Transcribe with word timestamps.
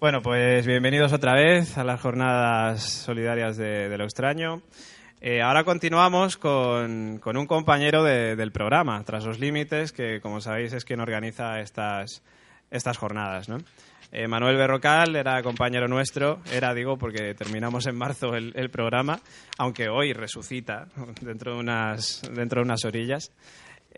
Bueno, 0.00 0.22
pues 0.22 0.64
bienvenidos 0.64 1.12
otra 1.12 1.34
vez 1.34 1.76
a 1.76 1.82
las 1.82 2.00
jornadas 2.00 2.84
solidarias 2.84 3.56
de, 3.56 3.98
lo 3.98 4.04
extraño. 4.04 4.62
Eh, 5.20 5.42
ahora 5.42 5.64
continuamos 5.64 6.36
con, 6.36 7.20
un 7.24 7.46
compañero 7.48 8.04
del 8.04 8.52
programa, 8.52 9.02
Tras 9.02 9.24
los 9.24 9.40
Límites, 9.40 9.90
que 9.90 10.20
como 10.20 10.40
sabéis 10.40 10.72
es 10.72 10.84
quien 10.84 11.00
organiza 11.00 11.58
estas, 11.58 12.22
estas 12.70 12.96
jornadas. 12.96 13.48
¿no? 13.48 13.58
Eh, 14.12 14.28
Manuel 14.28 14.56
Berrocal 14.56 15.16
era 15.16 15.42
compañero 15.42 15.88
nuestro, 15.88 16.42
era, 16.52 16.74
digo, 16.74 16.96
porque 16.96 17.34
terminamos 17.34 17.88
en 17.88 17.96
marzo 17.96 18.36
el, 18.36 18.52
el 18.54 18.70
programa, 18.70 19.18
aunque 19.58 19.88
hoy 19.88 20.12
resucita 20.12 20.86
dentro 21.20 21.54
de 21.54 21.58
unas, 21.58 22.22
dentro 22.32 22.60
de 22.60 22.66
unas 22.66 22.84
orillas. 22.84 23.32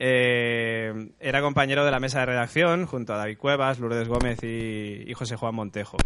Eh, 0.02 1.10
era 1.20 1.42
compañero 1.42 1.84
de 1.84 1.90
la 1.90 2.00
mesa 2.00 2.20
de 2.20 2.26
redacción 2.26 2.86
junto 2.86 3.12
a 3.12 3.18
David 3.18 3.36
Cuevas, 3.36 3.78
Lourdes 3.78 4.08
Gómez 4.08 4.42
y, 4.42 5.12
José 5.12 5.36
Juan 5.36 5.54
Montejo. 5.54 5.98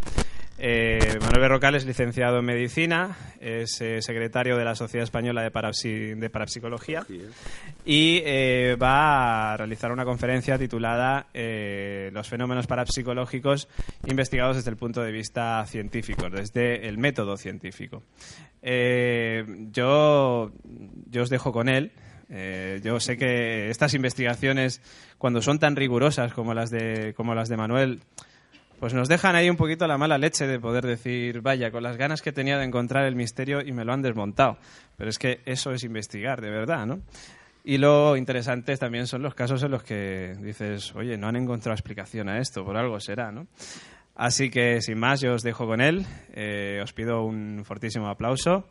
Eh, 0.59 0.99
Manuel 1.21 1.41
Berrocal 1.41 1.77
es 1.77 1.87
licenciado 1.87 2.41
en 2.41 2.45
medicina, 2.45 3.17
es 3.41 3.81
eh, 3.81 4.03
secretario 4.03 4.57
de 4.57 4.65
la 4.65 4.75
Sociedad 4.75 5.05
Española 5.05 5.43
de, 5.43 5.51
Parapsicología 5.53 7.07
y 7.85 8.21
va 8.75 9.53
a 9.53 9.57
realizar 9.59 9.93
una 9.93 10.05
conferencia 10.05 10.59
titulada 10.59 11.29
Los 11.33 12.29
fenómenos 12.29 12.67
parapsicológicos 12.67 13.69
investigados 14.09 14.57
desde 14.57 14.71
el 14.71 14.77
punto 14.77 15.03
de 15.03 15.13
vista 15.13 15.65
científico, 15.67 16.29
desde 16.31 16.89
el 16.89 16.99
método 16.99 17.37
científico. 17.37 18.03
yo, 18.61 20.51
yo 21.11 21.23
os 21.23 21.31
dejo 21.31 21.53
con 21.53 21.69
él. 21.69 21.93
Eh, 22.31 22.81
yo 22.83 23.01
sé 23.01 23.17
que 23.17 23.71
estas 23.71 23.95
investigaciones, 23.95 24.81
cuando 25.19 25.43
son 25.43 25.59
tan 25.59 25.77
rigurosas 25.77 26.33
como 26.33 26.55
las 26.55 26.71
de, 26.71 27.15
como 27.17 27.35
las 27.35 27.49
de 27.49 27.57
Manuel, 27.57 28.01
pues 28.81 28.93
nos 28.95 29.09
dejan 29.09 29.37
ahí 29.37 29.49
un 29.49 29.57
poquito 29.57 29.87
la 29.87 29.99
mala 29.99 30.19
leche 30.19 30.47
de 30.47 30.59
poder 30.59 30.85
decir, 30.85 31.41
vaya, 31.41 31.71
con 31.71 31.83
las 31.83 31.97
ganas 31.97 32.23
que 32.23 32.33
tenía 32.33 32.59
de 32.59 32.65
encontrar 32.65 33.05
el 33.05 33.17
misterio 33.17 33.61
y 33.61 33.73
me 33.73 33.85
lo 33.85 33.93
han 33.93 34.03
desmontado. 34.03 34.59
Pero 34.97 35.11
es 35.11 35.19
que 35.19 35.41
eso 35.47 35.73
es 35.73 35.85
investigar, 35.85 36.41
de 36.41 36.51
verdad, 36.51 36.87
¿no? 36.87 37.01
Y 37.65 37.79
lo 37.79 38.15
interesante 38.17 38.77
también 38.77 39.07
son 39.07 39.23
los 39.23 39.35
casos 39.35 39.63
en 39.63 39.71
los 39.71 39.83
que 39.83 40.37
dices, 40.43 40.95
oye, 40.95 41.17
no 41.17 41.29
han 41.29 41.37
encontrado 41.37 41.75
explicación 41.75 42.29
a 42.29 42.39
esto, 42.39 42.63
por 42.63 42.77
algo 42.77 43.01
será, 43.01 43.33
¿no? 43.33 43.47
Así 44.15 44.51
que, 44.51 44.81
sin 44.81 44.99
más, 44.99 45.21
yo 45.21 45.35
os 45.35 45.43
dejo 45.43 45.67
con 45.67 45.81
él. 45.81 46.07
Eh, 46.35 46.81
os 46.83 46.93
pido 46.93 47.25
un 47.25 47.65
fortísimo 47.65 48.09
aplauso. 48.09 48.69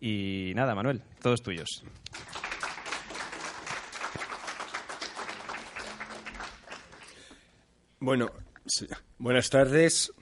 Y 0.00 0.52
nada, 0.54 0.74
Manuel, 0.74 1.02
todos 1.22 1.42
tuyos. 1.42 1.82
Bueno, 7.98 8.30
buenas 9.18 9.48
tardes. 9.48 10.12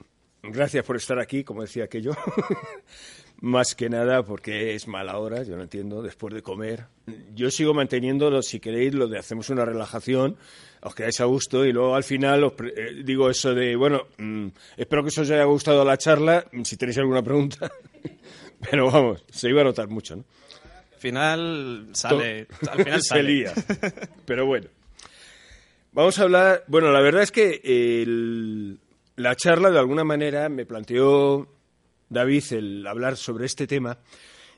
Gracias 0.41 0.85
por 0.85 0.95
estar 0.95 1.19
aquí, 1.19 1.43
como 1.43 1.61
decía 1.61 1.83
aquello. 1.83 2.13
Más 3.41 3.75
que 3.75 3.89
nada 3.89 4.23
porque 4.23 4.75
es 4.75 4.87
mala 4.87 5.17
hora, 5.17 5.43
yo 5.43 5.57
no 5.57 5.63
entiendo, 5.63 6.01
después 6.01 6.33
de 6.33 6.41
comer. 6.41 6.85
Yo 7.33 7.51
sigo 7.51 7.73
manteniendo, 7.73 8.41
si 8.41 8.61
queréis, 8.61 8.93
lo 8.93 9.07
de 9.07 9.19
hacemos 9.19 9.49
una 9.49 9.65
relajación, 9.65 10.37
os 10.81 10.95
quedáis 10.95 11.19
a 11.19 11.25
gusto 11.25 11.65
y 11.65 11.73
luego 11.73 11.95
al 11.95 12.05
final 12.05 12.45
os 12.45 12.53
eh, 12.61 13.03
digo 13.03 13.29
eso 13.29 13.53
de, 13.53 13.75
bueno, 13.75 14.07
mm, 14.17 14.47
espero 14.77 15.03
que 15.03 15.09
os 15.09 15.17
haya 15.17 15.43
gustado 15.43 15.83
la 15.83 15.97
charla, 15.97 16.45
si 16.63 16.77
tenéis 16.77 16.97
alguna 16.97 17.21
pregunta. 17.21 17.69
Pero 18.69 18.89
vamos, 18.89 19.25
se 19.29 19.49
iba 19.49 19.61
a 19.61 19.65
notar 19.65 19.89
mucho, 19.89 20.15
¿no? 20.15 20.23
Al 20.93 20.99
final 20.99 21.89
sale, 21.91 22.47
al 22.71 22.83
final 22.83 23.01
se 23.03 23.21
lía. 23.21 23.53
Pero 24.25 24.45
bueno. 24.45 24.74
Vamos 25.95 26.19
a 26.19 26.23
hablar, 26.23 26.65
bueno, 26.67 26.91
la 26.91 26.99
verdad 26.99 27.23
es 27.23 27.31
que 27.31 27.61
la 29.15 29.35
charla 29.37 29.71
de 29.71 29.79
alguna 29.79 30.03
manera 30.03 30.49
me 30.49 30.65
planteó 30.65 31.47
David 32.09 32.43
el 32.51 32.85
hablar 32.85 33.15
sobre 33.15 33.45
este 33.45 33.65
tema 33.65 33.97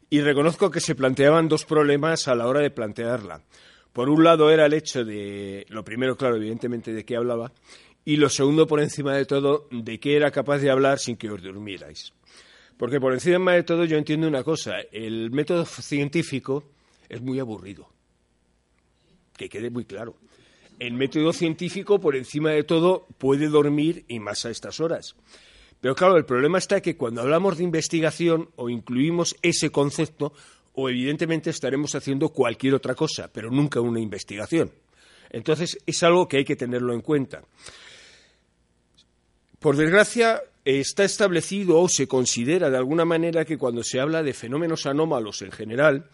y 0.09 0.21
reconozco 0.21 0.71
que 0.71 0.79
se 0.79 0.95
planteaban 0.95 1.47
dos 1.47 1.63
problemas 1.63 2.27
a 2.27 2.33
la 2.33 2.47
hora 2.47 2.61
de 2.61 2.71
plantearla. 2.71 3.43
Por 3.93 4.09
un 4.09 4.23
lado 4.23 4.49
era 4.49 4.65
el 4.65 4.73
hecho 4.73 5.05
de, 5.05 5.67
lo 5.69 5.83
primero, 5.83 6.17
claro, 6.17 6.37
evidentemente, 6.37 6.91
de 6.91 7.05
qué 7.05 7.15
hablaba, 7.15 7.51
y 8.03 8.15
lo 8.15 8.29
segundo, 8.29 8.65
por 8.65 8.79
encima 8.79 9.13
de 9.13 9.25
todo, 9.25 9.67
de 9.69 9.99
qué 9.99 10.15
era 10.15 10.31
capaz 10.31 10.57
de 10.57 10.71
hablar 10.71 10.97
sin 10.97 11.17
que 11.17 11.29
os 11.29 11.43
durmierais. 11.43 12.13
Porque 12.77 12.99
por 12.99 13.13
encima 13.13 13.53
de 13.53 13.61
todo 13.61 13.85
yo 13.85 13.99
entiendo 13.99 14.27
una 14.27 14.43
cosa, 14.43 14.77
el 14.91 15.29
método 15.29 15.65
científico 15.65 16.63
es 17.07 17.21
muy 17.21 17.39
aburrido, 17.39 17.87
que 19.37 19.47
quede 19.47 19.69
muy 19.69 19.85
claro 19.85 20.15
el 20.79 20.93
método 20.93 21.33
científico, 21.33 21.99
por 21.99 22.15
encima 22.15 22.51
de 22.51 22.63
todo, 22.63 23.07
puede 23.17 23.47
dormir 23.47 24.05
y 24.07 24.19
más 24.19 24.45
a 24.45 24.49
estas 24.49 24.79
horas. 24.79 25.15
Pero 25.81 25.95
claro, 25.95 26.17
el 26.17 26.25
problema 26.25 26.57
está 26.57 26.81
que 26.81 26.97
cuando 26.97 27.21
hablamos 27.21 27.57
de 27.57 27.63
investigación 27.63 28.49
o 28.55 28.69
incluimos 28.69 29.35
ese 29.41 29.69
concepto, 29.69 30.33
o 30.73 30.89
evidentemente 30.89 31.49
estaremos 31.49 31.95
haciendo 31.95 32.29
cualquier 32.29 32.75
otra 32.75 32.93
cosa, 32.93 33.31
pero 33.31 33.49
nunca 33.49 33.81
una 33.81 33.99
investigación. 33.99 34.71
Entonces, 35.29 35.77
es 35.85 36.03
algo 36.03 36.27
que 36.27 36.37
hay 36.37 36.45
que 36.45 36.55
tenerlo 36.55 36.93
en 36.93 37.01
cuenta. 37.01 37.43
Por 39.59 39.75
desgracia, 39.75 40.41
está 40.63 41.03
establecido 41.03 41.79
o 41.79 41.89
se 41.89 42.07
considera 42.07 42.69
de 42.69 42.77
alguna 42.77 43.05
manera 43.05 43.43
que 43.43 43.57
cuando 43.57 43.83
se 43.83 43.99
habla 43.99 44.21
de 44.21 44.33
fenómenos 44.33 44.85
anómalos 44.85 45.41
en 45.41 45.51
general, 45.51 46.09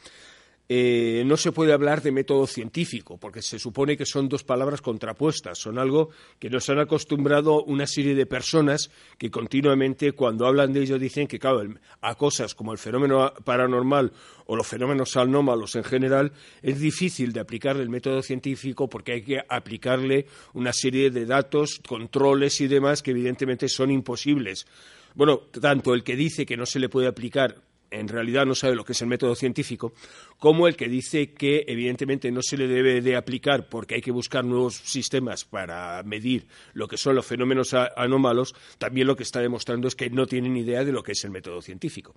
eh, 0.75 1.23
no 1.23 1.38
se 1.38 1.51
puede 1.51 1.72
hablar 1.72 2.01
de 2.01 2.11
método 2.11 2.47
científico, 2.47 3.19
porque 3.19 3.44
se 3.44 3.59
supone 3.59 3.95
que 3.95 4.07
son 4.07 4.28
dos 4.28 4.44
palabras 4.44 4.81
contrapuestas, 4.81 5.59
son 5.59 5.78
algo 5.78 6.09
que 6.39 6.50
nos 6.50 6.67
han 6.67 6.79
acostumbrado 6.79 7.63
una 7.66 7.85
serie 7.85 8.16
de 8.16 8.25
personas 8.25 8.89
que 9.19 9.29
continuamente 9.29 10.13
cuando 10.13 10.47
hablan 10.47 10.73
de 10.73 10.81
ello 10.81 10.97
dicen 10.97 11.28
que, 11.28 11.38
claro, 11.38 11.61
a 12.01 12.16
cosas 12.16 12.56
como 12.56 12.72
el 12.72 12.79
fenómeno 12.79 13.31
paranormal 13.45 14.13
o 14.47 14.56
los 14.56 14.66
fenómenos 14.66 15.16
anómalos 15.16 15.75
en 15.75 15.84
general, 15.84 16.31
es 16.63 16.79
difícil 16.79 17.34
de 17.34 17.41
aplicar 17.41 17.78
el 17.78 17.90
método 17.90 18.23
científico 18.23 18.90
porque 18.90 19.13
hay 19.13 19.22
que 19.22 19.44
aplicarle 19.47 20.25
una 20.55 20.73
serie 20.73 21.11
de 21.11 21.28
datos, 21.28 21.81
controles 21.88 22.59
y 22.61 22.67
demás 22.67 23.03
que 23.03 23.11
evidentemente 23.11 23.69
son 23.69 23.91
imposibles. 23.91 24.66
Bueno, 25.13 25.38
tanto 25.61 25.94
el 25.94 26.03
que 26.03 26.16
dice 26.16 26.47
que 26.47 26.57
no 26.57 26.66
se 26.66 26.79
le 26.79 26.90
puede 26.90 27.05
aplicar 27.05 27.61
en 28.00 28.08
realidad 28.08 28.46
no 28.46 28.56
sabe 28.56 28.76
lo 28.76 28.84
que 28.84 28.94
es 28.94 29.02
el 29.02 29.08
método 29.08 29.36
científico, 29.36 29.94
como 30.38 30.68
el 30.68 30.76
que 30.76 30.88
dice 30.88 31.34
que 31.34 31.66
evidentemente 31.68 32.31
no 32.31 32.42
se 32.42 32.58
le 32.58 32.68
debe 32.68 33.02
de 33.02 33.16
aplicar 33.16 33.70
porque 33.70 33.96
hay 33.96 34.02
que 34.02 34.12
buscar 34.12 34.44
nuevos 34.44 34.76
sistemas 34.76 35.46
para 35.46 36.03
medir 36.03 36.48
lo 36.74 36.88
que 36.88 36.98
son 36.98 37.16
los 37.16 37.26
fenómenos 37.26 37.74
anómalos, 37.74 38.56
también 38.78 39.08
lo 39.08 39.16
que 39.16 39.24
está 39.24 39.40
demostrando 39.40 39.88
es 39.88 39.96
que 39.96 40.09
no 40.09 40.26
tienen 40.26 40.58
idea 40.58 40.84
de 40.84 40.92
lo 40.92 41.03
que 41.03 41.14
es 41.14 41.24
el 41.24 41.32
método 41.32 41.62
científico. 41.62 42.16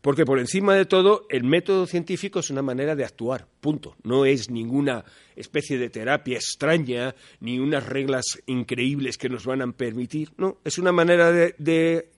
Porque 0.00 0.24
por 0.24 0.38
encima 0.38 0.74
de 0.74 0.84
todo, 0.84 1.26
el 1.30 1.44
método 1.44 1.86
científico 1.86 2.40
es 2.40 2.50
una 2.50 2.62
manera 2.62 2.94
de 2.94 3.04
actuar, 3.04 3.46
punto. 3.60 3.96
No 4.02 4.24
es 4.24 4.50
ninguna 4.50 5.04
especie 5.34 5.78
de 5.78 5.90
terapia 5.90 6.36
extraña, 6.36 7.14
ni 7.40 7.58
unas 7.58 7.86
reglas 7.86 8.24
increíbles 8.46 9.18
que 9.18 9.28
nos 9.28 9.46
van 9.46 9.62
a 9.62 9.72
permitir, 9.72 10.30
no, 10.36 10.58
es 10.64 10.78
una 10.78 10.92
manera 10.92 11.32
de 11.32 11.54
de 11.58 12.08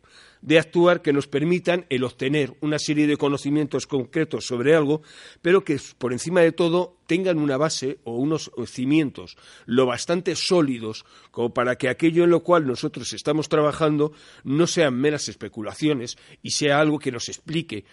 actuar 0.59 1.03
que 1.03 1.13
nos 1.13 1.27
permitan 1.27 1.87
el 1.89 2.05
obtener 2.05 2.55
una 2.61 2.79
serie 2.79 3.07
de 3.07 3.17
conocimientos 3.17 3.87
concretos 3.87 4.47
sobre 4.47 4.75
algo, 4.75 5.03
pero 5.43 5.65
que 5.65 5.81
por 5.99 6.13
encima 6.13 6.41
de 6.41 6.53
todo 6.53 6.97
tengan 7.07 7.39
una 7.39 7.57
base 7.57 7.99
o 8.05 8.17
unos 8.17 8.51
cimientos 8.67 9.37
lo 9.65 9.87
bastante 9.87 10.35
sólidos 10.37 11.05
como 11.31 11.53
para 11.53 11.77
que 11.77 11.89
aquello 11.89 12.25
en 12.25 12.31
lo 12.31 12.43
cual 12.43 12.67
nosotros 12.67 13.13
estamos 13.13 13.49
trabajando 13.49 14.13
no 14.45 14.67
sean 14.67 14.95
meras 14.95 15.29
especulaciones 15.29 16.17
y 16.43 16.51
sea 16.51 16.81
algo 16.81 16.99
que 16.99 17.13
nos 17.13 17.29
explique 17.29 17.85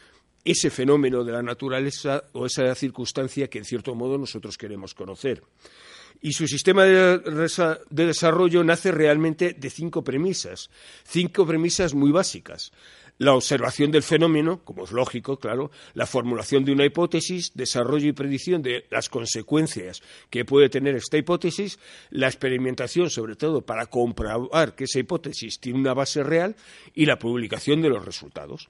ese 0.46 0.70
fenómeno 0.70 1.24
de 1.24 1.32
la 1.32 1.42
naturaleza 1.42 2.26
o 2.34 2.46
esa 2.46 2.74
circunstancia 2.76 3.50
que 3.50 3.60
en 3.60 3.66
cierto 3.66 3.96
modo 3.96 4.18
nosotros 4.18 4.58
queremos 4.58 4.94
conocer. 4.94 5.44
Y 6.24 6.32
su 6.32 6.48
sistema 6.48 6.86
de, 6.86 7.20
de 7.20 8.06
desarrollo 8.06 8.64
nace 8.64 8.92
realmente 8.92 9.54
de 9.54 9.70
cinco 9.70 10.04
premisas, 10.04 10.70
cinco 11.04 11.46
premisas 11.46 11.94
muy 11.94 12.12
básicas 12.12 12.72
la 13.18 13.34
observación 13.34 13.92
del 13.92 14.04
fenómeno, 14.04 14.64
como 14.64 14.86
es 14.86 14.92
lógico, 14.92 15.38
claro, 15.38 15.72
la 15.94 16.06
formulación 16.06 16.66
de 16.66 16.72
una 16.72 16.86
hipótesis, 16.86 17.52
desarrollo 17.54 18.08
y 18.08 18.14
predicción 18.14 18.62
de 18.62 18.86
las 18.90 19.10
consecuencias 19.10 20.02
que 20.30 20.46
puede 20.46 20.70
tener 20.70 20.96
esta 20.96 21.18
hipótesis, 21.18 21.80
la 22.10 22.28
experimentación, 22.28 23.10
sobre 23.10 23.36
todo, 23.36 23.62
para 23.62 23.86
comprobar 23.86 24.76
que 24.76 24.86
esa 24.86 25.00
hipótesis 25.00 25.60
tiene 25.60 25.80
una 25.80 25.94
base 25.94 26.24
real 26.24 26.56
y 26.94 27.06
la 27.06 27.20
publicación 27.20 27.82
de 27.82 27.90
los 27.90 28.04
resultados. 28.04 28.70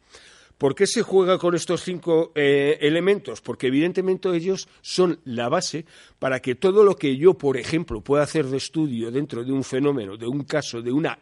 ¿Por 0.63 0.75
qué 0.75 0.87
se 0.87 1.01
juega 1.01 1.37
con 1.37 1.55
estos 1.55 1.83
cinco 1.83 2.31
eh, 2.35 2.77
elementos? 2.79 3.41
Porque 3.41 3.67
evidentemente 3.67 4.33
ellos 4.33 4.69
son 4.79 5.19
la 5.25 5.49
base 5.49 5.83
para 6.19 6.39
que 6.39 6.55
todo 6.55 6.85
lo 6.85 6.95
que 6.95 7.17
yo, 7.17 7.33
por 7.33 7.57
ejemplo, 7.57 7.99
pueda 7.99 8.23
hacer 8.23 8.45
de 8.45 8.55
estudio 8.55 9.11
dentro 9.11 9.43
de 9.43 9.51
un 9.51 9.65
fenómeno, 9.65 10.15
de 10.15 10.25
un 10.25 10.45
caso, 10.45 10.81
de 10.81 10.89
una, 10.89 11.19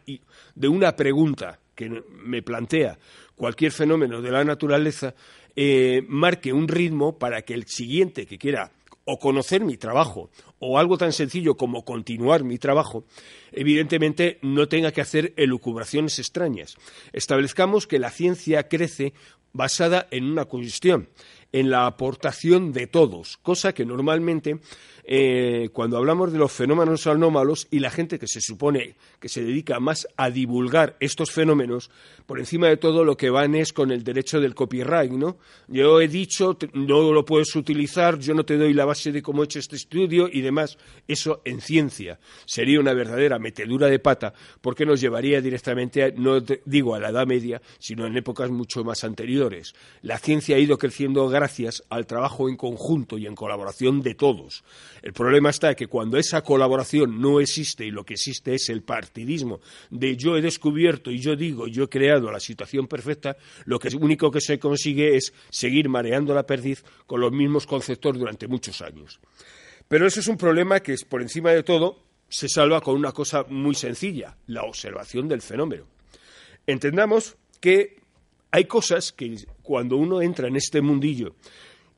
de 0.54 0.68
una 0.68 0.94
pregunta 0.94 1.58
que 1.74 2.04
me 2.22 2.40
plantea 2.42 2.96
cualquier 3.34 3.72
fenómeno 3.72 4.22
de 4.22 4.30
la 4.30 4.44
naturaleza, 4.44 5.12
eh, 5.56 6.04
marque 6.06 6.52
un 6.52 6.68
ritmo 6.68 7.18
para 7.18 7.42
que 7.42 7.54
el 7.54 7.66
siguiente 7.66 8.26
que 8.26 8.38
quiera 8.38 8.70
o 9.04 9.18
conocer 9.18 9.64
mi 9.64 9.76
trabajo 9.76 10.30
o 10.58 10.78
algo 10.78 10.98
tan 10.98 11.12
sencillo 11.12 11.56
como 11.56 11.84
continuar 11.84 12.44
mi 12.44 12.58
trabajo, 12.58 13.04
evidentemente 13.50 14.38
no 14.42 14.68
tenga 14.68 14.92
que 14.92 15.00
hacer 15.00 15.32
elucubraciones 15.36 16.18
extrañas. 16.18 16.76
Establezcamos 17.12 17.86
que 17.86 17.98
la 17.98 18.10
ciencia 18.10 18.68
crece 18.68 19.12
basada 19.52 20.06
en 20.10 20.24
una 20.24 20.46
cuestión, 20.46 21.08
en 21.52 21.70
la 21.70 21.86
aportación 21.86 22.72
de 22.72 22.86
todos, 22.86 23.36
cosa 23.38 23.74
que 23.74 23.84
normalmente 23.84 24.60
eh, 25.04 25.70
cuando 25.72 25.96
hablamos 25.96 26.32
de 26.32 26.38
los 26.38 26.52
fenómenos 26.52 27.06
anómalos 27.06 27.66
y 27.70 27.80
la 27.80 27.90
gente 27.90 28.18
que 28.18 28.28
se 28.28 28.40
supone 28.40 28.94
que 29.18 29.28
se 29.28 29.42
dedica 29.42 29.80
más 29.80 30.06
a 30.16 30.30
divulgar 30.30 30.96
estos 31.00 31.30
fenómenos, 31.30 31.90
por 32.26 32.38
encima 32.38 32.68
de 32.68 32.76
todo 32.76 33.04
lo 33.04 33.16
que 33.16 33.30
van 33.30 33.54
es 33.54 33.72
con 33.72 33.90
el 33.90 34.04
derecho 34.04 34.40
del 34.40 34.54
copyright, 34.54 35.10
¿no? 35.10 35.38
Yo 35.68 36.00
he 36.00 36.08
dicho, 36.08 36.56
no 36.72 37.12
lo 37.12 37.24
puedes 37.24 37.54
utilizar, 37.56 38.18
yo 38.18 38.34
no 38.34 38.44
te 38.44 38.56
doy 38.56 38.72
la 38.74 38.84
base 38.84 39.12
de 39.12 39.22
cómo 39.22 39.42
he 39.42 39.44
hecho 39.46 39.58
este 39.58 39.76
estudio 39.76 40.28
y 40.32 40.40
demás. 40.40 40.78
Eso 41.08 41.42
en 41.44 41.60
ciencia 41.60 42.20
sería 42.44 42.80
una 42.80 42.92
verdadera 42.92 43.38
metedura 43.38 43.88
de 43.88 43.98
pata 43.98 44.32
porque 44.60 44.86
nos 44.86 45.00
llevaría 45.00 45.40
directamente, 45.40 46.12
no 46.16 46.40
digo 46.40 46.94
a 46.94 47.00
la 47.00 47.10
Edad 47.10 47.26
Media, 47.26 47.60
sino 47.78 48.06
en 48.06 48.16
épocas 48.16 48.50
mucho 48.50 48.84
más 48.84 49.04
anteriores. 49.04 49.74
La 50.02 50.18
ciencia 50.18 50.56
ha 50.56 50.60
ido 50.60 50.78
creciendo 50.78 51.28
gracias 51.28 51.82
al 51.88 52.06
trabajo 52.06 52.48
en 52.48 52.56
conjunto 52.56 53.18
y 53.18 53.26
en 53.26 53.34
colaboración 53.34 54.02
de 54.02 54.14
todos. 54.14 54.62
El 55.02 55.12
problema 55.12 55.50
está 55.50 55.74
que 55.74 55.88
cuando 55.88 56.16
esa 56.16 56.42
colaboración 56.42 57.20
no 57.20 57.40
existe 57.40 57.84
y 57.84 57.90
lo 57.90 58.04
que 58.04 58.14
existe 58.14 58.54
es 58.54 58.68
el 58.68 58.82
partidismo 58.82 59.60
de 59.90 60.16
yo 60.16 60.36
he 60.36 60.40
descubierto 60.40 61.10
y 61.10 61.18
yo 61.18 61.34
digo, 61.34 61.66
yo 61.66 61.84
he 61.84 61.88
creado 61.88 62.30
la 62.30 62.38
situación 62.38 62.86
perfecta, 62.86 63.36
lo 63.64 63.80
que 63.80 63.94
único 63.96 64.30
que 64.30 64.40
se 64.40 64.60
consigue 64.60 65.16
es 65.16 65.34
seguir 65.50 65.88
mareando 65.88 66.34
la 66.34 66.46
perdiz 66.46 66.84
con 67.06 67.20
los 67.20 67.32
mismos 67.32 67.66
conceptos 67.66 68.16
durante 68.16 68.46
muchos 68.46 68.80
años. 68.80 69.20
Pero 69.88 70.06
eso 70.06 70.20
es 70.20 70.28
un 70.28 70.36
problema 70.36 70.80
que, 70.80 70.94
por 71.08 71.20
encima 71.20 71.50
de 71.50 71.64
todo, 71.64 71.98
se 72.28 72.48
salva 72.48 72.80
con 72.80 72.94
una 72.94 73.12
cosa 73.12 73.44
muy 73.48 73.74
sencilla, 73.74 74.36
la 74.46 74.62
observación 74.62 75.28
del 75.28 75.42
fenómeno. 75.42 75.84
Entendamos 76.66 77.36
que 77.60 78.00
hay 78.52 78.66
cosas 78.66 79.12
que 79.12 79.36
cuando 79.62 79.96
uno 79.96 80.22
entra 80.22 80.46
en 80.46 80.56
este 80.56 80.80
mundillo 80.80 81.34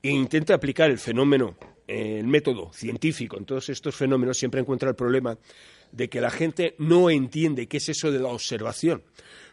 e 0.02 0.10
intenta 0.10 0.54
aplicar 0.54 0.90
el 0.90 0.98
fenómeno 0.98 1.56
el 1.86 2.26
método 2.26 2.72
científico 2.72 3.36
en 3.36 3.44
todos 3.44 3.68
estos 3.68 3.94
fenómenos 3.94 4.38
siempre 4.38 4.60
encuentra 4.60 4.88
el 4.88 4.96
problema 4.96 5.38
de 5.92 6.08
que 6.08 6.20
la 6.20 6.30
gente 6.30 6.74
no 6.78 7.10
entiende 7.10 7.68
qué 7.68 7.76
es 7.76 7.88
eso 7.88 8.10
de 8.10 8.18
la 8.18 8.28
observación. 8.28 9.02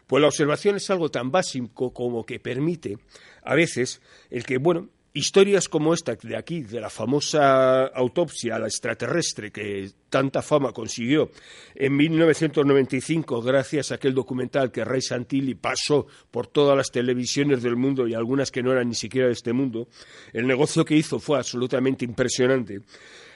Pues 0.06 0.20
la 0.20 0.28
observación 0.28 0.76
es 0.76 0.90
algo 0.90 1.10
tan 1.10 1.30
básico 1.30 1.92
como 1.92 2.24
que 2.24 2.40
permite 2.40 2.98
a 3.42 3.54
veces 3.54 4.00
el 4.30 4.44
que, 4.44 4.58
bueno, 4.58 4.88
historias 5.14 5.68
como 5.68 5.92
esta 5.92 6.14
de 6.14 6.36
aquí, 6.36 6.62
de 6.62 6.80
la 6.80 6.88
famosa 6.88 7.84
autopsia 7.86 8.56
a 8.56 8.58
la 8.58 8.66
extraterrestre 8.66 9.50
que 9.50 9.90
tanta 10.08 10.42
fama 10.42 10.72
consiguió 10.72 11.30
en 11.74 11.96
1995 11.96 13.42
gracias 13.42 13.92
a 13.92 13.96
aquel 13.96 14.14
documental 14.14 14.70
que 14.70 14.84
Ray 14.84 15.02
Santilli 15.02 15.54
pasó 15.54 16.06
por 16.30 16.46
todas 16.46 16.76
las 16.76 16.90
televisiones 16.90 17.62
del 17.62 17.76
mundo 17.76 18.08
y 18.08 18.14
algunas 18.14 18.50
que 18.50 18.62
no 18.62 18.72
eran 18.72 18.88
ni 18.88 18.94
siquiera 18.94 19.26
de 19.26 19.34
este 19.34 19.52
mundo, 19.52 19.88
el 20.32 20.46
negocio 20.46 20.84
que 20.84 20.96
hizo 20.96 21.18
fue 21.18 21.38
absolutamente 21.38 22.04
impresionante, 22.04 22.80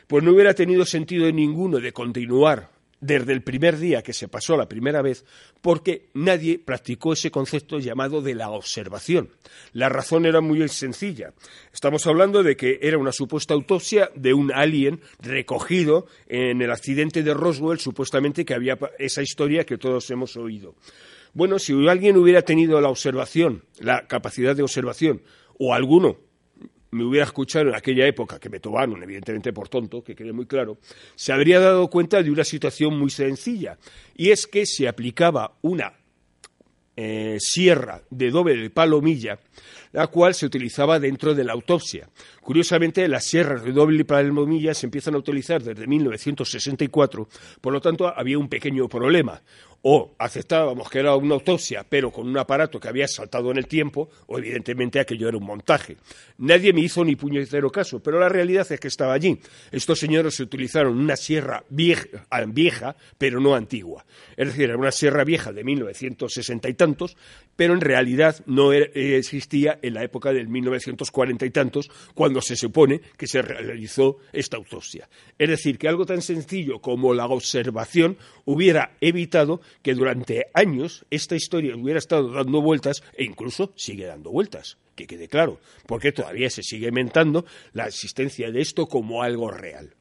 pues 0.07 0.25
no 0.25 0.33
hubiera 0.33 0.55
tenido 0.55 0.85
sentido 0.85 1.31
ninguno 1.31 1.79
de 1.79 1.93
continuar 1.93 2.76
desde 3.01 3.33
el 3.33 3.43
primer 3.43 3.79
día 3.79 4.03
que 4.03 4.13
se 4.13 4.29
pasó 4.29 4.57
la 4.57 4.69
primera 4.69 5.03
vez, 5.03 5.25
porque 5.61 6.09
nadie 6.15 6.59
practicó 6.59 7.13
ese 7.13 7.31
concepto 7.31 7.79
llamado 7.79 8.23
de 8.23 8.35
la 8.35 8.51
observación. 8.51 9.31
La 9.73 9.89
razón 9.89 10.27
era 10.27 10.41
muy 10.41 10.67
sencilla. 10.69 11.33
Estamos 11.73 12.07
hablando 12.07 12.43
de 12.43 12.57
que 12.57 12.79
era 12.83 12.99
una 12.99 13.13
supuesta 13.13 13.55
autopsia 13.55 14.11
de 14.15 14.35
un 14.35 14.53
alien 14.53 15.01
recogido 15.21 16.07
en 16.29 16.63
el 16.63 16.71
accidente 16.71 17.23
de 17.23 17.35
Roswell, 17.35 17.79
supuestamente 17.79 18.45
que 18.45 18.55
había 18.55 18.79
esa 18.99 19.23
historia 19.23 19.65
que 19.65 19.79
todos 19.79 20.11
hemos 20.11 20.37
oído. 20.37 20.75
Bueno, 21.35 21.59
si 21.59 21.73
alguien 21.89 22.17
hubiera 22.17 22.43
tenido 22.43 22.81
la 22.81 22.89
observación, 22.89 23.63
la 23.79 24.07
capacidad 24.07 24.57
de 24.57 24.63
observación, 24.63 25.23
o 25.59 25.75
alguno 25.75 26.26
me 26.91 27.05
hubiera 27.05 27.27
escuchado 27.27 27.69
en 27.69 27.75
aquella 27.75 28.07
época, 28.07 28.39
que 28.39 28.49
me 28.49 28.61
tomaron, 28.61 29.03
evidentemente 29.03 29.53
por 29.53 29.69
tonto, 29.69 30.03
que 30.03 30.15
quede 30.15 30.33
muy 30.33 30.47
claro, 30.47 30.79
se 31.15 31.33
habría 31.33 31.61
dado 31.61 31.89
cuenta 31.89 32.23
de 32.23 32.31
una 32.31 32.45
situación 32.45 32.99
muy 32.99 33.11
sencilla, 33.11 33.79
y 34.17 34.31
es 34.31 34.47
que 34.47 34.67
se 34.67 34.89
aplicaba 34.89 35.57
una 35.63 35.93
eh, 36.99 37.37
sierra 37.41 38.01
de 38.09 38.31
doble 38.31 38.71
palomilla, 38.71 39.39
la 39.93 40.07
cual 40.07 40.35
se 40.35 40.47
utilizaba 40.47 40.99
dentro 40.99 41.35
de 41.35 41.45
la 41.45 41.53
autopsia. 41.53 42.09
Curiosamente, 42.41 43.07
las 43.07 43.25
sierras 43.25 43.63
de 43.63 43.73
doble 43.73 44.07
palomilla 44.07 44.73
se 44.73 44.87
empiezan 44.87 45.15
a 45.15 45.19
utilizar 45.19 45.63
desde 45.63 45.87
1964, 45.87 47.29
por 47.61 47.73
lo 47.75 47.83
tanto 47.83 48.09
había 48.09 48.39
un 48.39 48.49
pequeño 48.49 48.89
problema 48.89 49.43
o 49.89 50.17
aceptábamos 50.19 50.91
que 50.91 50.99
era 50.99 51.15
una 51.15 51.37
autopsia, 51.37 51.87
pero 51.89 52.11
con 52.11 52.27
un 52.27 52.37
aparato 52.37 52.81
que 52.81 52.89
había 52.89 53.07
saltado 53.07 53.53
en 53.53 53.59
el 53.59 53.69
tiempo, 53.69 54.11
o 54.27 54.37
evidentemente 54.37 54.99
aquello 54.99 55.29
era 55.29 55.39
un 55.39 55.45
montaje. 55.45 55.97
Nadie 56.39 56.73
me 56.73 56.81
hizo 56.81 57.05
ni 57.05 57.15
puñetero 57.15 57.71
caso, 57.71 58.03
pero 58.03 58.19
la 58.19 58.29
realidad 58.29 58.67
es 58.69 58.81
que 58.81 58.89
estaba 58.89 59.13
allí. 59.13 59.39
Estos 59.71 60.01
señores 60.01 60.41
utilizaron 60.41 60.99
una 60.99 61.15
sierra 61.15 61.63
vieja, 61.69 62.27
vieja, 62.49 62.97
pero 63.17 63.39
no 63.39 63.55
antigua. 63.55 64.05
Es 64.37 64.49
decir, 64.49 64.65
era 64.65 64.77
una 64.77 64.91
sierra 64.91 65.23
vieja 65.23 65.53
de 65.53 65.63
1960 65.63 66.69
y 66.69 66.75
tantos, 66.75 67.17
pero 67.55 67.73
en 67.73 67.81
realidad 67.81 68.43
no 68.47 68.73
existía 68.73 69.79
en 69.83 69.95
la 69.95 70.03
época 70.03 70.33
del 70.33 70.49
1940 70.49 71.47
y 71.47 71.51
tantos, 71.51 71.91
cuando 72.13 72.41
se 72.41 72.57
supone 72.57 73.03
que 73.17 73.29
se 73.29 73.41
realizó 73.41 74.19
esta 74.33 74.57
autopsia. 74.57 75.09
Es 75.39 75.49
decir, 75.49 75.79
que 75.79 75.87
algo 75.87 76.07
tan 76.07 76.23
sencillo 76.23 76.81
como 76.81 77.15
la 77.15 77.27
observación 77.27 78.19
hubiera 78.45 78.97
evitado 79.01 79.61
que 79.83 79.95
durante 79.95 80.47
años 80.55 81.05
esta 81.11 81.37
historia 81.37 81.77
hubiera 81.77 81.99
estado 81.99 82.31
dando 82.33 82.61
vueltas 82.61 83.03
e 83.15 83.25
incluso 83.25 83.73
sigue 83.77 84.07
dando 84.07 84.31
vueltas, 84.31 84.79
que 84.95 85.07
quede 85.07 85.29
claro, 85.29 85.61
porque 85.87 86.13
todavía 86.13 86.51
se 86.51 86.63
sigue 86.63 86.89
inventando 86.89 87.45
la 87.73 87.87
existencia 87.87 88.51
de 88.51 88.61
esto 88.61 88.87
como 88.87 89.23
algo 89.23 89.51
real. 89.51 89.96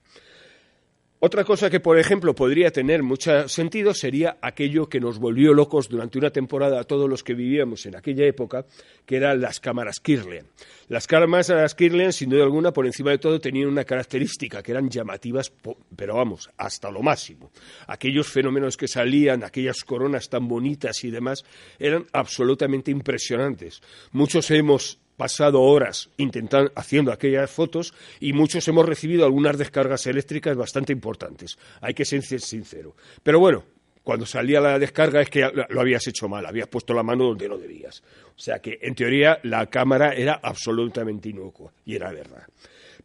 Otra 1.25 1.43
cosa 1.43 1.71
que, 1.71 1.79
por 1.79 1.97
ejemplo, 1.97 2.35
podría 2.35 2.69
tener 2.69 3.01
mucho 3.01 3.49
sentido 3.49 3.95
sería 3.95 4.37
aquello 4.43 4.87
que 4.87 4.99
nos 4.99 5.17
volvió 5.17 5.55
locos 5.55 5.89
durante 5.89 6.19
una 6.19 6.29
temporada 6.29 6.79
a 6.79 6.83
todos 6.83 7.09
los 7.09 7.23
que 7.23 7.33
vivíamos 7.33 7.87
en 7.87 7.95
aquella 7.95 8.27
época, 8.27 8.67
que 9.07 9.15
eran 9.15 9.41
las 9.41 9.59
cámaras 9.59 9.99
Kirlian. 9.99 10.45
Las 10.87 11.07
cámaras 11.07 11.73
Kirlian, 11.73 12.13
sin 12.13 12.29
duda 12.29 12.43
alguna, 12.43 12.71
por 12.71 12.85
encima 12.85 13.09
de 13.09 13.17
todo, 13.17 13.41
tenían 13.41 13.69
una 13.69 13.85
característica, 13.85 14.61
que 14.61 14.71
eran 14.71 14.87
llamativas, 14.87 15.51
pero 15.95 16.13
vamos, 16.13 16.47
hasta 16.57 16.91
lo 16.91 17.01
máximo. 17.01 17.49
Aquellos 17.87 18.27
fenómenos 18.27 18.77
que 18.77 18.87
salían, 18.87 19.43
aquellas 19.43 19.83
coronas 19.83 20.29
tan 20.29 20.47
bonitas 20.47 21.03
y 21.05 21.09
demás, 21.09 21.43
eran 21.79 22.05
absolutamente 22.13 22.91
impresionantes. 22.91 23.81
Muchos 24.11 24.51
hemos 24.51 24.99
pasado 25.17 25.61
horas 25.61 26.09
intentando 26.17 26.71
haciendo 26.75 27.11
aquellas 27.11 27.49
fotos 27.49 27.93
y 28.19 28.33
muchos 28.33 28.67
hemos 28.67 28.85
recibido 28.85 29.25
algunas 29.25 29.57
descargas 29.57 30.05
eléctricas 30.07 30.55
bastante 30.55 30.93
importantes. 30.93 31.57
Hay 31.81 31.93
que 31.93 32.05
ser 32.05 32.21
sincero. 32.23 32.95
Pero 33.23 33.39
bueno, 33.39 33.63
cuando 34.03 34.25
salía 34.25 34.61
la 34.61 34.77
descarga 34.77 35.21
es 35.21 35.29
que 35.29 35.49
lo 35.69 35.81
habías 35.81 36.05
hecho 36.07 36.29
mal, 36.29 36.45
habías 36.45 36.67
puesto 36.67 36.93
la 36.93 37.01
mano 37.01 37.25
donde 37.25 37.49
no 37.49 37.57
debías. 37.57 38.03
O 38.35 38.39
sea 38.39 38.59
que, 38.59 38.77
en 38.81 38.93
teoría, 38.93 39.39
la 39.43 39.65
cámara 39.65 40.13
era 40.13 40.39
absolutamente 40.43 41.29
inocua 41.29 41.73
y 41.85 41.95
era 41.95 42.11
verdad. 42.11 42.43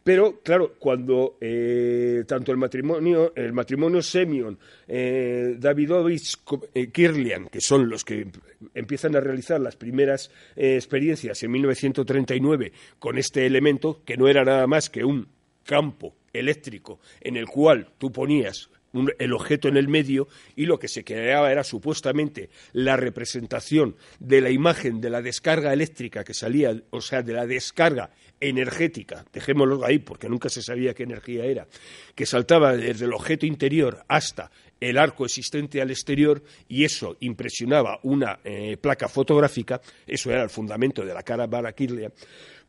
Pero, 0.03 0.39
claro, 0.41 0.73
cuando 0.79 1.37
eh, 1.39 2.23
tanto 2.27 2.51
el 2.51 2.57
matrimonio, 2.57 3.33
el 3.35 3.53
matrimonio 3.53 4.01
Semyon, 4.01 4.57
eh, 4.87 5.55
Davidovich 5.59 6.39
eh, 6.73 6.87
Kirlian, 6.89 7.49
que 7.49 7.61
son 7.61 7.87
los 7.87 8.03
que 8.03 8.27
empiezan 8.73 9.15
a 9.15 9.19
realizar 9.19 9.59
las 9.61 9.75
primeras 9.75 10.31
experiencias 10.55 11.43
en 11.43 11.51
1939 11.51 12.71
con 12.97 13.19
este 13.19 13.45
elemento, 13.45 14.01
que 14.03 14.17
no 14.17 14.27
era 14.27 14.43
nada 14.43 14.65
más 14.65 14.89
que 14.89 15.05
un 15.05 15.27
campo 15.63 16.15
eléctrico 16.33 16.99
en 17.19 17.37
el 17.37 17.45
cual 17.45 17.89
tú 17.99 18.11
ponías 18.11 18.69
el 19.19 19.33
objeto 19.33 19.67
en 19.67 19.77
el 19.77 19.87
medio 19.87 20.27
y 20.55 20.65
lo 20.65 20.79
que 20.79 20.87
se 20.87 21.03
creaba 21.03 21.51
era 21.51 21.63
supuestamente 21.63 22.49
la 22.73 22.97
representación 22.97 23.95
de 24.19 24.41
la 24.41 24.49
imagen 24.49 25.01
de 25.01 25.09
la 25.09 25.21
descarga 25.21 25.73
eléctrica 25.73 26.23
que 26.23 26.33
salía, 26.33 26.75
o 26.89 27.01
sea, 27.01 27.21
de 27.21 27.33
la 27.33 27.45
descarga 27.45 28.11
energética, 28.39 29.25
dejémoslo 29.31 29.85
ahí 29.85 29.99
porque 29.99 30.27
nunca 30.27 30.49
se 30.49 30.61
sabía 30.61 30.93
qué 30.93 31.03
energía 31.03 31.45
era, 31.45 31.67
que 32.15 32.25
saltaba 32.25 32.75
desde 32.75 33.05
el 33.05 33.13
objeto 33.13 33.45
interior 33.45 34.03
hasta 34.07 34.51
el 34.79 34.97
arco 34.97 35.25
existente 35.25 35.81
al 35.81 35.91
exterior 35.91 36.43
y 36.67 36.83
eso 36.83 37.15
impresionaba 37.19 37.99
una 38.03 38.39
eh, 38.43 38.77
placa 38.77 39.07
fotográfica, 39.07 39.79
eso 40.07 40.31
era 40.31 40.43
el 40.43 40.49
fundamento 40.49 41.05
de 41.05 41.13
la 41.13 41.23
cara 41.23 41.47
Barakirlia, 41.47 42.11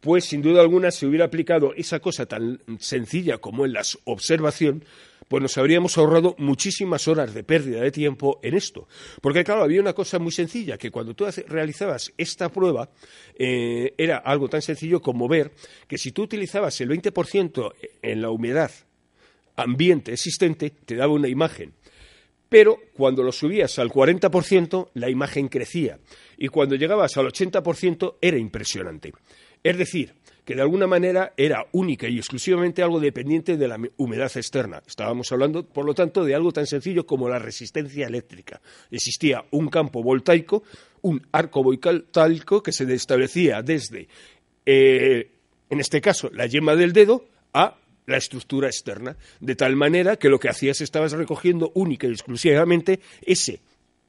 pues 0.00 0.26
sin 0.26 0.42
duda 0.42 0.60
alguna 0.60 0.90
se 0.90 1.06
hubiera 1.06 1.24
aplicado 1.24 1.72
esa 1.74 2.00
cosa 2.00 2.26
tan 2.26 2.60
sencilla 2.78 3.38
como 3.38 3.64
en 3.64 3.72
la 3.72 3.82
observación, 4.04 4.84
pues 5.32 5.40
nos 5.40 5.56
habríamos 5.56 5.96
ahorrado 5.96 6.34
muchísimas 6.36 7.08
horas 7.08 7.32
de 7.32 7.42
pérdida 7.42 7.80
de 7.80 7.90
tiempo 7.90 8.38
en 8.42 8.52
esto. 8.52 8.86
Porque, 9.22 9.42
claro, 9.42 9.62
había 9.62 9.80
una 9.80 9.94
cosa 9.94 10.18
muy 10.18 10.30
sencilla, 10.30 10.76
que 10.76 10.90
cuando 10.90 11.14
tú 11.14 11.24
realizabas 11.46 12.12
esta 12.18 12.50
prueba, 12.50 12.90
eh, 13.38 13.94
era 13.96 14.18
algo 14.18 14.50
tan 14.50 14.60
sencillo 14.60 15.00
como 15.00 15.28
ver 15.28 15.50
que 15.88 15.96
si 15.96 16.12
tú 16.12 16.24
utilizabas 16.24 16.78
el 16.82 16.90
20% 16.90 17.72
en 18.02 18.20
la 18.20 18.28
humedad 18.28 18.72
ambiente 19.56 20.12
existente, 20.12 20.68
te 20.68 20.96
daba 20.96 21.14
una 21.14 21.28
imagen. 21.28 21.72
Pero 22.50 22.76
cuando 22.92 23.22
lo 23.22 23.32
subías 23.32 23.78
al 23.78 23.88
40%, 23.88 24.90
la 24.92 25.08
imagen 25.08 25.48
crecía. 25.48 25.98
Y 26.36 26.48
cuando 26.48 26.74
llegabas 26.74 27.16
al 27.16 27.28
80%, 27.28 28.16
era 28.20 28.36
impresionante. 28.36 29.14
Es 29.62 29.78
decir, 29.78 30.12
que 30.44 30.54
de 30.54 30.62
alguna 30.62 30.86
manera 30.86 31.32
era 31.36 31.66
única 31.72 32.08
y 32.08 32.18
exclusivamente 32.18 32.82
algo 32.82 32.98
dependiente 32.98 33.56
de 33.56 33.68
la 33.68 33.78
humedad 33.96 34.30
externa. 34.34 34.82
Estábamos 34.86 35.30
hablando, 35.30 35.64
por 35.64 35.84
lo 35.84 35.94
tanto, 35.94 36.24
de 36.24 36.34
algo 36.34 36.52
tan 36.52 36.66
sencillo 36.66 37.06
como 37.06 37.28
la 37.28 37.38
resistencia 37.38 38.06
eléctrica. 38.06 38.60
Existía 38.90 39.44
un 39.52 39.68
campo 39.68 40.02
voltaico, 40.02 40.64
un 41.02 41.24
arco 41.32 41.62
voltaico 41.62 42.62
que 42.62 42.72
se 42.72 42.92
establecía 42.92 43.62
desde, 43.62 44.08
eh, 44.66 45.30
en 45.70 45.80
este 45.80 46.00
caso, 46.00 46.28
la 46.32 46.46
yema 46.46 46.74
del 46.74 46.92
dedo 46.92 47.24
a 47.52 47.76
la 48.06 48.16
estructura 48.16 48.66
externa, 48.66 49.16
de 49.40 49.54
tal 49.54 49.76
manera 49.76 50.16
que 50.16 50.28
lo 50.28 50.40
que 50.40 50.48
hacías 50.48 50.80
estabas 50.80 51.12
recogiendo 51.12 51.70
única 51.74 52.08
y 52.08 52.10
exclusivamente 52.10 52.98
ese 53.22 53.60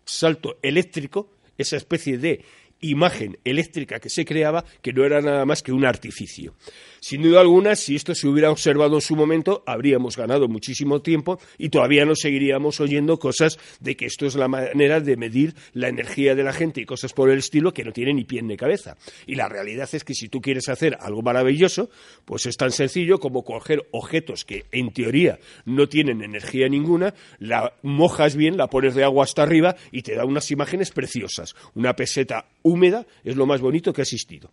salto 0.03 0.57
eléctrico, 0.63 1.29
esa 1.57 1.77
especie 1.77 2.17
de 2.17 2.43
imagen 2.83 3.37
eléctrica 3.43 3.99
que 3.99 4.09
se 4.09 4.25
creaba 4.25 4.63
que 4.81 4.93
no 4.93 5.03
era 5.03 5.21
nada 5.21 5.45
más 5.45 5.63
que 5.63 5.71
un 5.71 5.85
artificio. 5.85 6.53
Sin 6.99 7.21
duda 7.21 7.41
alguna, 7.41 7.75
si 7.75 7.95
esto 7.95 8.15
se 8.15 8.27
hubiera 8.27 8.49
observado 8.49 8.95
en 8.95 9.01
su 9.01 9.15
momento, 9.15 9.63
habríamos 9.65 10.15
ganado 10.15 10.47
muchísimo 10.47 11.01
tiempo 11.01 11.39
y 11.57 11.69
todavía 11.69 12.05
no 12.05 12.15
seguiríamos 12.15 12.79
oyendo 12.79 13.19
cosas 13.19 13.59
de 13.81 13.97
que 13.97 14.05
esto 14.05 14.25
es 14.25 14.35
la 14.35 14.47
manera 14.47 15.01
de 15.01 15.17
medir 15.17 15.53
la 15.73 15.89
energía 15.89 16.33
de 16.33 16.43
la 16.43 16.53
gente 16.53 16.79
y 16.79 16.85
cosas 16.85 17.11
por 17.11 17.29
el 17.29 17.39
estilo 17.39 17.73
que 17.73 17.83
no 17.83 17.91
tienen 17.91 18.15
ni 18.15 18.23
pie 18.23 18.41
ni 18.41 18.55
cabeza. 18.55 18.95
Y 19.27 19.35
la 19.35 19.49
realidad 19.49 19.89
es 19.91 20.03
que 20.03 20.13
si 20.13 20.29
tú 20.29 20.39
quieres 20.39 20.69
hacer 20.69 20.97
algo 21.01 21.21
maravilloso, 21.21 21.89
pues 22.25 22.45
es 22.45 22.55
tan 22.55 22.71
sencillo 22.71 23.19
como 23.19 23.43
coger 23.43 23.87
objetos 23.91 24.45
que 24.45 24.65
en 24.71 24.93
teoría 24.93 25.39
no 25.65 25.89
tienen 25.89 26.21
energía 26.21 26.69
ninguna, 26.69 27.13
la 27.39 27.73
mojas 27.81 28.35
bien, 28.35 28.55
la 28.55 28.67
pones 28.67 28.95
de 28.95 29.03
agua 29.03 29.23
hasta 29.25 29.43
arriba 29.43 29.75
y 29.91 30.03
te 30.03 30.15
da 30.15 30.25
unas 30.25 30.51
imágenes 30.51 30.91
preciosas. 30.91 31.55
Una 31.75 31.95
peseta 31.95 32.45
húmeda 32.63 33.05
es 33.23 33.35
lo 33.35 33.45
más 33.45 33.61
bonito 33.61 33.93
que 33.93 34.01
ha 34.01 34.03
existido. 34.03 34.49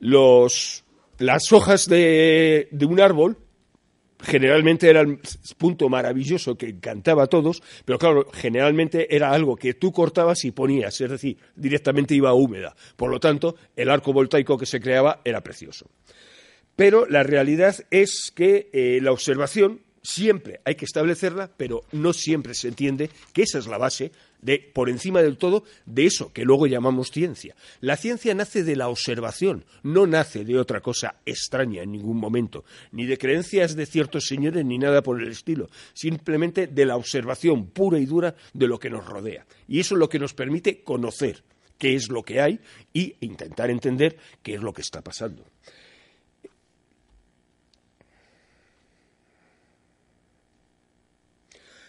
Los 0.00 0.84
las 1.18 1.52
hojas 1.52 1.88
de, 1.88 2.68
un 2.88 3.00
árbol 3.00 3.36
generalmente 4.20 4.88
era 4.88 5.00
el 5.00 5.18
punto 5.56 5.88
maravilloso 5.88 6.56
que 6.56 6.68
encantaba 6.68 7.24
a 7.24 7.26
todos, 7.26 7.62
pero 7.84 7.98
claro, 7.98 8.28
generalmente 8.32 9.14
era 9.14 9.32
algo 9.32 9.56
que 9.56 9.74
tú 9.74 9.92
cortabas 9.92 10.44
y 10.44 10.52
ponías, 10.52 11.00
es 11.00 11.10
decir, 11.10 11.36
directamente 11.56 12.14
iba 12.14 12.32
húmeda. 12.34 12.74
Por 12.96 13.10
lo 13.10 13.20
tanto, 13.20 13.56
el 13.76 13.90
arco 13.90 14.12
voltaico 14.12 14.56
que 14.56 14.66
se 14.66 14.80
creaba 14.80 15.20
era 15.24 15.42
precioso. 15.42 15.86
Pero 16.76 17.06
la 17.06 17.24
realidad 17.24 17.74
es 17.90 18.32
que 18.32 18.70
eh, 18.72 19.00
la 19.02 19.10
observación 19.10 19.80
siempre 20.08 20.60
hay 20.64 20.74
que 20.74 20.86
establecerla, 20.86 21.50
pero 21.54 21.84
no 21.92 22.14
siempre 22.14 22.54
se 22.54 22.68
entiende 22.68 23.10
que 23.34 23.42
esa 23.42 23.58
es 23.58 23.66
la 23.66 23.76
base 23.76 24.10
de, 24.40 24.58
por 24.58 24.88
encima 24.88 25.20
del 25.20 25.36
todo, 25.36 25.64
de 25.84 26.06
eso 26.06 26.32
que 26.32 26.44
luego 26.44 26.66
llamamos 26.66 27.10
ciencia. 27.10 27.54
La 27.80 27.96
ciencia 27.96 28.34
nace 28.34 28.64
de 28.64 28.74
la 28.74 28.88
observación, 28.88 29.66
no 29.82 30.06
nace 30.06 30.44
de 30.44 30.58
otra 30.58 30.80
cosa 30.80 31.16
extraña 31.26 31.82
en 31.82 31.92
ningún 31.92 32.16
momento, 32.16 32.64
ni 32.90 33.04
de 33.04 33.18
creencias 33.18 33.76
de 33.76 33.84
ciertos 33.84 34.26
señores 34.26 34.64
ni 34.64 34.78
nada 34.78 35.02
por 35.02 35.20
el 35.20 35.28
estilo, 35.28 35.68
simplemente 35.92 36.66
de 36.66 36.86
la 36.86 36.96
observación 36.96 37.66
pura 37.66 37.98
y 37.98 38.06
dura 38.06 38.34
de 38.54 38.66
lo 38.66 38.78
que 38.78 38.90
nos 38.90 39.04
rodea. 39.04 39.46
Y 39.66 39.80
eso 39.80 39.94
es 39.94 39.98
lo 39.98 40.08
que 40.08 40.18
nos 40.18 40.32
permite 40.32 40.82
conocer 40.82 41.44
qué 41.76 41.94
es 41.94 42.08
lo 42.08 42.22
que 42.22 42.40
hay 42.40 42.60
e 42.94 43.16
intentar 43.20 43.70
entender 43.70 44.16
qué 44.42 44.54
es 44.54 44.62
lo 44.62 44.72
que 44.72 44.82
está 44.82 45.02
pasando. 45.02 45.44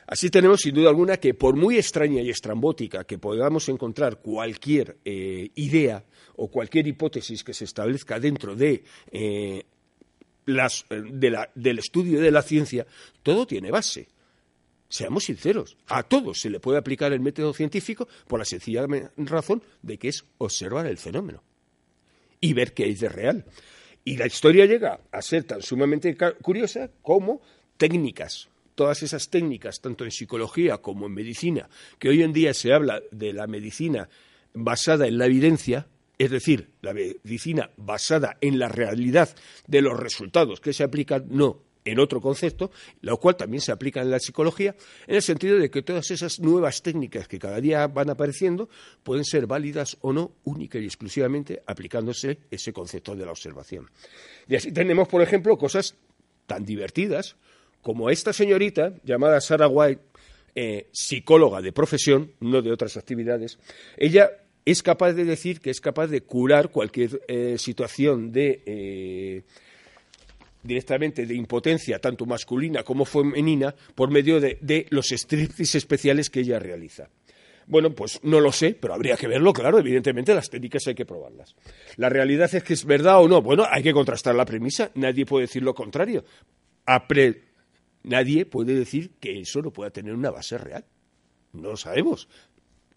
Así 0.10 0.32
tenemos, 0.32 0.62
sin 0.62 0.74
duda 0.74 0.90
alguna, 0.90 1.18
que 1.18 1.36
por 1.36 1.56
muy 1.56 1.78
extraña 1.78 2.20
y 2.24 2.32
estrambótica 2.32 3.04
que 3.04 3.20
podamos 3.20 3.70
encontrar 3.70 4.22
cualquier 4.22 4.98
eh, 5.06 5.52
idea 5.54 6.04
o 6.36 6.48
cualquier 6.48 6.88
hipótesis 6.88 7.44
que 7.44 7.54
se 7.54 7.66
establezca 7.66 8.20
dentro 8.20 8.56
de, 8.56 8.84
eh, 9.12 9.66
del 10.48 11.78
estudio 11.78 12.20
de 12.22 12.32
la 12.32 12.42
ciencia, 12.42 12.88
todo 13.22 13.46
tiene 13.46 13.70
base. 13.70 14.08
Seamos 14.90 15.26
sinceros, 15.26 15.78
a 15.86 16.02
todos 16.02 16.42
se 16.42 16.50
le 16.50 16.60
puede 16.60 16.80
aplicar 16.80 17.14
el 17.14 17.20
método 17.20 17.54
científico 17.54 18.08
por 18.28 18.40
la 18.40 18.46
sencilla 18.46 18.88
razón 19.16 19.62
de 19.84 20.00
que 20.00 20.08
es 20.08 20.26
observar 20.40 20.88
el 20.88 20.98
fenómeno 20.98 21.44
y 22.42 22.54
ver 22.54 22.74
qué 22.74 22.86
hay 22.86 22.96
de 22.96 23.10
real. 23.10 23.46
Y 24.04 24.18
la 24.18 24.26
historia 24.26 24.66
llega 24.66 25.02
a 25.12 25.22
ser 25.22 25.44
tan 25.44 25.62
sumamente 25.62 26.18
curiosa 26.42 26.90
como 27.04 27.44
técnicas 27.78 28.50
todas 28.80 29.04
esas 29.04 29.30
técnicas, 29.30 29.82
tanto 29.82 30.06
en 30.06 30.12
psicología 30.12 30.78
como 30.78 31.08
en 31.08 31.14
medicina, 31.14 31.68
que 31.98 32.08
hoy 32.08 32.24
en 32.24 32.32
día 32.32 32.54
se 32.54 32.72
habla 32.72 33.02
de 33.12 33.34
la 33.34 33.46
medicina 33.46 34.08
basada 34.54 35.06
en 35.06 35.18
la 35.18 35.26
evidencia, 35.26 35.88
es 36.18 36.32
decir, 36.32 36.70
la 36.82 36.94
medicina 36.94 37.72
basada 37.76 38.38
en 38.40 38.58
la 38.58 38.70
realidad 38.70 39.36
de 39.68 39.82
los 39.82 40.00
resultados 40.00 40.62
que 40.62 40.72
se 40.72 40.86
aplican, 40.86 41.26
no 41.28 41.62
en 41.84 42.00
otro 42.00 42.22
concepto, 42.22 42.72
lo 43.02 43.18
cual 43.20 43.36
también 43.36 43.60
se 43.60 43.74
aplica 43.74 44.02
en 44.02 44.12
la 44.12 44.20
psicología, 44.20 44.78
en 45.08 45.16
el 45.16 45.24
sentido 45.24 45.58
de 45.58 45.70
que 45.70 45.82
todas 45.82 46.10
esas 46.10 46.40
nuevas 46.40 46.82
técnicas 46.82 47.28
que 47.28 47.38
cada 47.38 47.60
día 47.60 47.86
van 47.88 48.10
apareciendo 48.10 48.70
pueden 49.04 49.26
ser 49.26 49.46
válidas 49.46 49.98
o 50.00 50.14
no 50.14 50.32
única 50.46 50.80
y 50.80 50.86
exclusivamente 50.86 51.62
aplicándose 51.66 52.40
ese 52.50 52.72
concepto 52.72 53.14
de 53.14 53.26
la 53.26 53.32
observación. 53.32 53.92
Y 54.48 54.56
así 54.56 54.72
tenemos, 54.72 55.10
por 55.10 55.22
ejemplo, 55.22 55.58
cosas 55.58 55.96
tan 56.48 56.64
divertidas 56.64 57.36
como 57.82 58.10
esta 58.10 58.34
señorita, 58.34 58.94
llamada 59.04 59.42
Sarah 59.42 59.68
White, 59.68 60.02
eh, 60.56 60.88
psicóloga 60.92 61.62
de 61.62 61.72
profesión, 61.72 62.32
no 62.40 62.62
de 62.62 62.72
otras 62.72 62.98
actividades, 62.98 63.58
ella 63.98 64.30
es 64.66 64.84
capaz 64.84 65.14
de 65.14 65.26
decir 65.26 65.60
que 65.60 65.70
es 65.70 65.80
capaz 65.80 66.08
de 66.08 66.22
curar 66.22 66.70
cualquier 66.70 67.22
eh, 67.28 67.58
situación 67.58 68.32
de 68.32 68.62
eh, 68.66 69.44
directamente 70.64 71.26
de 71.26 71.36
impotencia, 71.36 72.00
tanto 72.00 72.26
masculina 72.26 72.84
como 72.84 73.06
femenina, 73.06 73.74
por 73.96 74.12
medio 74.12 74.40
de, 74.40 74.86
los 74.90 75.12
striptease 75.12 75.78
especiales 75.78 76.30
que 76.30 76.42
ella 76.42 76.60
realiza. 76.60 77.10
Bueno, 77.66 77.94
pues 77.94 78.20
no 78.24 78.40
lo 78.40 78.52
sé, 78.52 78.76
pero 78.80 78.96
habría 78.96 79.16
que 79.16 79.28
verlo, 79.28 79.54
claro, 79.54 79.80
evidentemente 79.80 80.34
las 80.34 80.50
técnicas 80.50 80.88
hay 80.88 80.96
que 80.96 81.06
probarlas. 81.06 81.56
La 81.98 82.10
realidad 82.10 82.54
es 82.54 82.64
que 82.64 82.74
es 82.74 82.84
verdad 82.84 83.22
o 83.22 83.28
no. 83.28 83.42
Bueno, 83.44 83.66
hay 83.70 83.84
que 83.84 83.94
contrastar 83.94 84.34
la 84.34 84.46
premisa, 84.46 84.92
nadie 84.96 85.26
puede 85.26 85.46
decir 85.46 85.62
lo 85.62 85.76
contrario. 85.76 86.26
Nadie 88.04 88.46
puede 88.46 88.76
decir 88.76 89.12
que 89.20 89.40
eso 89.40 89.62
no 89.62 89.72
pueda 89.72 89.90
tener 89.90 90.14
una 90.14 90.32
base 90.32 90.58
real. 90.58 90.86
No 91.54 91.72
lo 91.72 91.78
sabemos. 91.78 92.28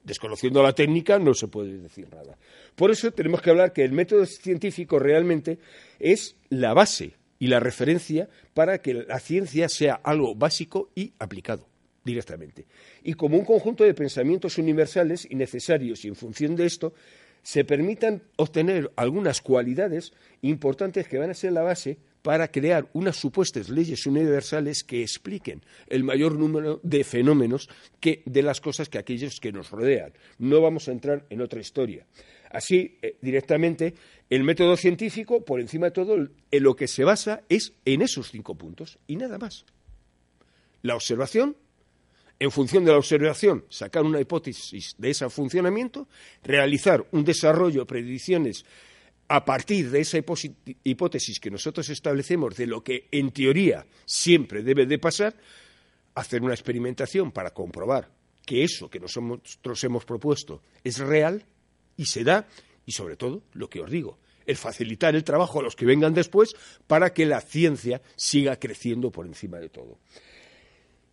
Desconociendo 0.04 0.62
la 0.62 0.74
técnica 0.74 1.18
no 1.18 1.34
se 1.34 1.48
puede 1.48 1.78
decir 1.78 2.08
nada. 2.10 2.36
Por 2.74 2.90
eso 2.90 3.12
tenemos 3.12 3.40
que 3.40 3.50
hablar 3.50 3.72
que 3.72 3.84
el 3.84 3.92
método 3.92 4.26
científico 4.26 4.98
realmente 4.98 5.58
es 5.98 6.36
la 6.48 6.74
base 6.74 7.14
y 7.38 7.48
la 7.48 7.60
referencia 7.60 8.28
para 8.54 8.78
que 8.82 8.94
la 8.94 9.20
ciencia 9.20 9.68
sea 9.68 9.94
algo 9.94 10.34
básico 10.34 10.90
y 10.94 11.12
aplicado 11.18 11.66
directamente. 12.04 12.66
Y 13.02 13.14
como 13.14 13.38
un 13.38 13.44
conjunto 13.44 13.84
de 13.84 13.94
pensamientos 13.94 14.58
universales 14.58 15.26
y 15.28 15.36
necesarios 15.36 16.04
y 16.04 16.08
en 16.08 16.16
función 16.16 16.56
de 16.56 16.66
esto 16.66 16.94
se 17.42 17.64
permitan 17.64 18.22
obtener 18.36 18.92
algunas 18.96 19.40
cualidades 19.40 20.12
importantes 20.42 21.08
que 21.08 21.18
van 21.18 21.30
a 21.30 21.34
ser 21.34 21.52
la 21.52 21.62
base 21.62 21.98
para 22.22 22.48
crear 22.48 22.88
unas 22.92 23.16
supuestas 23.16 23.68
leyes 23.68 24.06
universales 24.06 24.84
que 24.84 25.02
expliquen 25.02 25.62
el 25.88 26.04
mayor 26.04 26.38
número 26.38 26.80
de 26.82 27.04
fenómenos 27.04 27.68
de 28.00 28.42
las 28.42 28.60
cosas 28.60 28.88
que 28.88 28.98
aquellos 28.98 29.40
que 29.40 29.52
nos 29.52 29.70
rodean. 29.70 30.12
No 30.38 30.60
vamos 30.60 30.88
a 30.88 30.92
entrar 30.92 31.26
en 31.28 31.42
otra 31.42 31.60
historia. 31.60 32.06
Así, 32.50 32.98
eh, 33.02 33.16
directamente, 33.20 33.94
el 34.30 34.44
método 34.44 34.76
científico, 34.76 35.44
por 35.44 35.60
encima 35.60 35.86
de 35.86 35.92
todo, 35.92 36.16
en 36.16 36.62
lo 36.62 36.76
que 36.76 36.86
se 36.86 37.02
basa 37.02 37.42
es 37.48 37.72
en 37.84 38.02
esos 38.02 38.30
cinco 38.30 38.54
puntos 38.54 38.98
y 39.06 39.16
nada 39.16 39.38
más. 39.38 39.64
La 40.82 40.94
observación, 40.94 41.56
en 42.38 42.50
función 42.50 42.84
de 42.84 42.92
la 42.92 42.98
observación, 42.98 43.64
sacar 43.68 44.02
una 44.02 44.20
hipótesis 44.20 44.94
de 44.98 45.10
ese 45.10 45.28
funcionamiento, 45.30 46.08
realizar 46.42 47.06
un 47.12 47.24
desarrollo, 47.24 47.86
predicciones 47.86 48.64
a 49.32 49.46
partir 49.46 49.90
de 49.90 50.00
esa 50.00 50.18
hipótesis 50.84 51.40
que 51.40 51.50
nosotros 51.50 51.88
establecemos 51.88 52.54
de 52.54 52.66
lo 52.66 52.84
que 52.84 53.08
en 53.10 53.30
teoría 53.30 53.86
siempre 54.04 54.62
debe 54.62 54.84
de 54.84 54.98
pasar, 54.98 55.34
hacer 56.14 56.42
una 56.42 56.52
experimentación 56.52 57.32
para 57.32 57.54
comprobar 57.54 58.10
que 58.44 58.62
eso 58.62 58.90
que 58.90 59.00
nosotros 59.00 59.82
hemos 59.84 60.04
propuesto 60.04 60.60
es 60.84 60.98
real 60.98 61.46
y 61.96 62.04
se 62.04 62.24
da, 62.24 62.46
y 62.84 62.92
sobre 62.92 63.16
todo, 63.16 63.42
lo 63.54 63.70
que 63.70 63.80
os 63.80 63.90
digo, 63.90 64.18
el 64.44 64.58
facilitar 64.58 65.14
el 65.14 65.24
trabajo 65.24 65.60
a 65.60 65.62
los 65.62 65.76
que 65.76 65.86
vengan 65.86 66.12
después 66.12 66.52
para 66.86 67.14
que 67.14 67.24
la 67.24 67.40
ciencia 67.40 68.02
siga 68.16 68.56
creciendo 68.56 69.10
por 69.10 69.24
encima 69.24 69.56
de 69.60 69.70
todo. 69.70 69.98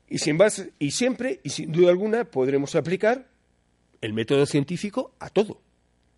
Y, 0.10 0.18
sin 0.18 0.38
y 0.78 0.92
siempre, 0.92 1.40
y 1.42 1.52
sin 1.52 1.72
duda 1.72 1.90
alguna, 1.90 2.26
podremos 2.26 2.76
aplicar 2.76 3.30
el 4.02 4.12
método 4.12 4.46
científico 4.46 5.16
a 5.20 5.30
todo. 5.30 5.62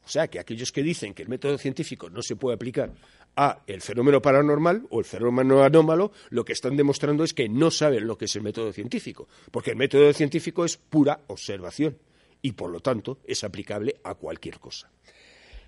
O 0.03 0.09
sea, 0.09 0.27
que 0.27 0.39
aquellos 0.39 0.71
que 0.71 0.83
dicen 0.83 1.13
que 1.13 1.23
el 1.23 1.29
método 1.29 1.57
científico 1.57 2.09
no 2.09 2.21
se 2.21 2.35
puede 2.35 2.55
aplicar 2.55 2.91
a 3.35 3.61
el 3.67 3.81
fenómeno 3.81 4.21
paranormal 4.21 4.87
o 4.89 4.99
el 4.99 5.05
fenómeno 5.05 5.63
anómalo, 5.63 6.11
lo 6.29 6.43
que 6.43 6.53
están 6.53 6.75
demostrando 6.75 7.23
es 7.23 7.33
que 7.33 7.47
no 7.47 7.71
saben 7.71 8.07
lo 8.07 8.17
que 8.17 8.25
es 8.25 8.35
el 8.35 8.41
método 8.41 8.73
científico, 8.73 9.27
porque 9.51 9.71
el 9.71 9.77
método 9.77 10.11
científico 10.13 10.65
es 10.65 10.77
pura 10.77 11.21
observación 11.27 11.97
y, 12.41 12.53
por 12.53 12.71
lo 12.71 12.79
tanto, 12.79 13.19
es 13.25 13.43
aplicable 13.43 13.95
a 14.03 14.15
cualquier 14.15 14.59
cosa. 14.59 14.89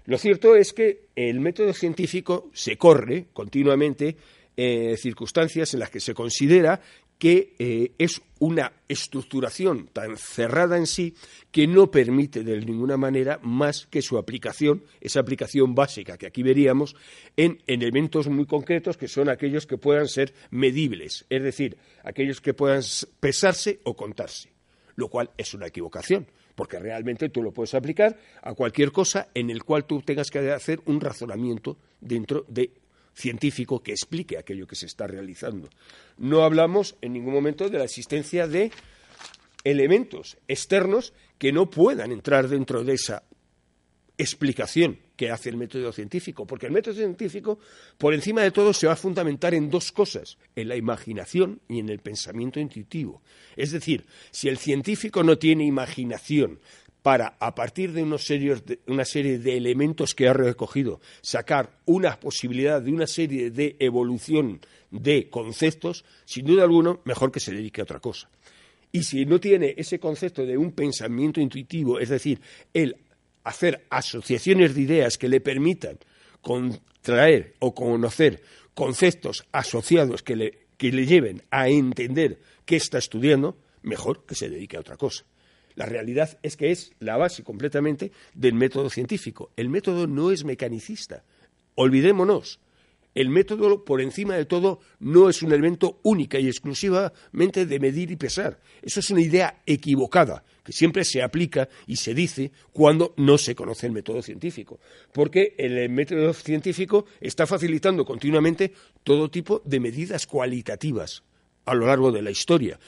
Lo 0.05 0.17
cierto 0.17 0.55
es 0.55 0.73
que 0.73 1.05
el 1.15 1.39
método 1.39 1.71
científico 1.73 2.49
se 2.53 2.77
corre 2.77 3.27
continuamente 3.31 4.17
en 4.55 4.97
circunstancias 4.97 5.73
en 5.73 5.79
las 5.79 5.89
que 5.89 5.99
se 5.99 6.13
considera 6.13 6.81
que 7.17 7.55
eh, 7.59 7.91
es 7.97 8.21
una 8.39 8.73
estructuración 8.89 9.87
tan 9.87 10.17
cerrada 10.17 10.77
en 10.77 10.87
sí 10.87 11.15
que 11.51 11.67
no 11.67 11.89
permite 11.89 12.43
de 12.43 12.59
ninguna 12.59 12.97
manera 12.97 13.39
más 13.41 13.87
que 13.87 14.01
su 14.01 14.17
aplicación, 14.17 14.83
esa 14.99 15.21
aplicación 15.21 15.75
básica 15.75 16.17
que 16.17 16.27
aquí 16.27 16.43
veríamos, 16.43 16.95
en 17.37 17.61
elementos 17.67 18.27
muy 18.27 18.45
concretos 18.45 18.97
que 18.97 19.07
son 19.07 19.29
aquellos 19.29 19.65
que 19.65 19.77
puedan 19.77 20.07
ser 20.07 20.33
medibles, 20.51 21.25
es 21.29 21.41
decir, 21.41 21.77
aquellos 22.03 22.41
que 22.41 22.53
puedan 22.53 22.81
pesarse 23.19 23.79
o 23.83 23.95
contarse, 23.95 24.49
lo 24.95 25.07
cual 25.07 25.29
es 25.37 25.53
una 25.53 25.67
equivocación 25.67 26.27
porque 26.55 26.77
realmente 26.77 27.29
tú 27.29 27.41
lo 27.41 27.51
puedes 27.51 27.73
aplicar 27.73 28.15
a 28.41 28.53
cualquier 28.53 28.91
cosa 28.91 29.29
en 29.33 29.49
el 29.49 29.63
cual 29.63 29.85
tú 29.85 30.01
tengas 30.01 30.29
que 30.29 30.51
hacer 30.51 30.81
un 30.85 31.01
razonamiento 31.01 31.77
dentro 31.99 32.45
de 32.47 32.71
científico 33.13 33.81
que 33.81 33.91
explique 33.91 34.37
aquello 34.37 34.67
que 34.67 34.75
se 34.75 34.85
está 34.85 35.07
realizando. 35.07 35.69
No 36.17 36.43
hablamos 36.43 36.95
en 37.01 37.13
ningún 37.13 37.33
momento 37.33 37.69
de 37.69 37.77
la 37.77 37.85
existencia 37.85 38.47
de 38.47 38.71
elementos 39.63 40.37
externos 40.47 41.13
que 41.37 41.51
no 41.51 41.69
puedan 41.69 42.11
entrar 42.11 42.47
dentro 42.47 42.83
de 42.83 42.93
esa 42.93 43.23
explicación 44.17 44.99
que 45.15 45.31
hace 45.31 45.49
el 45.49 45.57
método 45.57 45.91
científico, 45.91 46.45
porque 46.45 46.65
el 46.65 46.71
método 46.71 46.95
científico, 46.95 47.59
por 47.97 48.13
encima 48.13 48.41
de 48.41 48.51
todo, 48.51 48.73
se 48.73 48.87
va 48.87 48.93
a 48.93 48.97
fundamentar 48.97 49.53
en 49.53 49.69
dos 49.69 49.91
cosas, 49.91 50.37
en 50.55 50.67
la 50.67 50.75
imaginación 50.75 51.61
y 51.67 51.79
en 51.79 51.89
el 51.89 51.99
pensamiento 51.99 52.59
intuitivo. 52.59 53.21
Es 53.55 53.71
decir, 53.71 54.05
si 54.31 54.49
el 54.49 54.57
científico 54.57 55.23
no 55.23 55.37
tiene 55.37 55.65
imaginación, 55.65 56.59
para, 57.03 57.35
a 57.39 57.53
partir 57.53 57.91
de, 57.91 58.01
una 58.01 58.17
serie 58.17 59.37
de 59.37 59.57
elementos 59.57 60.15
que 60.15 60.27
ha 60.29 60.33
recogido, 60.33 61.01
sacar 61.21 61.77
una 61.85 62.17
posibilidad 62.17 62.81
de 62.81 62.93
una 62.93 63.07
serie 63.07 63.51
de 63.51 63.75
evolución 63.77 64.61
de 64.89 65.29
conceptos, 65.29 66.05
sin 66.23 66.45
duda 66.45 66.63
alguna, 66.63 66.97
mejor 67.03 67.31
que 67.31 67.41
se 67.41 67.51
dedique 67.51 67.81
a 67.81 67.83
otra 67.83 67.99
cosa. 67.99 68.29
Y 68.91 69.03
si 69.03 69.25
no 69.25 69.39
tiene 69.39 69.75
ese 69.75 69.99
concepto 69.99 70.45
de 70.45 70.57
un 70.57 70.71
pensamiento 70.71 71.41
intuitivo, 71.41 71.99
es 71.99 72.07
decir, 72.07 72.39
el 72.73 72.95
hacer 73.43 73.85
asociaciones 73.89 74.73
de 74.73 74.81
ideas 74.81 75.17
que 75.17 75.27
le 75.27 75.41
permitan 75.41 75.97
contraer 76.41 77.55
o 77.59 77.75
conocer 77.75 78.41
conceptos 78.73 79.45
asociados 79.51 80.23
que 80.23 80.37
le, 80.37 80.59
que 80.77 80.93
le 80.93 81.05
lleven 81.05 81.41
a 81.51 81.67
entender 81.67 82.39
qué 82.65 82.77
está 82.77 82.97
estudiando, 82.97 83.57
mejor 83.81 84.25
que 84.25 84.35
se 84.35 84.47
dedique 84.47 84.77
a 84.77 84.79
otra 84.79 84.95
cosa. 84.95 85.25
La 85.75 85.85
realidad 85.85 86.37
es 86.43 86.57
que 86.57 86.71
es 86.71 86.93
la 86.99 87.17
base 87.17 87.43
completamente 87.43 88.11
del 88.33 88.53
método 88.53 88.89
científico. 88.89 89.51
El 89.55 89.69
método 89.69 90.07
no 90.07 90.31
es 90.31 90.43
mecanicista. 90.43 91.23
Olvidémonos. 91.75 92.59
El 93.15 93.29
método, 93.29 93.85
por 93.85 94.01
encima 94.01 94.35
de 94.35 94.45
todo, 94.45 94.79
no 94.99 95.29
es 95.29 95.43
un 95.43 95.51
elemento 95.51 95.99
única 96.01 96.39
y 96.39 96.47
exclusivamente 96.47 97.67
de 97.67 97.79
medir 97.79 98.09
y 98.09 98.15
pesar. 98.15 98.59
Eso 98.81 99.01
es 99.01 99.09
una 99.11 99.21
idea 99.21 99.61
equivocada, 99.67 100.43
que 100.63 100.71
siempre 100.71 101.03
se 101.05 101.21
aplica 101.21 101.69
y 101.85 101.97
se 101.97 102.15
dice 102.15 102.51
cuando 102.71 103.13
no 103.17 103.37
se 103.37 103.53
conoce 103.53 103.85
el 103.85 103.93
método 103.93 104.23
científico. 104.23 104.79
Porque 105.11 105.53
el 105.59 105.89
método 105.89 106.33
científico 106.33 107.05
está 107.21 107.45
facilitando 107.45 108.03
continuamente 108.03 108.73
todo 109.03 109.29
tipo 109.29 109.61
de 109.63 109.79
medidas 109.79 110.25
cualitativas 110.25 111.23
a 111.65 111.75
lo 111.75 111.85
largo 111.85 112.11
de 112.11 112.21
la 112.21 112.31
historia. 112.31 112.79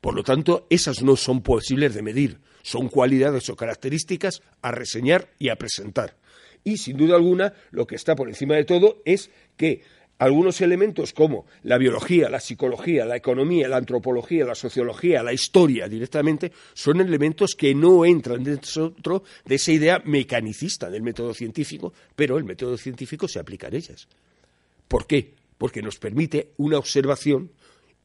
Por 0.00 0.14
lo 0.14 0.22
tanto, 0.22 0.66
esas 0.70 1.02
no 1.02 1.16
son 1.16 1.42
posibles 1.42 1.94
de 1.94 2.02
medir, 2.02 2.38
son 2.62 2.88
cualidades 2.88 3.48
o 3.50 3.56
características 3.56 4.42
a 4.62 4.70
reseñar 4.70 5.28
y 5.38 5.48
a 5.48 5.56
presentar. 5.56 6.16
Y, 6.64 6.76
sin 6.78 6.96
duda 6.96 7.16
alguna, 7.16 7.54
lo 7.70 7.86
que 7.86 7.96
está 7.96 8.14
por 8.14 8.28
encima 8.28 8.54
de 8.54 8.64
todo 8.64 9.02
es 9.04 9.30
que 9.56 9.82
algunos 10.18 10.60
elementos 10.60 11.12
como 11.12 11.46
la 11.62 11.78
biología, 11.78 12.28
la 12.28 12.40
psicología, 12.40 13.04
la 13.04 13.16
economía, 13.16 13.68
la 13.68 13.76
antropología, 13.76 14.44
la 14.44 14.54
sociología, 14.54 15.22
la 15.22 15.32
historia 15.32 15.88
directamente, 15.88 16.52
son 16.74 17.00
elementos 17.00 17.54
que 17.54 17.74
no 17.74 18.04
entran 18.04 18.42
dentro 18.42 19.22
de 19.44 19.54
esa 19.54 19.72
idea 19.72 20.02
mecanicista 20.04 20.90
del 20.90 21.02
método 21.02 21.34
científico, 21.34 21.92
pero 22.16 22.36
el 22.36 22.44
método 22.44 22.76
científico 22.76 23.28
se 23.28 23.38
aplica 23.38 23.68
a 23.68 23.74
ellas. 23.74 24.08
¿Por 24.88 25.06
qué? 25.06 25.34
Porque 25.56 25.82
nos 25.82 25.98
permite 25.98 26.50
una 26.56 26.78
observación 26.78 27.50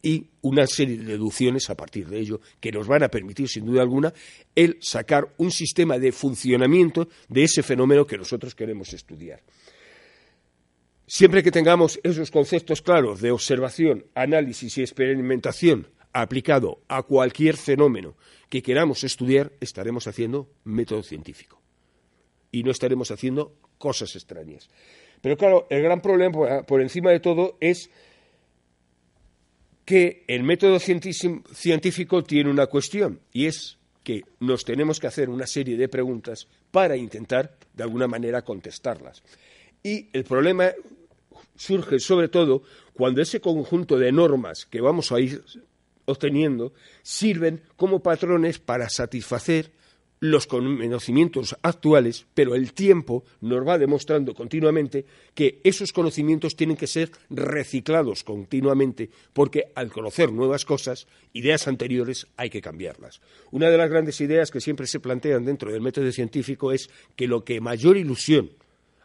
y 0.05 0.27
una 0.41 0.67
serie 0.67 0.97
de 0.97 1.05
deducciones 1.05 1.69
a 1.69 1.75
partir 1.75 2.07
de 2.07 2.19
ello 2.19 2.41
que 2.59 2.73
nos 2.73 2.87
van 2.87 3.03
a 3.03 3.07
permitir, 3.07 3.47
sin 3.47 3.65
duda 3.65 3.81
alguna, 3.81 4.13
el 4.53 4.77
sacar 4.81 5.33
un 5.37 5.49
sistema 5.49 5.97
de 5.97 6.11
funcionamiento 6.11 7.07
de 7.29 7.45
ese 7.45 7.63
fenómeno 7.63 8.05
que 8.05 8.17
nosotros 8.17 8.53
queremos 8.53 8.93
estudiar. 8.93 9.41
Siempre 11.07 11.41
que 11.41 11.51
tengamos 11.51 11.99
esos 12.03 12.31
conceptos 12.31 12.81
claros 12.81 13.21
de 13.21 13.31
observación, 13.31 14.05
análisis 14.13 14.77
y 14.77 14.81
experimentación 14.81 15.87
aplicado 16.11 16.81
a 16.89 17.03
cualquier 17.03 17.55
fenómeno 17.55 18.15
que 18.49 18.61
queramos 18.61 19.03
estudiar, 19.03 19.53
estaremos 19.61 20.05
haciendo 20.07 20.49
método 20.65 21.01
científico 21.01 21.61
y 22.51 22.63
no 22.63 22.71
estaremos 22.71 23.09
haciendo 23.09 23.55
cosas 23.77 24.15
extrañas. 24.15 24.69
Pero 25.21 25.37
claro, 25.37 25.65
el 25.69 25.81
gran 25.81 26.01
problema 26.01 26.63
por 26.63 26.81
encima 26.81 27.11
de 27.11 27.21
todo 27.21 27.57
es 27.61 27.89
que 29.85 30.23
el 30.27 30.43
método 30.43 30.79
científico 30.79 32.23
tiene 32.23 32.49
una 32.49 32.67
cuestión 32.67 33.19
y 33.31 33.47
es 33.47 33.77
que 34.03 34.23
nos 34.39 34.65
tenemos 34.65 34.99
que 34.99 35.07
hacer 35.07 35.29
una 35.29 35.47
serie 35.47 35.77
de 35.77 35.87
preguntas 35.87 36.47
para 36.71 36.95
intentar, 36.95 37.57
de 37.73 37.83
alguna 37.83 38.07
manera, 38.07 38.43
contestarlas. 38.43 39.23
Y 39.81 40.09
el 40.13 40.23
problema 40.23 40.71
surge 41.55 41.99
sobre 41.99 42.27
todo 42.27 42.63
cuando 42.93 43.21
ese 43.21 43.39
conjunto 43.39 43.97
de 43.97 44.11
normas 44.11 44.65
que 44.65 44.81
vamos 44.81 45.11
a 45.11 45.19
ir 45.19 45.43
obteniendo 46.05 46.73
sirven 47.01 47.61
como 47.75 48.01
patrones 48.01 48.59
para 48.59 48.89
satisfacer 48.89 49.71
los 50.23 50.47
conocimientos 50.47 51.57
actuales, 51.63 52.25
pero 52.33 52.55
el 52.55 52.71
tiempo 52.71 53.25
nos 53.41 53.67
va 53.67 53.77
demostrando 53.77 54.33
continuamente 54.33 55.05
que 55.36 55.59
esos 55.65 55.91
conocimientos 55.91 56.55
tienen 56.55 56.77
que 56.77 56.88
ser 56.88 57.12
reciclados 57.29 58.23
continuamente, 58.23 59.09
porque 59.33 59.65
al 59.75 59.91
conocer 59.91 60.31
nuevas 60.31 60.63
cosas, 60.63 61.07
ideas 61.33 61.67
anteriores 61.67 62.25
hay 62.38 62.49
que 62.49 62.62
cambiarlas. 62.62 63.19
Una 63.51 63.69
de 63.69 63.77
las 63.77 63.89
grandes 63.89 64.21
ideas 64.21 64.49
que 64.49 64.62
siempre 64.62 64.88
se 64.88 65.01
plantean 65.01 65.43
dentro 65.43 65.73
del 65.73 65.81
método 65.81 66.09
científico 66.13 66.71
es 66.71 66.89
que 67.17 67.27
lo 67.27 67.43
que 67.43 67.59
mayor 67.59 67.97
ilusión 67.97 68.49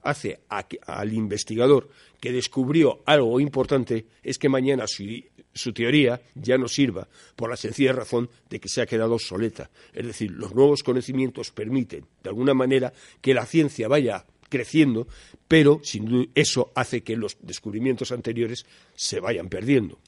hace 0.03 0.41
al 0.49 1.13
investigador 1.13 1.89
que 2.21 2.33
descubrió 2.33 3.03
algo 3.07 3.41
importante 3.41 4.07
es 4.23 4.39
que 4.39 4.49
mañana 4.49 4.87
su, 4.87 5.73
teoría 5.73 6.21
ya 6.35 6.59
no 6.59 6.69
sirva 6.69 7.09
por 7.37 7.51
la 7.51 7.57
sencilla 7.57 7.93
razón 7.93 8.29
de 8.49 8.61
que 8.61 8.69
se 8.69 8.81
ha 8.81 8.87
quedado 8.87 9.15
obsoleta. 9.15 9.71
Es 9.93 10.07
decir, 10.07 10.31
los 10.31 10.55
nuevos 10.55 10.83
conocimientos 10.83 11.51
permiten, 11.51 12.05
de 12.23 12.31
alguna 12.31 12.55
manera, 12.55 12.93
que 13.21 13.35
la 13.35 13.47
ciencia 13.47 13.89
vaya 13.89 14.25
creciendo, 14.49 15.07
pero 15.47 15.81
sin 15.83 16.31
eso 16.35 16.73
hace 16.75 17.03
que 17.03 17.17
los 17.17 17.37
descubrimientos 17.41 18.13
anteriores 18.13 18.67
se 18.95 19.21
vayan 19.21 19.49
perdiendo. 19.49 19.99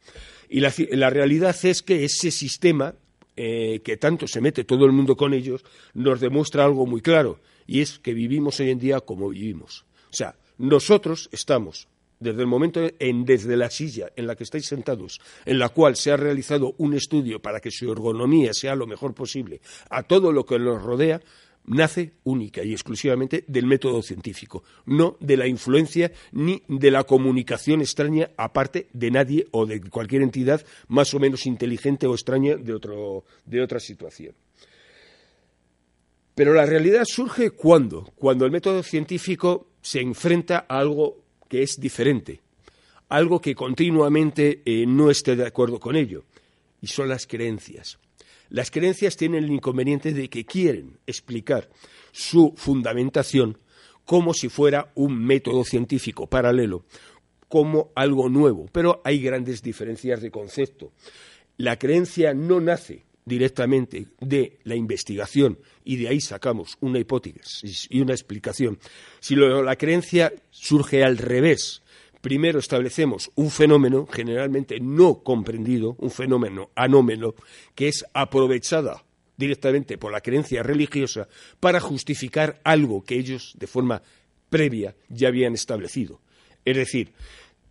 Y 0.49 0.61
la, 0.61 1.11
realidad 1.11 1.57
es 1.63 1.83
que 1.83 2.05
ese 2.05 2.31
sistema 2.31 2.95
eh, 3.37 3.81
que 3.85 3.97
tanto 3.97 4.27
se 4.27 4.41
mete 4.41 4.65
todo 4.65 4.85
el 4.85 4.93
mundo 4.93 5.17
con 5.17 5.33
ellos 5.33 5.65
nos 5.95 6.21
demuestra 6.21 6.65
algo 6.65 6.87
muy 6.87 7.01
claro, 7.01 7.39
y 7.71 7.83
es 7.83 8.01
que 8.01 8.15
vivimos 8.15 8.59
hoy 8.59 8.71
en 8.71 8.81
día 8.81 8.99
como 8.99 9.29
vivimos. 9.29 9.85
O 10.11 10.13
sea, 10.13 10.35
nosotros 10.59 11.29
estamos 11.31 11.87
desde 12.19 12.41
el 12.41 12.49
momento 12.49 12.81
en 12.99 13.25
desde 13.25 13.57
la 13.57 13.71
silla 13.71 14.11
en 14.17 14.27
la 14.27 14.35
que 14.35 14.43
estáis 14.43 14.67
sentados, 14.67 15.21
en 15.47 15.61
la 15.61 15.69
cual 15.69 15.95
se 15.95 16.11
ha 16.11 16.17
realizado 16.17 16.75
un 16.79 16.95
estudio 16.95 17.41
para 17.41 17.61
que 17.61 17.71
su 17.71 17.91
ergonomía 17.93 18.55
sea 18.55 18.75
lo 18.75 18.89
mejor 18.89 19.15
posible 19.15 19.61
a 19.89 20.03
todo 20.03 20.33
lo 20.33 20.45
que 20.45 20.59
nos 20.59 20.83
rodea, 20.83 21.21
nace 21.65 22.15
única 22.25 22.65
y 22.65 22.73
exclusivamente 22.73 23.45
del 23.47 23.67
método 23.67 24.03
científico, 24.03 24.65
no 24.87 25.17
de 25.21 25.37
la 25.37 25.47
influencia 25.47 26.11
ni 26.33 26.65
de 26.67 26.91
la 26.91 27.05
comunicación 27.05 27.83
extraña 27.83 28.31
aparte 28.37 28.89
de 28.93 29.13
nadie 29.13 29.47
o 29.53 29.65
de 29.65 29.81
cualquier 29.81 30.23
entidad 30.23 30.67
más 30.89 31.15
o 31.15 31.21
menos 31.21 31.47
inteligente 31.47 32.09
o 32.09 32.15
extraña 32.15 32.57
de, 32.57 32.75
otro, 32.75 33.25
de 33.47 33.63
otra 33.63 33.79
situación. 33.79 34.35
Pero 36.41 36.55
la 36.55 36.65
realidad 36.65 37.05
surge 37.05 37.51
cuando, 37.51 38.15
cuando 38.17 38.47
el 38.47 38.51
método 38.51 38.83
científico 38.83 39.73
se 39.83 40.01
enfrenta 40.01 40.65
a 40.67 40.79
algo 40.79 41.23
que 41.51 41.63
es 41.63 41.79
diferente, 41.79 42.41
algo 43.11 43.43
que 43.43 43.55
continuamente 43.55 44.63
eh, 44.65 44.87
no 44.87 45.11
esté 45.11 45.37
de 45.37 45.47
acuerdo 45.47 45.79
con 45.79 45.97
ello, 45.97 46.25
y 46.81 46.87
son 46.87 47.11
las 47.11 47.27
creencias. 47.27 47.99
Las 48.49 48.71
creencias 48.71 49.19
tienen 49.19 49.45
el 49.45 49.51
inconveniente 49.51 50.15
de 50.15 50.31
que 50.31 50.47
quieren 50.47 50.97
explicar 51.07 51.69
su 52.11 52.55
fundamentación 52.57 53.59
como 54.07 54.33
si 54.33 54.49
fuera 54.49 54.93
un 54.95 55.23
método 55.23 55.63
científico 55.63 56.27
paralelo, 56.27 56.87
como 57.49 57.93
algo 57.95 58.31
nuevo, 58.31 58.67
pero 58.73 59.03
hay 59.05 59.21
grandes 59.21 59.63
diferencias 59.63 60.23
de 60.23 60.31
concepto. 60.31 60.91
La 61.59 61.79
creencia 61.79 62.33
no 62.33 62.63
nace 62.63 63.05
directamente 63.25 64.09
de 64.21 64.59
la 64.65 64.75
investigación 64.75 65.59
y 65.85 65.97
de 65.97 66.09
ahí 66.09 66.21
sacamos 66.21 66.77
una 66.81 66.99
hipótesis 66.99 67.87
y 67.91 68.01
una 68.01 68.13
explicación. 68.13 68.79
Si 69.21 69.37
la 69.37 69.77
creencia 69.77 70.33
surge 70.51 71.05
al 71.05 71.19
revés, 71.19 71.83
primero 72.21 72.59
establecemos 72.59 73.31
un 73.35 73.51
fenómeno 73.51 74.07
generalmente 74.07 74.81
no 74.81 75.23
comprendido, 75.23 75.97
un 75.99 76.11
fenómeno 76.11 76.71
anómeno, 76.75 77.35
que 77.75 77.89
es 77.89 78.05
aprovechada 78.13 79.05
directamente 79.37 79.97
por 79.97 80.13
la 80.13 80.21
creencia 80.21 80.63
religiosa 80.63 81.29
para 81.61 81.81
justificar 81.81 82.61
algo 82.63 83.03
que 83.03 83.19
ellos 83.19 83.55
de 83.59 83.67
forma 83.67 84.03
previa 84.51 84.95
ya 85.09 85.29
habían 85.29 85.55
establecido. 85.55 86.21
Es 86.65 86.77
decir, 86.77 87.13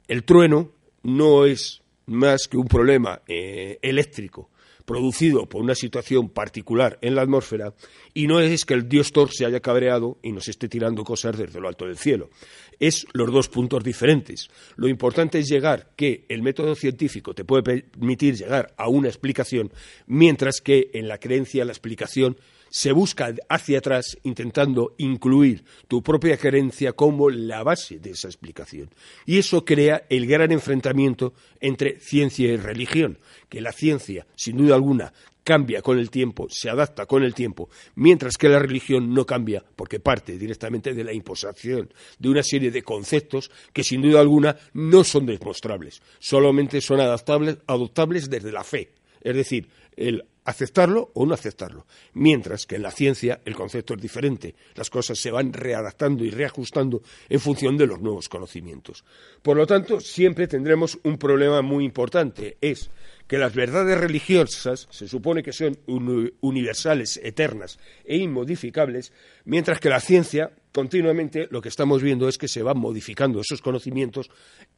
el 0.08 0.24
trueno 0.24 0.72
no 1.04 1.46
es 1.46 1.82
más 2.08 2.48
que 2.48 2.58
un 2.58 2.68
problema 2.68 3.22
eh, 3.28 3.78
eléctrico 3.84 4.50
producido 4.90 5.46
por 5.46 5.62
una 5.62 5.76
situación 5.76 6.30
particular 6.30 6.98
en 7.04 7.14
la 7.14 7.22
atmósfera 7.22 7.76
y 8.16 8.26
no 8.26 8.40
es 8.40 8.66
que 8.66 8.74
el 8.74 8.90
dios 8.90 9.12
Thor 9.12 9.32
se 9.32 9.46
haya 9.46 9.60
cabreado 9.60 10.18
y 10.24 10.32
nos 10.32 10.48
esté 10.48 10.68
tirando 10.68 11.04
cosas 11.04 11.38
desde 11.38 11.62
lo 11.62 11.68
alto 11.68 11.86
del 11.86 11.96
cielo. 11.96 12.32
Es 12.80 13.06
los 13.14 13.32
dos 13.32 13.50
puntos 13.50 13.84
diferentes. 13.84 14.50
Lo 14.78 14.88
importante 14.88 15.38
es 15.38 15.48
llegar 15.48 15.92
que 15.96 16.26
el 16.28 16.42
método 16.42 16.74
científico 16.74 17.36
te 17.36 17.46
puede 17.46 17.62
permitir 17.62 18.36
llegar 18.36 18.74
a 18.78 18.90
una 18.90 19.10
explicación, 19.10 19.72
mientras 20.08 20.60
que 20.60 20.90
en 20.96 21.08
la 21.08 21.20
creencia 21.20 21.66
la 21.66 21.72
explicación 21.72 22.38
se 22.70 22.92
busca 22.92 23.34
hacia 23.50 23.80
atrás 23.80 24.18
intentando 24.24 24.96
incluir 24.98 25.64
tu 25.88 26.02
propia 26.02 26.38
creencia 26.38 26.94
como 26.94 27.30
la 27.30 27.64
base 27.64 28.00
de 28.00 28.12
esa 28.12 28.28
explicación. 28.28 28.90
Y 29.26 29.38
eso 29.38 29.66
crea 29.66 30.04
el 30.10 30.28
gran 30.28 30.52
enfrentamiento 30.52 31.34
entre 31.60 32.00
ciencia 32.00 32.48
y 32.48 32.58
religión, 32.58 33.20
que 33.50 33.62
la 33.62 33.72
ciencia, 33.72 34.28
sin 34.36 34.58
duda 34.58 34.76
alguna, 34.76 35.14
cambia 35.44 35.82
con 35.82 35.98
el 35.98 36.12
tiempo, 36.12 36.48
se 36.50 36.70
adapta 36.70 37.08
con 37.08 37.24
el 37.24 37.34
tiempo, 37.34 37.70
mientras 37.96 38.38
que 38.38 38.50
la 38.50 38.60
religión 38.60 39.14
no 39.14 39.26
cambia 39.26 39.64
porque 39.76 40.00
parte 40.00 40.38
directamente 40.38 40.94
de 40.94 41.04
la 41.04 41.12
imposición 41.12 41.92
de 42.20 42.30
una 42.30 42.44
serie 42.44 42.70
de 42.70 42.84
conceptos 42.84 43.50
que 43.74 43.84
sin 43.84 44.02
duda 44.02 44.20
alguna 44.20 44.56
no 44.74 45.04
son 45.04 45.26
demostrables, 45.26 46.04
solamente 46.20 46.82
son 46.82 47.00
adoptables 47.00 48.30
desde 48.30 48.52
la 48.52 48.64
fe. 48.64 48.99
Es 49.22 49.36
decir, 49.36 49.70
el 49.96 50.24
aceptarlo 50.50 51.12
o 51.14 51.26
no 51.26 51.34
aceptarlo. 51.34 51.86
Mientras 52.14 52.66
que 52.66 52.76
en 52.76 52.82
la 52.82 52.92
ciencia 52.92 53.42
el 53.46 53.56
concepto 53.56 53.94
es 53.94 54.02
diferente. 54.02 54.56
Las 54.76 54.90
cosas 54.90 55.20
se 55.20 55.30
van 55.30 55.54
readaptando 55.54 56.24
y 56.24 56.32
reajustando 56.32 57.04
en 57.30 57.40
función 57.40 57.78
de 57.78 57.86
los 57.86 58.02
nuevos 58.02 58.30
conocimientos. 58.30 59.04
Por 59.44 59.58
lo 59.58 59.68
tanto, 59.68 60.00
siempre 60.00 60.48
tendremos 60.48 60.98
un 61.04 61.18
problema 61.18 61.62
muy 61.62 61.86
importante. 61.86 62.58
Es 62.62 62.90
que 63.28 63.38
las 63.38 63.54
verdades 63.54 64.00
religiosas 64.00 64.88
se 64.90 65.08
supone 65.08 65.44
que 65.44 65.54
son 65.54 65.78
universales, 65.86 67.20
eternas 67.24 67.78
e 68.04 68.18
inmodificables, 68.18 69.14
mientras 69.46 69.80
que 69.80 69.90
la 69.90 70.00
ciencia 70.00 70.52
continuamente 70.72 71.48
lo 71.52 71.62
que 71.62 71.70
estamos 71.70 72.02
viendo 72.02 72.28
es 72.28 72.38
que 72.38 72.48
se 72.48 72.64
van 72.64 72.80
modificando 72.80 73.42
esos 73.42 73.62
conocimientos 73.62 74.30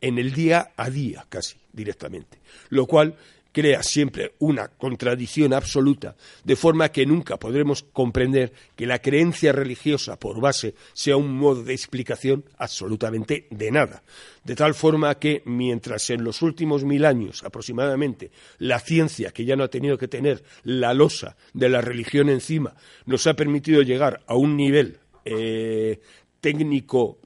en 0.01 0.17
el 0.17 0.33
día 0.33 0.71
a 0.75 0.89
día 0.89 1.25
casi 1.29 1.57
directamente, 1.71 2.39
lo 2.69 2.87
cual 2.87 3.15
crea 3.51 3.83
siempre 3.83 4.33
una 4.39 4.69
contradicción 4.69 5.53
absoluta, 5.53 6.15
de 6.43 6.55
forma 6.55 6.89
que 6.89 7.05
nunca 7.05 7.37
podremos 7.37 7.83
comprender 7.83 8.53
que 8.75 8.85
la 8.85 8.99
creencia 8.99 9.51
religiosa 9.51 10.17
por 10.17 10.39
base 10.39 10.75
sea 10.93 11.17
un 11.17 11.33
modo 11.33 11.63
de 11.63 11.73
explicación 11.73 12.45
absolutamente 12.57 13.47
de 13.49 13.71
nada. 13.71 14.03
De 14.43 14.55
tal 14.55 14.73
forma 14.73 15.19
que 15.19 15.43
mientras 15.45 16.09
en 16.09 16.23
los 16.23 16.41
últimos 16.41 16.83
mil 16.83 17.05
años 17.05 17.43
aproximadamente 17.43 18.31
la 18.57 18.79
ciencia, 18.79 19.31
que 19.31 19.45
ya 19.45 19.55
no 19.55 19.63
ha 19.63 19.69
tenido 19.69 19.97
que 19.97 20.07
tener 20.07 20.43
la 20.63 20.93
losa 20.93 21.35
de 21.53 21.69
la 21.69 21.81
religión 21.81 22.29
encima, 22.29 22.75
nos 23.05 23.27
ha 23.27 23.35
permitido 23.35 23.81
llegar 23.81 24.21
a 24.27 24.35
un 24.35 24.55
nivel 24.55 24.99
eh, 25.25 25.99
técnico 26.39 27.19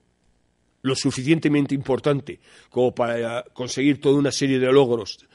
lo 0.82 0.96
suficientemente 0.96 1.74
importante 1.74 2.40
como 2.70 2.94
para 2.94 3.44
conseguir 3.54 4.00
toda 4.00 4.20
una 4.20 4.32
serie 4.32 4.60
de 4.60 4.72
logros 4.72 5.26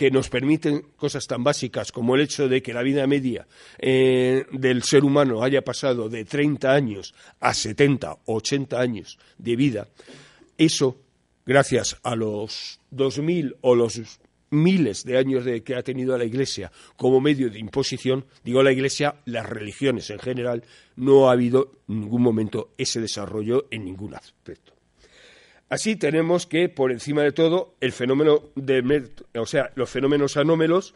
que 0.00 0.10
nos 0.10 0.30
permiten 0.30 0.86
cosas 0.96 1.26
tan 1.26 1.44
básicas 1.44 1.92
como 1.92 2.14
el 2.14 2.22
hecho 2.22 2.48
de 2.48 2.62
que 2.62 2.72
la 2.72 2.80
vida 2.80 3.06
media 3.06 3.46
eh, 3.78 4.46
del 4.50 4.82
ser 4.82 5.04
humano 5.04 5.42
haya 5.42 5.60
pasado 5.60 6.08
de 6.08 6.24
30 6.24 6.72
años 6.72 7.14
a 7.38 7.52
70 7.52 8.10
o 8.24 8.36
80 8.36 8.80
años 8.80 9.18
de 9.36 9.56
vida, 9.56 9.88
eso, 10.56 10.96
gracias 11.44 11.98
a 12.02 12.16
los 12.16 12.80
2.000 12.90 13.56
o 13.60 13.74
los 13.74 14.00
miles 14.48 15.04
de 15.04 15.18
años 15.18 15.44
de 15.44 15.62
que 15.62 15.74
ha 15.74 15.82
tenido 15.82 16.16
la 16.16 16.24
Iglesia 16.24 16.72
como 16.96 17.20
medio 17.20 17.50
de 17.50 17.58
imposición, 17.58 18.24
digo 18.42 18.62
la 18.62 18.72
Iglesia, 18.72 19.16
las 19.26 19.46
religiones 19.50 20.08
en 20.08 20.18
general, 20.18 20.64
no 20.96 21.28
ha 21.28 21.32
habido 21.32 21.72
en 21.90 22.00
ningún 22.00 22.22
momento 22.22 22.70
ese 22.78 23.02
desarrollo 23.02 23.66
en 23.70 23.84
ningún 23.84 24.14
aspecto. 24.14 24.69
Así 25.70 25.94
tenemos 25.94 26.46
que, 26.46 26.68
por 26.68 26.90
encima 26.90 27.22
de 27.22 27.30
todo, 27.30 27.76
el 27.80 27.92
fenómeno 27.92 28.42
de, 28.56 29.08
o 29.36 29.46
sea, 29.46 29.70
los 29.76 29.88
fenómenos 29.88 30.36
anómelos 30.36 30.94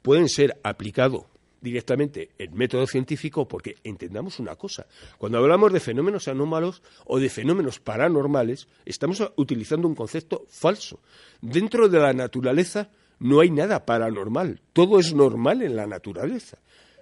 pueden 0.00 0.30
ser 0.30 0.58
aplicados 0.62 1.24
directamente 1.60 2.30
en 2.38 2.54
método 2.54 2.86
científico 2.86 3.46
porque 3.46 3.74
entendamos 3.84 4.38
una 4.38 4.56
cosa. 4.56 4.86
Cuando 5.18 5.36
hablamos 5.36 5.74
de 5.74 5.80
fenómenos 5.80 6.26
anómalos 6.26 6.82
o 7.04 7.18
de 7.18 7.28
fenómenos 7.28 7.78
paranormales, 7.78 8.66
estamos 8.86 9.22
utilizando 9.36 9.86
un 9.86 9.94
concepto 9.94 10.46
falso. 10.48 11.00
Dentro 11.42 11.90
de 11.90 11.98
la 11.98 12.14
naturaleza 12.14 12.88
no 13.18 13.40
hay 13.40 13.50
nada 13.50 13.84
paranormal. 13.84 14.62
Todo 14.72 14.98
es 14.98 15.12
normal 15.12 15.60
en 15.60 15.76
la 15.76 15.86
naturaleza. 15.86 16.56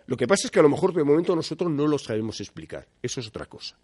Lo 0.07 0.17
que 0.17 0.27
pasa 0.27 0.49
es 0.49 0.51
que 0.51 0.59
a 0.59 0.63
lo 0.63 0.71
mejor 0.71 0.93
de 0.93 1.05
momento 1.05 1.37
nosotros 1.37 1.71
no 1.71 1.87
lo 1.87 1.99
sabemos 1.99 2.41
explicar. 2.41 2.89
Eso 3.01 3.21
es 3.21 3.29
otra 3.29 3.47
cosa. 3.47 3.79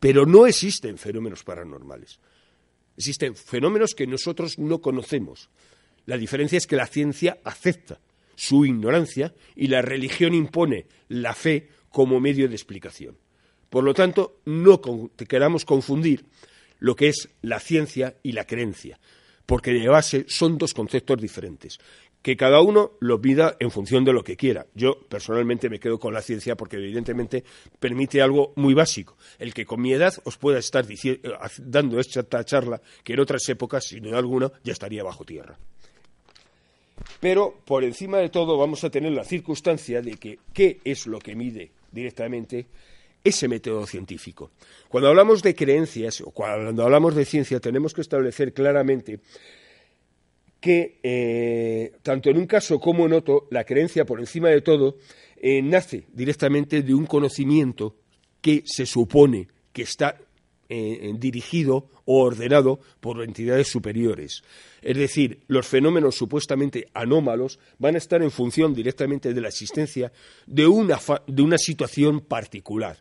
Pero 0.00 0.26
no 0.26 0.46
existen 0.46 0.98
fenómenos 0.98 1.44
paranormales. 1.44 2.18
Existen 2.96 3.34
fenómenos 3.34 3.94
que 3.94 4.06
nosotros 4.06 4.58
no 4.58 4.80
conocemos. 4.80 5.50
La 6.06 6.16
diferencia 6.16 6.56
es 6.56 6.66
que 6.66 6.76
la 6.76 6.86
ciencia 6.86 7.38
acepta 7.44 8.00
su 8.34 8.64
ignorancia 8.64 9.34
y 9.56 9.66
la 9.66 9.82
religión 9.82 10.34
impone 10.34 10.86
la 11.08 11.34
fe 11.34 11.68
como 11.90 12.20
medio 12.20 12.48
de 12.48 12.54
explicación. 12.54 13.16
Por 13.68 13.84
lo 13.84 13.94
tanto, 13.94 14.40
no 14.44 14.80
queramos 15.28 15.64
confundir 15.64 16.24
lo 16.78 16.94
que 16.94 17.08
es 17.08 17.28
la 17.42 17.60
ciencia 17.60 18.16
y 18.22 18.32
la 18.32 18.46
creencia, 18.46 18.98
porque 19.44 19.72
de 19.72 19.88
base 19.88 20.24
son 20.28 20.56
dos 20.56 20.72
conceptos 20.72 21.20
diferentes 21.20 21.78
que 22.22 22.36
cada 22.36 22.60
uno 22.60 22.92
lo 23.00 23.20
pida 23.20 23.56
en 23.60 23.70
función 23.70 24.04
de 24.04 24.12
lo 24.12 24.24
que 24.24 24.36
quiera. 24.36 24.66
Yo 24.74 24.98
personalmente 25.08 25.70
me 25.70 25.78
quedo 25.78 25.98
con 25.98 26.12
la 26.12 26.22
ciencia 26.22 26.56
porque 26.56 26.76
evidentemente 26.76 27.44
permite 27.78 28.20
algo 28.20 28.52
muy 28.56 28.74
básico, 28.74 29.16
el 29.38 29.54
que 29.54 29.64
con 29.64 29.80
mi 29.80 29.92
edad 29.92 30.14
os 30.24 30.36
pueda 30.36 30.58
estar 30.58 30.84
dando 31.58 32.00
esta 32.00 32.44
charla 32.44 32.80
que 33.04 33.12
en 33.14 33.20
otras 33.20 33.48
épocas, 33.48 33.84
sin 33.84 34.02
duda 34.02 34.18
alguna, 34.18 34.50
ya 34.64 34.72
estaría 34.72 35.02
bajo 35.02 35.24
tierra. 35.24 35.58
Pero 37.20 37.54
por 37.64 37.84
encima 37.84 38.18
de 38.18 38.28
todo 38.28 38.58
vamos 38.58 38.84
a 38.84 38.90
tener 38.90 39.12
la 39.12 39.24
circunstancia 39.24 40.02
de 40.02 40.16
que 40.16 40.38
qué 40.52 40.80
es 40.84 41.06
lo 41.06 41.18
que 41.18 41.36
mide 41.36 41.70
directamente 41.92 42.66
ese 43.22 43.48
método 43.48 43.86
científico. 43.86 44.50
Cuando 44.88 45.08
hablamos 45.08 45.42
de 45.42 45.54
creencias 45.54 46.20
o 46.20 46.30
cuando 46.30 46.82
hablamos 46.82 47.14
de 47.14 47.24
ciencia 47.24 47.60
tenemos 47.60 47.94
que 47.94 48.00
establecer 48.00 48.52
claramente 48.52 49.20
que 50.60 50.98
eh, 51.02 51.92
tanto 52.02 52.30
en 52.30 52.38
un 52.38 52.46
caso 52.46 52.80
como 52.80 53.06
en 53.06 53.12
otro 53.12 53.46
la 53.50 53.64
creencia 53.64 54.04
por 54.04 54.20
encima 54.20 54.48
de 54.48 54.60
todo 54.60 54.96
eh, 55.36 55.62
nace 55.62 56.06
directamente 56.12 56.82
de 56.82 56.94
un 56.94 57.06
conocimiento 57.06 57.96
que 58.40 58.62
se 58.64 58.86
supone 58.86 59.48
que 59.72 59.82
está 59.82 60.18
eh, 60.68 61.12
dirigido 61.16 61.88
o 62.04 62.22
ordenado 62.22 62.80
por 63.00 63.22
entidades 63.22 63.68
superiores. 63.68 64.42
Es 64.82 64.96
decir, 64.96 65.40
los 65.46 65.66
fenómenos 65.66 66.16
supuestamente 66.16 66.88
anómalos 66.94 67.58
van 67.78 67.94
a 67.94 67.98
estar 67.98 68.22
en 68.22 68.30
función 68.30 68.74
directamente 68.74 69.32
de 69.32 69.40
la 69.40 69.48
existencia 69.48 70.12
de 70.46 70.66
una, 70.66 70.98
de 71.26 71.42
una 71.42 71.58
situación 71.58 72.20
particular. 72.20 72.98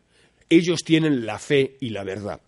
Ellos 0.50 0.84
tienen 0.84 1.26
la 1.26 1.40
fe 1.40 1.78
y 1.80 1.90
la 1.90 2.04
verdad. 2.04 2.42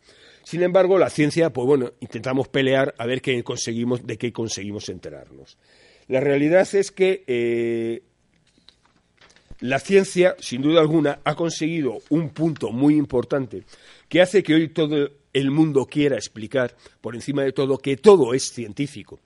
Sin 0.50 0.64
embargo, 0.64 0.98
la 0.98 1.12
ciencia, 1.12 1.52
pues 1.52 1.68
bueno, 1.68 1.92
intentamos 2.00 2.48
pelear 2.48 2.96
a 2.98 3.06
ver 3.06 3.22
qué 3.22 3.44
conseguimos, 3.44 4.08
de 4.08 4.18
qué 4.18 4.34
conseguimos 4.34 4.90
enterarnos. 4.90 5.60
La 6.08 6.22
realidad 6.22 6.68
es 6.74 6.92
que 6.92 7.24
eh, 7.28 8.02
la 9.60 9.78
ciencia, 9.78 10.36
sin 10.40 10.64
duda 10.64 10.82
alguna, 10.82 11.20
ha 11.24 11.36
conseguido 11.36 12.00
un 12.10 12.30
punto 12.30 12.72
muy 12.72 12.96
importante 12.96 13.62
que 14.08 14.24
hace 14.24 14.42
que 14.42 14.56
hoy 14.56 14.70
todo 14.70 15.12
el 15.34 15.52
mundo 15.52 15.86
quiera 15.86 16.16
explicar, 16.16 16.76
por 17.00 17.14
encima 17.14 17.44
de 17.44 17.52
todo, 17.52 17.78
que 17.78 17.98
todo 17.98 18.34
es 18.34 18.52
científico. 18.52 19.20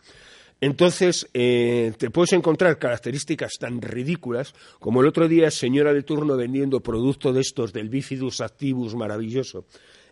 Entonces, 0.59 1.29
eh, 1.33 1.93
te 1.97 2.09
puedes 2.09 2.33
encontrar 2.33 2.77
características 2.77 3.53
tan 3.57 3.81
ridículas 3.81 4.53
como 4.77 4.99
el 4.99 5.07
otro 5.07 5.29
día 5.29 5.49
señora 5.51 5.93
de 5.93 6.03
turno 6.03 6.35
vendiendo 6.35 6.81
productos 6.81 7.33
de 7.33 7.39
estos 7.39 7.71
del 7.71 7.87
bifidus 7.87 8.41
activus 8.41 8.93
maravilloso 8.93 9.63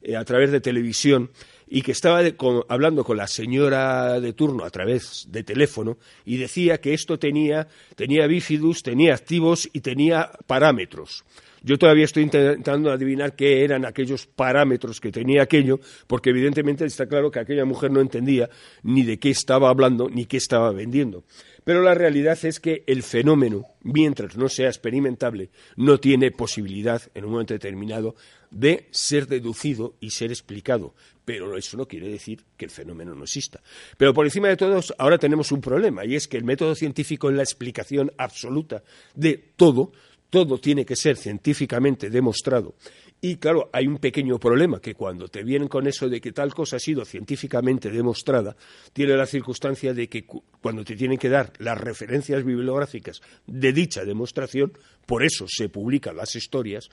eh, 0.02 0.16
a 0.16 0.26
través 0.26 0.52
de 0.52 0.62
televisión 0.62 1.30
y 1.68 1.82
que 1.82 1.94
estaba 1.94 2.22
hablando 2.68 3.04
con 3.04 3.16
la 3.16 3.28
señora 3.28 4.20
de 4.20 4.34
turno 4.34 4.66
a 4.66 4.70
través 4.70 5.26
de 5.30 5.44
teléfono 5.44 5.98
y 6.26 6.36
decía 6.36 6.82
que 6.82 6.94
esto 6.94 7.18
tenía, 7.18 7.68
tenía 7.96 8.28
bifidus, 8.28 8.84
tenía 8.84 9.14
activos 9.14 9.70
y 9.72 9.80
tenía 9.80 10.32
parámetros. 10.48 11.24
Yo 11.64 11.78
todavía 11.78 12.06
estoy 12.06 12.24
intentando 12.24 12.92
adivinar 12.92 13.36
qué 13.36 13.64
eran 13.64 13.86
aquellos 13.86 14.26
parámetros 14.26 15.00
que 15.00 15.12
tenía 15.12 15.44
aquello, 15.44 15.80
porque 16.08 16.32
evidentemente 16.32 16.84
está 16.86 17.06
claro 17.06 17.30
que 17.30 17.40
aquella 17.40 17.66
mujer 17.66 17.92
no 17.92 18.02
entendía 18.02 18.50
ni 18.82 19.04
de 19.04 19.20
qué 19.20 19.30
estaba 19.30 19.70
hablando 19.70 20.10
ni 20.10 20.26
qué 20.26 20.38
estaba 20.38 20.72
vendiendo. 20.72 21.24
Pero 21.64 21.82
la 21.82 21.94
realidad 21.94 22.38
es 22.44 22.60
que 22.60 22.84
el 22.88 23.04
fenómeno, 23.04 23.66
mientras 23.84 24.36
no 24.36 24.50
sea 24.50 24.68
experimentable, 24.68 25.50
no 25.76 26.00
tiene 26.00 26.32
posibilidad 26.32 27.02
en 27.14 27.26
un 27.26 27.32
momento 27.32 27.54
determinado 27.54 28.16
de 28.50 28.88
ser 28.92 29.28
deducido 29.28 29.96
y 30.00 30.10
ser 30.10 30.32
explicado. 30.32 30.96
Pero 31.24 31.56
eso 31.56 31.78
no 31.78 31.88
quiere 31.88 32.10
decir 32.10 32.44
que 32.58 32.66
el 32.66 32.72
fenómeno 32.72 33.14
no 33.14 33.24
exista. 33.24 33.62
Pero 33.96 34.14
por 34.14 34.26
encima 34.26 34.48
de 34.48 34.58
todo, 34.58 34.82
ahora 34.98 35.18
tenemos 35.18 35.52
un 35.52 35.62
problema, 35.62 36.04
y 36.04 36.16
es 36.16 36.28
que 36.28 36.38
el 36.38 36.44
método 36.44 36.74
científico 36.74 37.30
es 37.30 37.36
la 37.36 37.44
explicación 37.44 38.12
absoluta 38.18 38.84
de 39.16 39.38
todo 39.56 39.92
todo 40.32 40.58
tiene 40.58 40.86
que 40.86 40.96
ser 40.96 41.18
científicamente 41.18 42.10
demostrado. 42.10 42.74
Y 43.24 43.36
claro, 43.36 43.70
hay 43.72 43.86
un 43.86 44.00
pequeño 44.00 44.40
problema, 44.40 44.82
que 44.82 44.96
cuando 44.96 45.28
te 45.28 45.44
vienen 45.44 45.68
con 45.68 45.86
eso 45.86 46.10
de 46.10 46.20
que 46.20 46.32
tal 46.32 46.56
cosa 46.56 46.78
ha 46.78 46.80
sido 46.80 47.06
científicamente 47.06 47.92
demostrada, 47.92 48.56
tiene 48.94 49.16
la 49.16 49.28
circunstancia 49.28 49.94
de 49.94 50.10
que 50.10 50.26
cuando 50.26 50.84
te 50.84 50.96
tienen 50.96 51.20
que 51.20 51.30
dar 51.30 51.54
las 51.60 51.80
referencias 51.80 52.44
bibliográficas 52.44 53.22
de 53.46 53.74
dicha 53.74 54.04
demostración, 54.06 54.74
por 55.06 55.24
eso 55.24 55.46
se 55.48 55.70
publican 55.70 56.16
las 56.16 56.36
historias, 56.36 56.90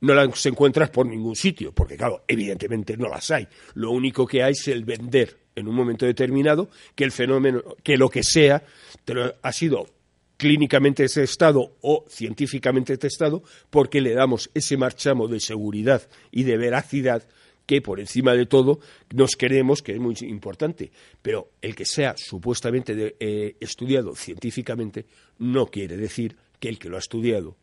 no 0.00 0.14
las 0.14 0.46
encuentras 0.46 0.88
por 0.88 1.04
ningún 1.04 1.36
sitio, 1.36 1.72
porque 1.72 1.98
claro, 1.98 2.24
evidentemente 2.26 2.96
no 2.96 3.08
las 3.08 3.30
hay. 3.30 3.46
Lo 3.74 3.90
único 3.90 4.26
que 4.26 4.42
hay 4.42 4.52
es 4.52 4.68
el 4.68 4.86
vender 4.86 5.36
en 5.54 5.68
un 5.68 5.74
momento 5.74 6.06
determinado 6.06 6.70
que 6.94 7.04
el 7.04 7.12
fenómeno, 7.12 7.62
que 7.82 7.98
lo 7.98 8.08
que 8.08 8.22
sea, 8.22 8.62
ha 9.42 9.52
sido 9.52 9.86
clínicamente 10.38 11.06
testado 11.06 11.76
o 11.82 12.06
científicamente 12.08 12.96
testado 12.96 13.42
porque 13.68 14.00
le 14.00 14.14
damos 14.14 14.50
ese 14.54 14.78
marchamo 14.78 15.28
de 15.28 15.40
seguridad 15.40 16.08
y 16.30 16.44
de 16.44 16.56
veracidad 16.56 17.28
que 17.66 17.82
por 17.82 18.00
encima 18.00 18.32
de 18.32 18.46
todo 18.46 18.80
nos 19.12 19.36
creemos 19.36 19.82
que 19.82 19.92
es 19.92 20.00
muy 20.00 20.16
importante. 20.22 20.90
Pero 21.20 21.50
el 21.60 21.74
que 21.74 21.84
sea 21.84 22.14
supuestamente 22.16 23.16
eh, 23.20 23.56
estudiado 23.60 24.14
científicamente 24.14 25.04
no 25.38 25.66
quiere 25.66 25.98
decir 25.98 26.36
que 26.58 26.70
el 26.70 26.78
que 26.78 26.88
lo 26.88 26.96
ha 26.96 27.00
estudiado 27.00 27.58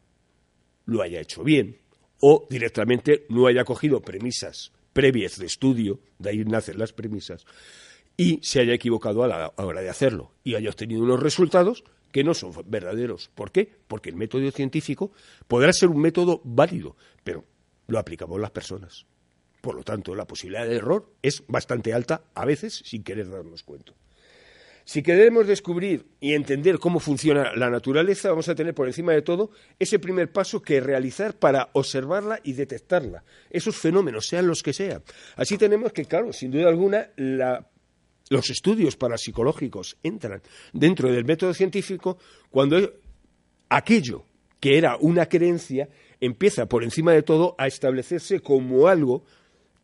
lo 0.86 1.02
haya 1.02 1.20
hecho 1.20 1.44
bien 1.44 1.80
o 2.20 2.46
directamente 2.50 3.26
no 3.30 3.48
haya 3.48 3.64
cogido 3.64 4.02
premisas 4.02 4.72
previas 4.94 5.38
de 5.38 5.46
estudio, 5.46 6.00
de 6.20 6.30
ahí 6.30 6.46
nacen 6.46 6.80
las 6.80 6.94
premisas, 6.94 7.46
y 8.16 8.40
se 8.42 8.62
haya 8.62 8.74
equivocado 8.74 9.24
a 9.24 9.28
la 9.28 9.54
hora 9.58 9.82
de 9.82 9.90
hacerlo 9.90 10.32
y 10.42 10.56
haya 10.56 10.70
obtenido 10.70 11.04
unos 11.04 11.20
resultados 11.20 11.84
que 12.15 12.23
no 12.23 12.34
son 12.34 12.54
verdaderos. 12.67 13.30
¿Por 13.36 13.51
qué? 13.51 13.69
Porque 13.89 14.10
el 14.10 14.15
método 14.15 14.49
científico 14.49 15.12
podrá 15.49 15.73
ser 15.73 15.89
un 15.89 15.99
método 15.99 16.39
válido, 16.45 16.95
pero 17.25 17.43
lo 17.88 17.99
aplicamos 17.99 18.39
las 18.39 18.51
personas. 18.51 19.06
Por 19.60 19.75
lo 19.75 19.84
tanto, 19.84 20.15
la 20.15 20.25
posibilidad 20.25 20.65
de 20.65 20.78
error 20.78 21.12
es 21.21 21.43
bastante 21.49 21.93
alta, 21.93 22.23
a 22.34 22.45
veces 22.45 22.82
sin 22.86 23.04
querer 23.04 23.30
darnos 23.30 23.63
cuenta. 23.63 23.91
Si 24.86 25.04
queremos 25.04 25.45
descubrir 25.45 26.06
y 26.21 26.36
entender 26.36 26.80
cómo 26.80 27.01
funciona 27.01 27.54
la 27.54 27.69
naturaleza, 27.69 28.30
vamos 28.30 28.47
a 28.47 28.56
tener 28.56 28.73
por 28.73 28.88
encima 28.88 29.12
de 29.12 29.21
todo 29.21 29.51
ese 29.78 29.99
primer 29.99 30.32
paso 30.32 30.62
que 30.62 30.80
realizar 30.80 31.38
para 31.38 31.67
observarla 31.73 32.39
y 32.43 32.54
detectarla, 32.54 33.25
esos 33.49 33.75
fenómenos, 33.75 34.25
sean 34.25 34.47
los 34.47 34.63
que 34.63 34.71
sean. 34.71 35.04
Así 35.36 35.58
tenemos 35.58 35.91
que, 35.91 36.06
claro, 36.06 36.32
sin 36.32 36.51
duda 36.51 36.69
alguna, 36.69 37.10
la 37.17 37.67
los 38.30 38.50
estudios 38.50 38.96
parapsicológicos 38.96 39.98
entran 40.04 40.42
dentro 40.74 41.12
del 41.12 41.26
método 41.26 41.54
científico 41.54 42.18
cuando 42.50 42.94
aquello 43.70 44.24
que 44.60 44.78
era 44.78 44.98
una 44.98 45.28
creencia 45.28 45.90
empieza 46.20 46.66
por 46.68 46.84
encima 46.84 47.12
de 47.12 47.24
todo 47.24 47.56
a 47.58 47.68
establecerse 47.68 48.40
como 48.40 48.88
algo 48.88 49.24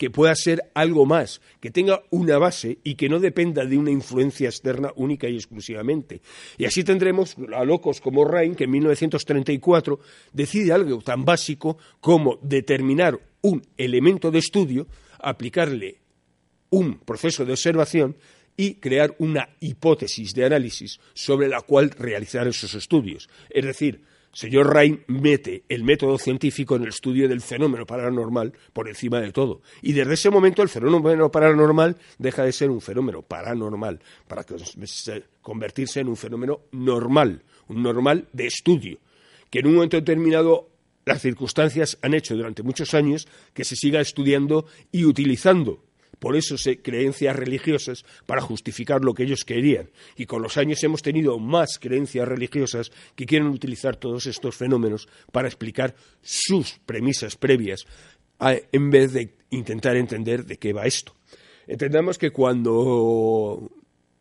que 0.02 0.10
pueda 0.10 0.34
ser 0.34 0.64
algo 0.74 1.06
más, 1.06 1.42
que 1.60 1.70
tenga 1.70 2.02
una 2.10 2.40
base 2.40 2.80
y 2.84 2.96
que 2.96 3.08
no 3.08 3.20
dependa 3.20 3.66
de 3.66 3.78
una 3.78 3.92
influencia 3.92 4.50
externa 4.50 4.92
única 4.96 5.30
y 5.30 5.36
exclusivamente. 5.36 6.22
Y 6.58 6.66
así 6.66 6.84
tendremos 6.84 7.36
a 7.56 7.64
locos 7.64 8.02
como 8.02 8.26
Rain, 8.26 8.56
que 8.56 8.64
en 8.64 8.72
1934 8.72 10.00
decide 10.34 10.74
algo 10.74 11.00
tan 11.02 11.24
básico 11.24 11.78
como 12.00 12.40
determinar 12.42 13.20
un 13.42 13.62
elemento 13.78 14.32
de 14.32 14.40
estudio, 14.40 14.88
aplicarle 15.20 16.01
un 16.72 16.98
proceso 16.98 17.46
de 17.46 17.52
observación 17.52 18.16
y 18.58 18.76
crear 18.76 19.16
una 19.20 19.50
hipótesis 19.60 20.34
de 20.34 20.46
análisis 20.46 21.00
sobre 21.14 21.48
la 21.48 21.62
cual 21.62 21.92
realizar 21.92 22.48
esos 22.48 22.74
estudios. 22.74 23.30
Es 23.50 23.66
decir, 23.66 24.04
señor 24.34 24.74
Rain 24.74 25.04
mete 25.08 25.64
el 25.70 25.84
método 25.84 26.18
científico 26.18 26.76
en 26.76 26.84
el 26.84 26.90
estudio 26.90 27.28
del 27.28 27.42
fenómeno 27.42 27.86
paranormal 27.86 28.54
por 28.74 28.88
encima 28.88 29.20
de 29.20 29.32
todo. 29.32 29.62
Y 29.82 29.94
desde 29.94 30.14
ese 30.14 30.30
momento 30.30 30.62
el 30.62 30.70
fenómeno 30.70 31.32
paranormal 31.32 31.98
deja 32.18 32.44
de 32.44 32.52
ser 32.52 32.70
un 32.70 32.82
fenómeno 32.82 33.22
paranormal 33.22 34.00
para 34.28 34.46
convertirse 35.42 36.00
en 36.00 36.08
un 36.08 36.18
fenómeno 36.18 36.62
normal, 36.72 37.44
un 37.68 37.84
normal 37.84 38.28
de 38.32 38.48
estudio, 38.48 39.00
que 39.50 39.60
en 39.60 39.68
un 39.68 39.76
momento 39.76 39.98
determinado 39.98 40.70
las 41.04 41.22
circunstancias 41.22 41.98
han 42.02 42.14
hecho 42.14 42.36
durante 42.36 42.64
muchos 42.64 42.94
años 42.94 43.28
que 43.54 43.66
se 43.66 43.76
siga 43.76 44.00
estudiando 44.02 44.68
y 44.92 45.06
utilizando 45.06 45.84
por 46.22 46.36
eso 46.36 46.56
creencias 46.84 47.36
religiosas 47.36 48.06
para 48.28 48.44
justificar 48.44 49.04
lo 49.04 49.16
que 49.16 49.24
ellos 49.24 49.44
querían. 49.44 49.90
Y 50.16 50.28
con 50.28 50.44
los 50.44 50.56
años 50.56 50.84
hemos 50.84 51.02
tenido 51.02 51.40
más 51.40 51.80
creencias 51.80 52.28
religiosas 52.28 52.92
que 53.16 53.26
quieren 53.26 53.48
utilizar 53.48 53.96
todos 53.96 54.28
estos 54.28 54.56
fenómenos 54.56 55.10
para 55.32 55.48
explicar 55.48 55.96
sus 56.22 56.78
premisas 56.86 57.36
previas, 57.38 57.88
en 58.40 58.92
vez 58.92 59.14
de 59.14 59.34
intentar 59.50 59.98
entender 59.98 60.46
de 60.46 60.58
qué 60.58 60.74
va 60.74 60.86
esto. 60.86 61.16
Entendamos 61.66 62.20
que 62.20 62.30
cuando 62.30 63.72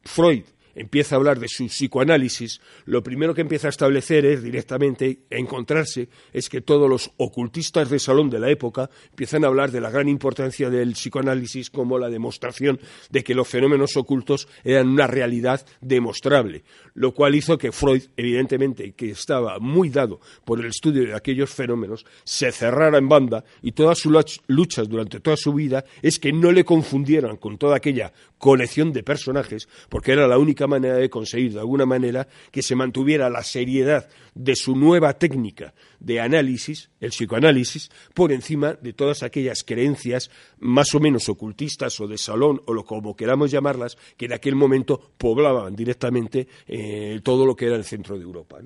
Freud 0.03 0.45
empieza 0.75 1.15
a 1.15 1.19
hablar 1.19 1.39
de 1.39 1.49
su 1.49 1.67
psicoanálisis, 1.67 2.61
lo 2.85 3.03
primero 3.03 3.35
que 3.35 3.41
empieza 3.41 3.69
a 3.69 3.71
establecer 3.71 4.25
es 4.25 4.43
directamente 4.43 5.21
encontrarse 5.31 6.09
es 6.33 6.49
que 6.49 6.61
todos 6.61 6.89
los 6.89 7.11
ocultistas 7.17 7.91
de 7.91 7.99
salón 7.99 8.31
de 8.31 8.41
la 8.41 8.51
época 8.51 8.91
empiezan 9.11 9.45
a 9.45 9.49
hablar 9.49 9.71
de 9.71 9.81
la 9.81 9.91
gran 9.91 10.09
importancia 10.09 10.71
del 10.71 10.93
psicoanálisis 10.93 11.71
como 11.71 11.99
la 11.99 12.09
demostración 12.09 12.81
de 13.11 13.25
que 13.25 13.35
los 13.35 13.49
fenómenos 13.49 13.97
ocultos 13.97 14.49
eran 14.65 14.89
una 14.89 15.07
realidad 15.07 15.65
demostrable, 15.81 16.65
lo 16.95 17.13
cual 17.13 17.35
hizo 17.35 17.59
que 17.59 17.73
Freud, 17.73 18.03
evidentemente, 18.17 18.93
que 18.93 19.11
estaba 19.11 19.59
muy 19.59 19.89
dado 19.91 20.21
por 20.45 20.61
el 20.61 20.67
estudio 20.67 21.07
de 21.07 21.15
aquellos 21.15 21.51
fenómenos, 21.51 22.05
se 22.25 22.53
cerrara 22.53 22.99
en 22.99 23.09
banda 23.09 23.45
y 23.63 23.73
todas 23.73 23.99
sus 23.99 24.41
luchas 24.47 24.89
durante 24.89 25.21
toda 25.21 25.37
su 25.37 25.53
vida 25.53 25.85
es 26.03 26.19
que 26.19 26.33
no 26.33 26.53
le 26.53 26.65
confundieran 26.65 27.37
con 27.37 27.59
toda 27.59 27.77
aquella 27.77 28.13
colección 28.39 28.93
de 28.93 29.03
personajes, 29.03 29.69
porque 29.89 30.13
era 30.13 30.27
la 30.27 30.39
única 30.39 30.60
manera 30.67 30.97
de 30.97 31.11
conseguir, 31.11 31.53
de 31.53 31.61
alguna 31.61 31.87
manera, 31.87 32.27
que 32.51 32.63
se 32.63 32.75
mantuviera 32.75 33.31
la 33.31 33.43
seriedad 33.43 34.09
de 34.35 34.57
su 34.57 34.77
nueva 34.77 35.15
técnica 35.15 35.75
de 35.99 36.21
análisis, 36.21 36.91
el 37.01 37.11
psicoanálisis, 37.11 37.91
por 38.15 38.33
encima 38.33 38.75
de 38.75 38.93
todas 38.93 39.23
aquellas 39.23 39.63
creencias 39.65 40.31
más 40.59 40.95
o 40.95 41.01
menos 41.01 41.29
ocultistas 41.29 42.01
o 42.01 42.07
de 42.07 42.19
salón 42.19 42.63
o 42.67 42.73
lo 42.73 42.85
como 42.85 43.17
queramos 43.17 43.51
llamarlas, 43.51 43.97
que 44.17 44.27
en 44.27 44.33
aquel 44.33 44.55
momento 44.55 45.13
poblaban 45.19 45.75
directamente 45.77 46.49
eh, 46.67 47.21
todo 47.23 47.45
lo 47.47 47.55
que 47.57 47.67
era 47.67 47.77
el 47.77 47.85
centro 47.85 48.17
de 48.17 48.25
Europa. 48.25 48.59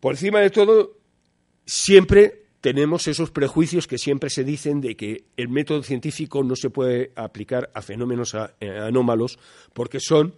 Por 0.00 0.14
encima 0.14 0.40
de 0.40 0.50
todo, 0.50 0.98
siempre 1.64 2.45
tenemos 2.66 3.06
esos 3.06 3.30
prejuicios 3.30 3.86
que 3.86 3.96
siempre 3.96 4.28
se 4.28 4.42
dicen 4.42 4.80
de 4.80 4.96
que 4.96 5.26
el 5.36 5.48
método 5.48 5.84
científico 5.84 6.42
no 6.42 6.56
se 6.56 6.68
puede 6.68 7.12
aplicar 7.14 7.70
a 7.74 7.80
fenómenos 7.80 8.34
eh, 8.34 8.78
anómalos 8.80 9.38
porque 9.72 10.00
son 10.00 10.34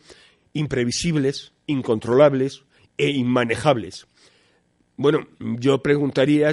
imprevisibles, 0.52 1.54
incontrolables 1.66 2.64
e 2.98 3.08
inmanejables. 3.08 4.08
Bueno, 4.98 5.26
yo 5.38 5.82
preguntaría, 5.82 6.50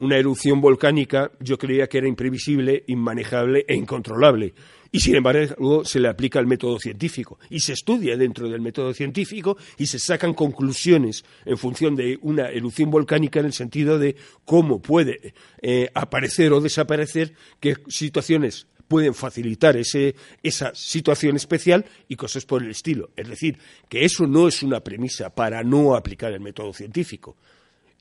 una 0.00 0.16
erupción 0.16 0.60
volcánica 0.60 1.30
yo 1.40 1.58
creía 1.58 1.88
que 1.88 1.98
era 1.98 2.08
imprevisible, 2.08 2.84
inmanejable 2.86 3.64
e 3.68 3.74
incontrolable 3.74 4.54
y 4.94 5.00
sin 5.00 5.16
embargo 5.16 5.84
se 5.84 5.98
le 5.98 6.08
aplica 6.08 6.38
el 6.38 6.46
método 6.46 6.78
científico 6.78 7.40
y 7.50 7.58
se 7.58 7.72
estudia 7.72 8.16
dentro 8.16 8.48
del 8.48 8.60
método 8.60 8.94
científico 8.94 9.56
y 9.76 9.86
se 9.86 9.98
sacan 9.98 10.34
conclusiones 10.34 11.24
en 11.44 11.58
función 11.58 11.96
de 11.96 12.16
una 12.22 12.48
erupción 12.48 12.92
volcánica 12.92 13.40
en 13.40 13.46
el 13.46 13.52
sentido 13.52 13.98
de 13.98 14.14
cómo 14.44 14.80
puede 14.80 15.34
eh, 15.60 15.90
aparecer 15.94 16.52
o 16.52 16.60
desaparecer, 16.60 17.34
qué 17.58 17.74
situaciones 17.88 18.68
pueden 18.86 19.14
facilitar 19.14 19.76
esa 19.76 20.74
situación 20.74 21.34
especial 21.34 21.84
y 22.06 22.14
cosas 22.14 22.44
por 22.44 22.62
el 22.62 22.70
estilo. 22.70 23.10
Es 23.16 23.28
decir, 23.28 23.58
que 23.88 24.04
eso 24.04 24.28
no 24.28 24.46
es 24.46 24.62
una 24.62 24.78
premisa 24.78 25.34
para 25.34 25.64
no 25.64 25.96
aplicar 25.96 26.32
el 26.32 26.40
método 26.40 26.72
científico. 26.72 27.36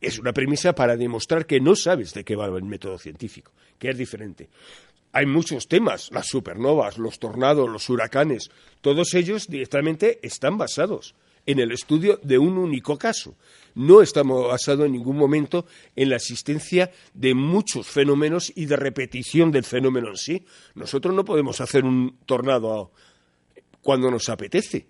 Es 0.04 0.20
una 0.20 0.34
premisa 0.34 0.76
para 0.76 0.96
demostrar 0.96 1.48
que 1.48 1.60
no 1.60 1.76
sabes 1.76 2.14
de 2.14 2.24
qué 2.24 2.36
va 2.36 2.46
el 2.46 2.64
método 2.64 3.00
científico, 3.00 3.52
que 3.80 3.90
es 3.90 3.98
diferente 3.98 4.50
hay 5.14 5.28
muchos 5.28 5.68
temas, 5.68 6.10
las 6.12 6.28
supernovas, 6.28 6.98
los 6.98 7.20
tornados, 7.20 7.70
los 7.70 7.88
huracanes, 7.88 8.50
todos 8.82 9.14
ellos 9.14 9.48
directamente 9.48 10.20
están 10.24 10.58
basados 10.58 11.14
en 11.46 11.60
el 11.60 11.72
estudio 11.72 12.20
de 12.24 12.40
un 12.40 12.58
único 12.58 12.98
caso. 12.98 13.36
No 13.76 14.02
estamos 14.02 14.48
basados 14.48 14.88
en 14.88 14.94
ningún 14.94 15.18
momento 15.18 15.68
en 15.96 16.10
la 16.10 16.16
existencia 16.16 16.92
de 17.14 17.36
muchos 17.36 17.88
fenómenos 17.88 18.52
y 18.56 18.66
de 18.66 18.76
repetición 18.76 19.52
del 19.52 19.64
fenómeno 19.64 20.10
en 20.10 20.18
sí. 20.18 20.46
Nosotros 20.74 21.14
no 21.14 21.24
podemos 21.24 21.62
hacer 21.62 21.84
un 21.84 22.18
tornado 22.26 22.92
cuando 23.82 24.10
nos 24.10 24.30
apetece. 24.30 24.88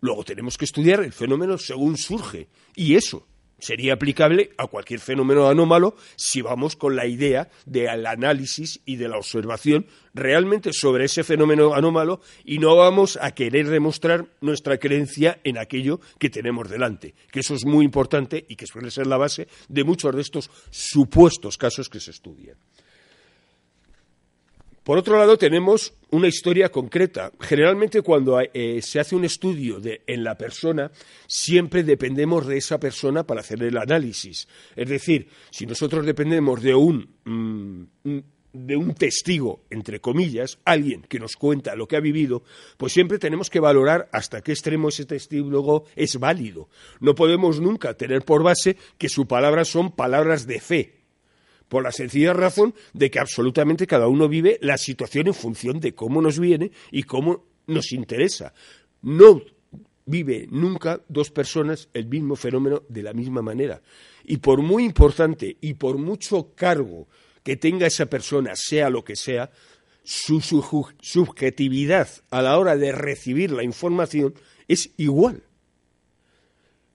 Luego 0.00 0.24
tenemos 0.24 0.58
que 0.58 0.64
estudiar 0.64 1.04
el 1.04 1.12
fenómeno 1.12 1.56
según 1.56 1.96
surge. 1.96 2.48
Y 2.74 2.96
eso 2.96 3.26
sería 3.64 3.94
aplicable 3.94 4.50
a 4.58 4.66
cualquier 4.66 5.00
fenómeno 5.00 5.48
anómalo 5.48 5.96
si 6.16 6.42
vamos 6.42 6.76
con 6.76 6.96
la 6.96 7.06
idea 7.06 7.48
del 7.64 8.04
análisis 8.04 8.80
y 8.84 8.96
de 8.96 9.08
la 9.08 9.16
observación 9.16 9.86
realmente 10.12 10.74
sobre 10.74 11.06
ese 11.06 11.24
fenómeno 11.24 11.72
anómalo 11.74 12.20
y 12.44 12.58
no 12.58 12.76
vamos 12.76 13.18
a 13.22 13.30
querer 13.30 13.68
demostrar 13.68 14.26
nuestra 14.42 14.76
creencia 14.76 15.40
en 15.44 15.56
aquello 15.56 16.00
que 16.18 16.28
tenemos 16.28 16.68
delante, 16.68 17.14
que 17.32 17.40
eso 17.40 17.54
es 17.54 17.64
muy 17.64 17.86
importante 17.86 18.44
y 18.46 18.56
que 18.56 18.66
suele 18.66 18.90
ser 18.90 19.06
la 19.06 19.16
base 19.16 19.48
de 19.68 19.82
muchos 19.82 20.14
de 20.14 20.20
estos 20.20 20.50
supuestos 20.68 21.56
casos 21.56 21.88
que 21.88 22.00
se 22.00 22.10
estudian. 22.10 22.58
Por 24.84 24.98
otro 24.98 25.16
lado, 25.16 25.38
tenemos 25.38 25.94
una 26.10 26.28
historia 26.28 26.68
concreta. 26.68 27.32
Generalmente 27.40 28.02
cuando 28.02 28.38
eh, 28.38 28.80
se 28.82 29.00
hace 29.00 29.16
un 29.16 29.24
estudio 29.24 29.80
en 29.82 30.22
la 30.22 30.36
persona, 30.36 30.90
siempre 31.26 31.82
dependemos 31.82 32.46
de 32.46 32.58
esa 32.58 32.78
persona 32.78 33.26
para 33.26 33.40
hacer 33.40 33.62
el 33.62 33.78
análisis. 33.78 34.46
Es 34.76 34.88
decir, 34.90 35.28
si 35.50 35.64
nosotros 35.64 36.04
dependemos 36.04 36.62
de 36.62 36.74
un, 36.74 37.08
mm, 37.24 38.18
de 38.52 38.76
un 38.76 38.94
testigo, 38.94 39.64
entre 39.70 40.00
comillas, 40.00 40.58
alguien 40.66 41.00
que 41.08 41.18
nos 41.18 41.36
cuenta 41.36 41.74
lo 41.74 41.88
que 41.88 41.96
ha 41.96 42.00
vivido, 42.00 42.42
pues 42.76 42.92
siempre 42.92 43.18
tenemos 43.18 43.48
que 43.48 43.60
valorar 43.60 44.10
hasta 44.12 44.42
qué 44.42 44.52
extremo 44.52 44.90
ese 44.90 45.06
testigo 45.06 45.86
es 45.96 46.18
válido. 46.18 46.68
No 47.00 47.14
podemos 47.14 47.58
nunca 47.58 47.94
tener 47.94 48.22
por 48.22 48.42
base 48.42 48.76
que 48.98 49.08
sus 49.08 49.24
palabras 49.24 49.68
son 49.68 49.92
palabras 49.92 50.46
de 50.46 50.60
fe 50.60 51.03
por 51.68 51.82
la 51.82 51.92
sencilla 51.92 52.32
razón 52.32 52.74
de 52.92 53.10
que 53.10 53.18
absolutamente 53.18 53.86
cada 53.86 54.08
uno 54.08 54.28
vive 54.28 54.58
la 54.60 54.78
situación 54.78 55.26
en 55.28 55.34
función 55.34 55.80
de 55.80 55.94
cómo 55.94 56.20
nos 56.22 56.38
viene 56.38 56.70
y 56.90 57.04
cómo 57.04 57.44
nos 57.66 57.92
interesa. 57.92 58.54
No 59.02 59.42
vive 60.06 60.46
nunca 60.50 61.00
dos 61.08 61.30
personas 61.30 61.88
el 61.94 62.06
mismo 62.06 62.36
fenómeno 62.36 62.82
de 62.88 63.02
la 63.02 63.12
misma 63.12 63.42
manera. 63.42 63.82
Y 64.24 64.38
por 64.38 64.62
muy 64.62 64.84
importante 64.84 65.56
y 65.60 65.74
por 65.74 65.98
mucho 65.98 66.54
cargo 66.54 67.08
que 67.42 67.56
tenga 67.56 67.86
esa 67.86 68.06
persona, 68.06 68.52
sea 68.54 68.90
lo 68.90 69.04
que 69.04 69.16
sea, 69.16 69.50
su, 70.02 70.40
subjetividad 71.00 72.08
a 72.30 72.42
la 72.42 72.58
hora 72.58 72.76
de 72.76 72.92
recibir 72.92 73.50
la 73.50 73.62
información 73.62 74.34
es 74.68 74.90
igual. 74.96 75.42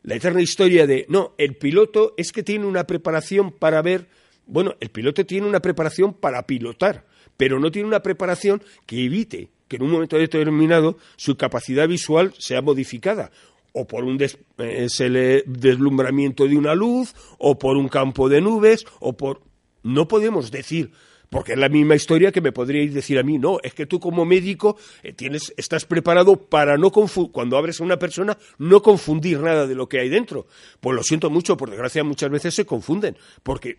La 0.04 0.16
eterna 0.16 0.42
historia 0.42 0.88
de, 0.88 1.06
no, 1.10 1.34
el 1.38 1.56
piloto 1.56 2.14
es 2.18 2.32
que 2.32 2.44
tiene 2.44 2.66
una 2.66 2.88
preparación 2.88 3.52
para 3.52 3.82
ver 3.82 4.08
bueno, 4.50 4.76
el 4.80 4.90
piloto 4.90 5.26
tiene 5.26 5.48
una 5.48 5.62
preparación 5.62 6.14
para 6.14 6.46
pilotar, 6.46 7.06
pero 7.38 7.60
no 7.60 7.72
tiene 7.72 7.88
una 7.88 8.02
preparación 8.02 8.62
que 8.86 9.06
evite 9.06 9.50
que 9.68 9.76
en 9.76 9.84
un 9.84 9.92
momento 9.92 10.18
determinado 10.18 10.98
su 11.16 11.38
capacidad 11.38 11.88
visual 11.88 12.34
sea 12.38 12.62
modificada 12.62 13.32
o 13.72 13.86
por 13.86 14.04
un 14.04 14.18
eh, 14.22 15.44
deslumbramiento 15.46 16.48
de 16.48 16.58
una 16.58 16.76
luz, 16.76 17.14
o 17.38 17.58
por 17.58 17.78
un 17.78 17.88
campo 17.88 18.30
de 18.30 18.42
nubes, 18.42 18.86
o 19.00 19.14
por... 19.14 19.42
No 19.84 20.08
podemos 20.08 20.52
decir, 20.52 20.92
porque 21.30 21.54
es 21.54 21.58
la 21.58 21.70
misma 21.70 21.96
historia 21.96 22.32
que 22.32 22.42
me 22.42 22.52
podríais 22.52 22.94
decir 22.94 23.18
a 23.20 23.24
mí, 23.24 23.38
no, 23.38 23.60
es 23.64 23.74
que 23.74 23.86
tú 23.86 24.00
como 24.00 24.26
médico 24.26 24.78
eh, 25.04 25.14
tienes, 25.14 25.54
estás 25.56 25.86
preparado 25.86 26.36
para 26.36 26.78
no 26.78 26.92
cuando 26.92 27.58
abres 27.58 27.80
a 27.80 27.84
una 27.84 27.98
persona, 27.98 28.38
no 28.58 28.82
confundir 28.82 29.40
nada 29.40 29.68
de 29.68 29.76
lo 29.76 29.88
que 29.88 30.00
hay 30.00 30.10
dentro. 30.10 30.48
Pues 30.80 30.96
lo 30.96 31.04
siento 31.04 31.30
mucho, 31.30 31.56
por 31.56 31.70
desgracia 31.70 32.04
muchas 32.04 32.30
veces 32.30 32.56
se 32.56 32.66
confunden, 32.66 33.16
porque 33.44 33.78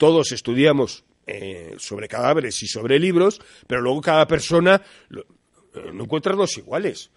todos 0.00 0.32
estudiamos 0.32 1.04
eh, 1.26 1.76
sobre 1.78 2.08
cadáveres 2.08 2.62
y 2.62 2.66
sobre 2.66 2.98
libros, 2.98 3.38
pero 3.66 3.82
luego 3.82 4.00
cada 4.00 4.26
persona 4.26 4.80
eh, 5.10 5.90
no 5.92 6.04
encuentra 6.04 6.34
dos 6.34 6.56
iguales. 6.56 7.10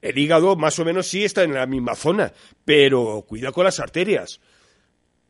El 0.00 0.16
hígado 0.16 0.54
más 0.54 0.78
o 0.78 0.84
menos 0.84 1.08
sí 1.08 1.24
está 1.24 1.42
en 1.42 1.54
la 1.54 1.66
misma 1.66 1.96
zona, 1.96 2.32
pero 2.64 3.24
cuida 3.28 3.50
con 3.50 3.64
las 3.64 3.80
arterias. 3.80 4.40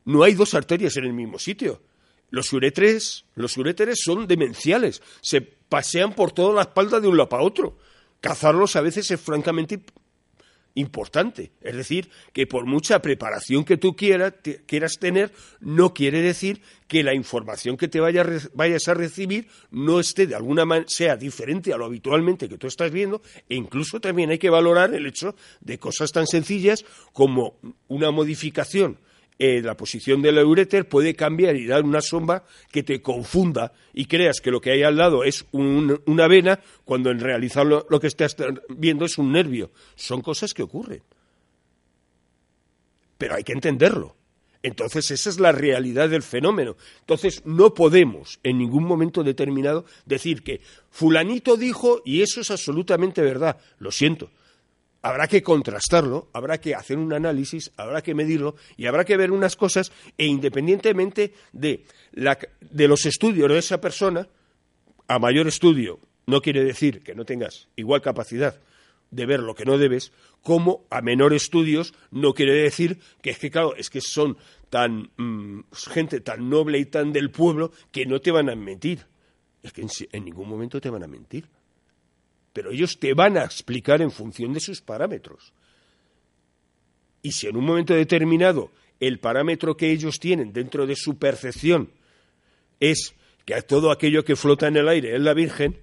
No 0.04 0.24
hay 0.24 0.34
dos 0.34 0.52
arterias 0.52 0.98
en 0.98 1.04
el 1.04 1.14
mismo 1.14 1.38
sitio. 1.38 1.82
Los 2.28 2.52
uréteres, 2.52 3.24
los 3.34 3.56
uréteres 3.56 4.00
son 4.04 4.26
demenciales, 4.26 5.02
se 5.22 5.40
pasean 5.40 6.14
por 6.14 6.32
toda 6.32 6.52
la 6.52 6.62
espalda 6.62 7.00
de 7.00 7.08
un 7.08 7.16
lado 7.16 7.30
para 7.30 7.44
otro. 7.44 7.78
Cazarlos 8.20 8.76
a 8.76 8.82
veces 8.82 9.10
es 9.10 9.18
francamente 9.18 9.80
importante. 10.76 11.50
Es 11.60 11.74
decir, 11.74 12.08
que 12.32 12.46
por 12.46 12.66
mucha 12.66 13.02
preparación 13.02 13.64
que 13.64 13.76
tú 13.76 13.96
quieras, 13.96 14.34
quieras 14.66 14.98
tener, 15.00 15.32
no 15.60 15.92
quiere 15.92 16.22
decir 16.22 16.62
que 16.86 17.02
la 17.02 17.14
información 17.14 17.76
que 17.76 17.88
te 17.88 17.98
vayas 17.98 18.88
a 18.88 18.94
recibir 18.94 19.48
no 19.70 19.98
esté 19.98 20.26
de 20.26 20.36
alguna 20.36 20.64
manera, 20.64 20.88
sea 20.88 21.16
diferente 21.16 21.72
a 21.72 21.76
lo 21.76 21.86
habitualmente 21.86 22.48
que 22.48 22.58
tú 22.58 22.68
estás 22.68 22.92
viendo, 22.92 23.22
e 23.48 23.56
incluso 23.56 24.00
también 24.00 24.30
hay 24.30 24.38
que 24.38 24.50
valorar 24.50 24.94
el 24.94 25.06
hecho 25.06 25.34
de 25.60 25.78
cosas 25.78 26.12
tan 26.12 26.26
sencillas 26.26 26.84
como 27.12 27.58
una 27.88 28.10
modificación 28.10 28.98
eh, 29.38 29.60
la 29.62 29.76
posición 29.76 30.22
del 30.22 30.38
uréter 30.38 30.88
puede 30.88 31.14
cambiar 31.14 31.56
y 31.56 31.66
dar 31.66 31.84
una 31.84 32.00
sombra 32.00 32.44
que 32.70 32.82
te 32.82 33.02
confunda 33.02 33.72
y 33.92 34.06
creas 34.06 34.40
que 34.40 34.50
lo 34.50 34.62
que 34.62 34.70
hay 34.70 34.82
al 34.82 34.96
lado 34.96 35.24
es 35.24 35.44
una 35.52 36.26
vena 36.26 36.60
cuando 36.84 37.10
en 37.10 37.20
realidad 37.20 37.66
lo, 37.66 37.86
lo 37.90 38.00
que 38.00 38.06
estás 38.06 38.34
viendo 38.70 39.04
es 39.04 39.18
un 39.18 39.32
nervio. 39.32 39.70
Son 39.94 40.22
cosas 40.22 40.54
que 40.54 40.62
ocurren. 40.62 41.02
Pero 43.18 43.34
hay 43.34 43.44
que 43.44 43.52
entenderlo. 43.52 44.16
Entonces 44.62 45.10
esa 45.10 45.28
es 45.28 45.38
la 45.38 45.52
realidad 45.52 46.08
del 46.08 46.22
fenómeno. 46.22 46.76
Entonces 47.00 47.42
no 47.44 47.74
podemos 47.74 48.40
en 48.42 48.56
ningún 48.56 48.84
momento 48.84 49.22
determinado 49.22 49.84
decir 50.06 50.42
que 50.42 50.62
fulanito 50.90 51.56
dijo 51.58 52.00
y 52.06 52.22
eso 52.22 52.40
es 52.40 52.50
absolutamente 52.50 53.20
verdad. 53.20 53.58
Lo 53.78 53.92
siento 53.92 54.30
habrá 55.06 55.28
que 55.28 55.40
contrastarlo, 55.40 56.28
habrá 56.32 56.58
que 56.58 56.74
hacer 56.74 56.98
un 56.98 57.12
análisis, 57.12 57.70
habrá 57.76 58.02
que 58.02 58.12
medirlo 58.12 58.56
y 58.76 58.86
habrá 58.86 59.04
que 59.04 59.16
ver 59.16 59.30
unas 59.30 59.54
cosas 59.54 59.92
e 60.18 60.26
independientemente 60.26 61.32
de, 61.52 61.84
de 62.60 62.88
los 62.88 63.06
estudios 63.06 63.48
de 63.48 63.58
esa 63.58 63.80
persona, 63.80 64.28
a 65.06 65.18
mayor 65.20 65.46
estudio 65.46 66.00
no 66.26 66.40
quiere 66.40 66.64
decir 66.64 67.04
que 67.04 67.14
no 67.14 67.24
tengas 67.24 67.68
igual 67.76 68.02
capacidad 68.02 68.58
de 69.12 69.26
ver 69.26 69.38
lo 69.38 69.54
que 69.54 69.64
no 69.64 69.78
debes, 69.78 70.10
como 70.42 70.84
a 70.90 71.00
menor 71.02 71.32
estudios 71.34 71.94
no 72.10 72.34
quiere 72.34 72.54
decir 72.54 72.98
que 73.22 73.30
es 73.30 73.38
que, 73.38 73.52
claro, 73.52 73.76
es 73.76 73.90
que 73.90 74.00
son 74.00 74.36
tan 74.70 75.12
mm, 75.16 75.60
gente 75.72 76.20
tan 76.20 76.50
noble 76.50 76.78
y 76.80 76.86
tan 76.86 77.12
del 77.12 77.30
pueblo 77.30 77.70
que 77.92 78.06
no 78.06 78.20
te 78.20 78.32
van 78.32 78.50
a 78.50 78.56
mentir. 78.56 79.06
Es 79.62 79.72
que 79.72 79.86
en 80.10 80.24
ningún 80.24 80.48
momento 80.48 80.80
te 80.80 80.90
van 80.90 81.04
a 81.04 81.06
mentir 81.06 81.48
pero 82.56 82.70
ellos 82.70 82.98
te 82.98 83.12
van 83.12 83.36
a 83.36 83.44
explicar 83.44 84.00
en 84.00 84.10
función 84.10 84.54
de 84.54 84.60
sus 84.60 84.80
parámetros. 84.80 85.52
Y 87.20 87.32
si 87.32 87.48
en 87.48 87.58
un 87.58 87.66
momento 87.66 87.92
determinado 87.92 88.72
el 88.98 89.18
parámetro 89.18 89.76
que 89.76 89.92
ellos 89.92 90.18
tienen 90.18 90.54
dentro 90.54 90.86
de 90.86 90.96
su 90.96 91.18
percepción 91.18 91.90
es 92.80 93.14
que 93.44 93.60
todo 93.60 93.90
aquello 93.90 94.24
que 94.24 94.36
flota 94.36 94.68
en 94.68 94.78
el 94.78 94.88
aire 94.88 95.14
es 95.14 95.20
la 95.20 95.34
Virgen, 95.34 95.76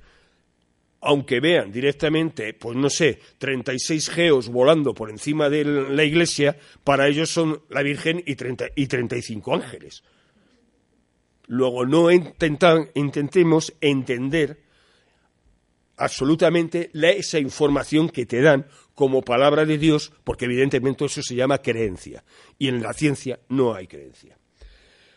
aunque 1.00 1.40
vean 1.40 1.72
directamente, 1.72 2.56
pues 2.56 2.76
no 2.76 2.90
sé, 2.90 3.20
36 3.38 4.10
geos 4.10 4.50
volando 4.50 4.96
por 4.96 5.12
encima 5.12 5.52
de 5.52 5.66
la 5.66 6.04
iglesia, 6.04 6.58
para 6.84 7.08
ellos 7.08 7.30
son 7.30 7.62
la 7.70 7.84
Virgen 7.84 8.24
y, 8.26 8.34
30, 8.36 8.70
y 8.76 8.88
35 8.88 9.54
ángeles. 9.54 10.04
Luego 11.46 11.86
no 11.86 12.10
intentemos 12.10 13.76
entender 13.80 14.63
absolutamente 15.98 16.90
esa 16.94 17.40
información 17.40 18.10
que 18.10 18.26
te 18.26 18.42
dan 18.42 18.68
como 18.96 19.22
palabra 19.22 19.66
de 19.66 19.78
Dios, 19.78 20.12
porque 20.24 20.46
evidentemente 20.46 21.06
eso 21.06 21.22
se 21.22 21.36
llama 21.36 21.60
creencia. 21.60 22.24
Y 22.58 22.68
en 22.68 22.82
la 22.82 22.94
ciencia 22.94 23.40
no 23.50 23.74
hay 23.74 23.88
creencia. 23.88 24.38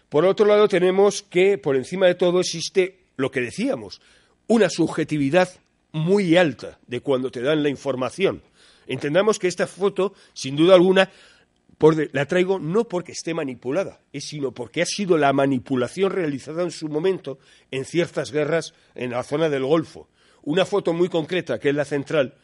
Por 0.08 0.24
otro 0.24 0.46
lado, 0.46 0.68
tenemos 0.68 1.22
que 1.22 1.58
por 1.58 1.76
encima 1.76 2.06
de 2.06 2.14
todo 2.14 2.40
existe 2.40 3.06
lo 3.16 3.30
que 3.30 3.40
decíamos, 3.40 4.00
una 4.46 4.70
subjetividad 4.70 5.48
muy 5.92 6.36
alta 6.36 6.78
de 6.86 7.00
cuando 7.00 7.30
te 7.30 7.40
dan 7.40 7.62
la 7.62 7.68
información. 7.68 8.42
Entendamos 8.86 9.38
que 9.38 9.48
esta 9.48 9.66
foto, 9.66 10.14
sin 10.32 10.54
duda 10.54 10.74
alguna, 10.74 11.10
la 12.12 12.26
traigo 12.26 12.58
no 12.58 12.84
porque 12.88 13.12
esté 13.12 13.34
manipulada, 13.34 14.00
sino 14.14 14.52
porque 14.52 14.82
ha 14.82 14.86
sido 14.86 15.18
la 15.18 15.32
manipulación 15.32 16.12
realizada 16.12 16.62
en 16.62 16.70
su 16.70 16.88
momento 16.88 17.38
en 17.70 17.84
ciertas 17.84 18.30
guerras 18.30 18.74
en 18.94 19.10
la 19.10 19.22
zona 19.22 19.48
del 19.48 19.64
Golfo. 19.64 20.08
Una 20.46 20.64
foto 20.64 20.92
muy 20.92 21.08
concreta, 21.08 21.58
que 21.58 21.70
es 21.70 21.74
la 21.74 21.84
central, 21.84 22.34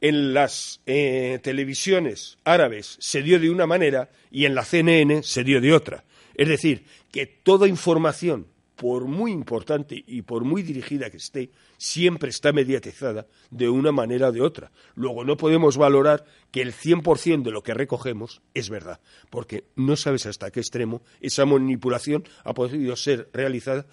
en 0.00 0.32
las 0.32 0.80
eh, 0.86 1.40
televisiones 1.42 2.38
árabes 2.44 2.96
se 3.00 3.22
dio 3.22 3.40
de 3.40 3.50
una 3.50 3.66
manera 3.66 4.10
y 4.30 4.44
en 4.44 4.54
la 4.54 4.64
CNN 4.64 5.24
se 5.24 5.42
dio 5.42 5.60
de 5.60 5.72
otra. 5.72 6.04
Es 6.36 6.46
decir, 6.46 6.84
que 7.10 7.26
toda 7.26 7.66
información 7.66 8.46
por 8.78 9.06
muy 9.06 9.32
importante 9.32 10.04
y 10.06 10.22
por 10.22 10.44
muy 10.44 10.62
dirigida 10.62 11.10
que 11.10 11.16
esté, 11.16 11.50
siempre 11.78 12.30
está 12.30 12.52
mediatizada 12.52 13.26
de 13.50 13.68
una 13.68 13.90
manera 13.90 14.28
o 14.28 14.32
de 14.32 14.40
otra. 14.40 14.70
Luego 14.94 15.24
no 15.24 15.36
podemos 15.36 15.76
valorar 15.76 16.24
que 16.52 16.62
el 16.62 16.72
100% 16.72 17.42
de 17.42 17.50
lo 17.50 17.64
que 17.64 17.74
recogemos 17.74 18.40
es 18.54 18.70
verdad, 18.70 19.00
porque 19.30 19.64
no 19.74 19.96
sabes 19.96 20.26
hasta 20.26 20.52
qué 20.52 20.60
extremo 20.60 21.02
esa 21.20 21.44
manipulación 21.44 22.22
ha 22.44 22.54
podido 22.54 22.94
ser 22.94 23.28
realizada 23.32 23.84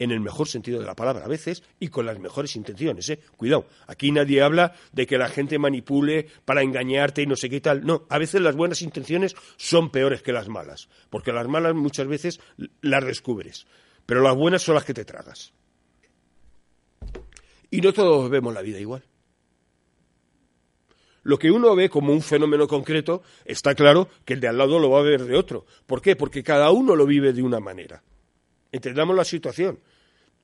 en 0.00 0.10
el 0.10 0.18
mejor 0.18 0.48
sentido 0.48 0.80
de 0.80 0.86
la 0.86 0.96
palabra, 0.96 1.24
a 1.24 1.28
veces, 1.28 1.62
y 1.78 1.86
con 1.86 2.06
las 2.06 2.18
mejores 2.18 2.56
intenciones. 2.56 3.08
¿eh? 3.10 3.20
Cuidado, 3.36 3.68
aquí 3.86 4.10
nadie 4.10 4.42
habla 4.42 4.74
de 4.90 5.06
que 5.06 5.18
la 5.18 5.28
gente 5.28 5.60
manipule 5.60 6.26
para 6.44 6.62
engañarte 6.62 7.22
y 7.22 7.26
no 7.26 7.36
sé 7.36 7.48
qué 7.48 7.60
tal. 7.60 7.86
No, 7.86 8.06
a 8.08 8.18
veces 8.18 8.40
las 8.40 8.56
buenas 8.56 8.82
intenciones 8.82 9.36
son 9.56 9.90
peores 9.90 10.22
que 10.22 10.32
las 10.32 10.48
malas, 10.48 10.88
porque 11.08 11.32
las 11.32 11.46
malas 11.46 11.76
muchas 11.76 12.08
veces 12.08 12.40
las 12.80 13.04
descubres 13.04 13.66
pero 14.10 14.22
las 14.22 14.34
buenas 14.34 14.60
son 14.60 14.74
las 14.74 14.84
que 14.84 14.92
te 14.92 15.04
tragas. 15.04 15.52
Y 17.70 17.80
no 17.80 17.92
todos 17.92 18.28
vemos 18.28 18.52
la 18.52 18.60
vida 18.60 18.80
igual. 18.80 19.04
Lo 21.22 21.38
que 21.38 21.52
uno 21.52 21.76
ve 21.76 21.88
como 21.88 22.12
un 22.12 22.20
fenómeno 22.20 22.66
concreto, 22.66 23.22
está 23.44 23.72
claro 23.76 24.08
que 24.24 24.34
el 24.34 24.40
de 24.40 24.48
al 24.48 24.58
lado 24.58 24.80
lo 24.80 24.90
va 24.90 24.98
a 24.98 25.04
ver 25.04 25.24
de 25.24 25.36
otro. 25.36 25.64
¿Por 25.86 26.02
qué? 26.02 26.16
Porque 26.16 26.42
cada 26.42 26.72
uno 26.72 26.96
lo 26.96 27.06
vive 27.06 27.32
de 27.32 27.44
una 27.44 27.60
manera. 27.60 28.02
Entendamos 28.72 29.16
la 29.16 29.24
situación. 29.24 29.78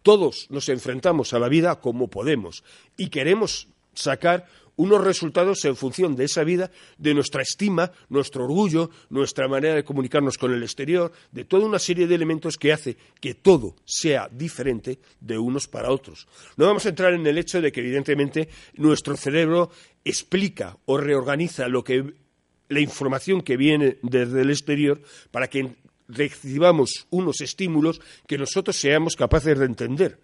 Todos 0.02 0.46
nos 0.50 0.68
enfrentamos 0.68 1.32
a 1.32 1.38
la 1.38 1.48
vida 1.48 1.80
como 1.80 2.08
podemos 2.08 2.62
y 2.96 3.08
queremos 3.08 3.68
sacar 3.94 4.46
unos 4.76 5.02
resultados 5.02 5.64
en 5.64 5.74
función 5.74 6.14
de 6.16 6.24
esa 6.24 6.44
vida, 6.44 6.70
de 6.98 7.14
nuestra 7.14 7.42
estima, 7.42 7.92
nuestro 8.08 8.44
orgullo, 8.44 8.90
nuestra 9.08 9.48
manera 9.48 9.74
de 9.74 9.84
comunicarnos 9.84 10.38
con 10.38 10.52
el 10.52 10.62
exterior, 10.62 11.12
de 11.32 11.44
toda 11.44 11.66
una 11.66 11.78
serie 11.78 12.06
de 12.06 12.14
elementos 12.14 12.56
que 12.56 12.72
hace 12.72 12.96
que 13.20 13.34
todo 13.34 13.74
sea 13.84 14.28
diferente 14.30 14.98
de 15.20 15.38
unos 15.38 15.66
para 15.66 15.90
otros. 15.90 16.28
No 16.56 16.66
vamos 16.66 16.84
a 16.86 16.90
entrar 16.90 17.14
en 17.14 17.26
el 17.26 17.38
hecho 17.38 17.60
de 17.60 17.72
que 17.72 17.80
evidentemente 17.80 18.48
nuestro 18.74 19.16
cerebro 19.16 19.70
explica 20.04 20.76
o 20.84 20.98
reorganiza 20.98 21.68
lo 21.68 21.82
que 21.82 22.14
la 22.68 22.80
información 22.80 23.42
que 23.42 23.56
viene 23.56 23.96
desde 24.02 24.42
el 24.42 24.50
exterior 24.50 25.00
para 25.30 25.48
que 25.48 25.76
recibamos 26.08 27.06
unos 27.10 27.40
estímulos 27.40 28.00
que 28.26 28.38
nosotros 28.38 28.76
seamos 28.76 29.16
capaces 29.16 29.58
de 29.58 29.64
entender. 29.64 30.18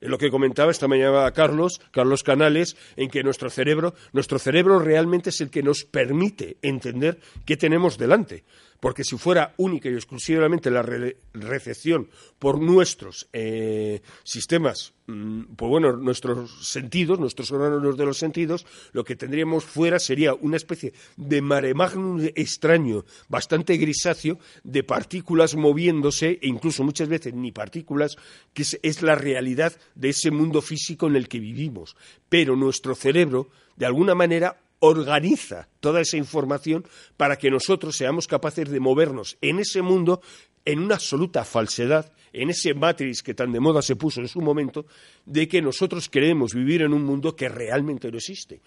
Lo 0.00 0.18
que 0.18 0.30
comentaba 0.30 0.72
esta 0.72 0.88
mañana 0.88 1.30
Carlos, 1.30 1.80
Carlos 1.92 2.24
Canales, 2.24 2.76
en 2.96 3.08
que 3.08 3.22
nuestro 3.22 3.50
cerebro, 3.50 3.94
nuestro 4.12 4.40
cerebro 4.40 4.80
realmente 4.80 5.30
es 5.30 5.40
el 5.40 5.50
que 5.50 5.62
nos 5.62 5.84
permite 5.84 6.56
entender 6.60 7.20
qué 7.44 7.56
tenemos 7.56 7.98
delante 7.98 8.44
porque 8.82 9.04
si 9.04 9.16
fuera 9.16 9.54
única 9.58 9.88
y 9.88 9.94
exclusivamente 9.94 10.68
la 10.68 10.82
recepción 10.82 12.08
por 12.40 12.60
nuestros 12.60 13.28
eh, 13.32 14.02
sistemas, 14.24 14.92
mm, 15.06 15.54
pues 15.54 15.68
bueno, 15.68 15.92
nuestros 15.92 16.66
sentidos, 16.68 17.20
nuestros 17.20 17.52
órganos 17.52 17.96
de 17.96 18.04
los 18.04 18.18
sentidos, 18.18 18.66
lo 18.92 19.04
que 19.04 19.14
tendríamos 19.14 19.64
fuera 19.64 20.00
sería 20.00 20.34
una 20.34 20.56
especie 20.56 20.94
de 21.16 21.40
mare 21.40 21.74
magnum 21.74 22.28
extraño, 22.34 23.04
bastante 23.28 23.76
grisáceo, 23.76 24.40
de 24.64 24.82
partículas 24.82 25.54
moviéndose, 25.54 26.40
e 26.42 26.48
incluso 26.48 26.82
muchas 26.82 27.06
veces 27.08 27.34
ni 27.34 27.52
partículas, 27.52 28.16
que 28.52 28.64
es 28.82 29.02
la 29.02 29.14
realidad 29.14 29.76
de 29.94 30.08
ese 30.08 30.32
mundo 30.32 30.60
físico 30.60 31.06
en 31.06 31.14
el 31.14 31.28
que 31.28 31.38
vivimos. 31.38 31.94
Pero 32.28 32.56
nuestro 32.56 32.96
cerebro, 32.96 33.48
de 33.76 33.86
alguna 33.86 34.16
manera, 34.16 34.56
organiza 34.84 35.68
toda 35.78 36.00
esa 36.00 36.16
información 36.16 36.84
para 37.16 37.36
que 37.36 37.52
nosotros 37.52 37.96
seamos 37.96 38.26
capaces 38.26 38.68
de 38.68 38.80
movernos 38.80 39.38
en 39.40 39.60
ese 39.60 39.80
mundo 39.80 40.20
en 40.64 40.80
una 40.80 40.96
absoluta 40.96 41.44
falsedad, 41.44 42.12
en 42.32 42.50
ese 42.50 42.74
matrix 42.74 43.22
que 43.22 43.32
tan 43.32 43.52
de 43.52 43.60
moda 43.60 43.80
se 43.80 43.94
puso 43.94 44.20
en 44.20 44.26
su 44.26 44.40
momento, 44.40 44.86
de 45.24 45.46
que 45.46 45.62
nosotros 45.62 46.08
queremos 46.08 46.52
vivir 46.52 46.82
en 46.82 46.92
un 46.94 47.04
mundo 47.04 47.36
que 47.36 47.48
realmente 47.48 48.10
no 48.10 48.18
existe. 48.18 48.60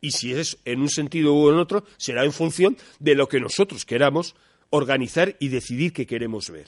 Y 0.00 0.10
si 0.10 0.32
es 0.32 0.58
en 0.64 0.80
un 0.80 0.88
sentido 0.88 1.34
u 1.34 1.50
en 1.50 1.58
otro, 1.58 1.84
será 1.98 2.24
en 2.24 2.32
función 2.32 2.76
de 2.98 3.14
lo 3.14 3.28
que 3.28 3.38
nosotros 3.38 3.84
queramos 3.84 4.34
organizar 4.70 5.36
y 5.38 5.48
decidir 5.48 5.92
que 5.92 6.06
queremos 6.06 6.50
ver. 6.50 6.66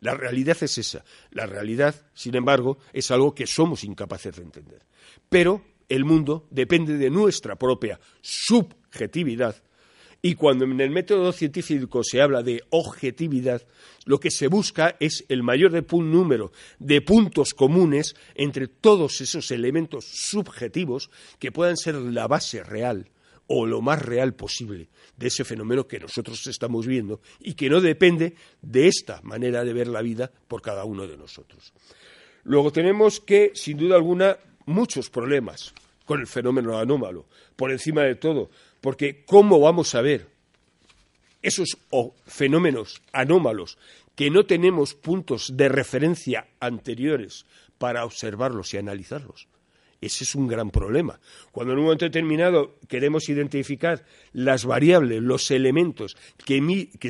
La 0.00 0.14
realidad 0.14 0.56
es 0.62 0.78
esa. 0.78 1.04
La 1.30 1.44
realidad, 1.44 1.94
sin 2.14 2.34
embargo, 2.36 2.78
es 2.94 3.10
algo 3.10 3.34
que 3.34 3.46
somos 3.46 3.84
incapaces 3.84 4.34
de 4.34 4.44
entender. 4.44 4.80
Pero 5.28 5.62
el 5.90 6.06
mundo 6.06 6.46
depende 6.50 6.96
de 6.96 7.10
nuestra 7.10 7.56
propia 7.56 8.00
subjetividad 8.22 9.62
y 10.22 10.34
cuando 10.34 10.64
en 10.64 10.80
el 10.80 10.90
método 10.90 11.32
científico 11.32 12.02
se 12.04 12.20
habla 12.20 12.42
de 12.42 12.62
objetividad, 12.70 13.66
lo 14.04 14.20
que 14.20 14.30
se 14.30 14.48
busca 14.48 14.96
es 15.00 15.24
el 15.28 15.42
mayor 15.42 15.72
número 15.92 16.52
de 16.78 17.00
puntos 17.00 17.54
comunes 17.54 18.14
entre 18.34 18.68
todos 18.68 19.20
esos 19.20 19.50
elementos 19.50 20.04
subjetivos 20.04 21.10
que 21.38 21.52
puedan 21.52 21.76
ser 21.76 21.94
la 21.94 22.26
base 22.26 22.62
real 22.62 23.08
o 23.46 23.66
lo 23.66 23.80
más 23.80 24.00
real 24.02 24.34
posible 24.34 24.88
de 25.16 25.28
ese 25.28 25.44
fenómeno 25.44 25.88
que 25.88 25.98
nosotros 25.98 26.46
estamos 26.46 26.86
viendo 26.86 27.20
y 27.40 27.54
que 27.54 27.70
no 27.70 27.80
depende 27.80 28.34
de 28.60 28.88
esta 28.88 29.20
manera 29.22 29.64
de 29.64 29.72
ver 29.72 29.88
la 29.88 30.02
vida 30.02 30.30
por 30.48 30.60
cada 30.60 30.84
uno 30.84 31.06
de 31.06 31.16
nosotros. 31.16 31.72
Luego 32.44 32.72
tenemos 32.72 33.20
que, 33.20 33.52
sin 33.54 33.76
duda 33.76 33.96
alguna, 33.96 34.38
muchos 34.70 35.10
problemas 35.10 35.74
con 36.06 36.20
el 36.20 36.26
fenómeno 36.26 36.78
anómalo, 36.78 37.26
por 37.56 37.70
encima 37.70 38.02
de 38.02 38.14
todo, 38.14 38.50
porque 38.80 39.24
¿cómo 39.26 39.60
vamos 39.60 39.94
a 39.94 40.00
ver 40.00 40.28
esos 41.42 41.78
fenómenos 42.26 43.02
anómalos 43.12 43.78
que 44.16 44.30
no 44.30 44.44
tenemos 44.44 44.94
puntos 44.94 45.56
de 45.56 45.68
referencia 45.68 46.48
anteriores 46.58 47.46
para 47.78 48.04
observarlos 48.04 48.74
y 48.74 48.78
analizarlos? 48.78 49.46
Ese 50.00 50.24
es 50.24 50.34
un 50.34 50.48
gran 50.48 50.70
problema. 50.70 51.20
Cuando 51.52 51.74
en 51.74 51.78
un 51.78 51.84
momento 51.84 52.06
determinado 52.06 52.78
queremos 52.88 53.28
identificar 53.28 54.04
las 54.32 54.64
variables, 54.64 55.22
los 55.22 55.50
elementos 55.50 56.16
que, 56.44 56.60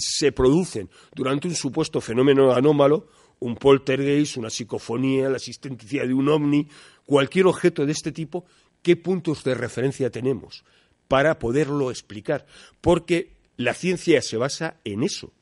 se 0.01 0.33
producen 0.33 0.91
durante 1.15 1.47
un 1.47 1.55
supuesto 1.55 2.01
fenómeno 2.01 2.53
anómalo, 2.53 3.07
un 3.39 3.55
poltergeist, 3.55 4.37
una 4.37 4.51
psicofonía, 4.51 5.31
la 5.31 5.37
existencia 5.37 6.05
de 6.05 6.13
un 6.13 6.29
ovni, 6.29 6.69
cualquier 7.11 7.47
objeto 7.47 7.85
de 7.87 7.91
este 7.91 8.13
tipo, 8.13 8.45
¿qué 8.83 8.95
puntos 8.95 9.43
de 9.43 9.57
referencia 9.57 10.11
tenemos 10.11 10.63
para 11.09 11.41
poderlo 11.41 11.91
explicar? 11.91 12.47
Porque 12.81 13.33
la 13.57 13.75
ciencia 13.75 14.23
se 14.23 14.37
basa 14.37 14.77
en 14.85 15.03
eso. 15.03 15.33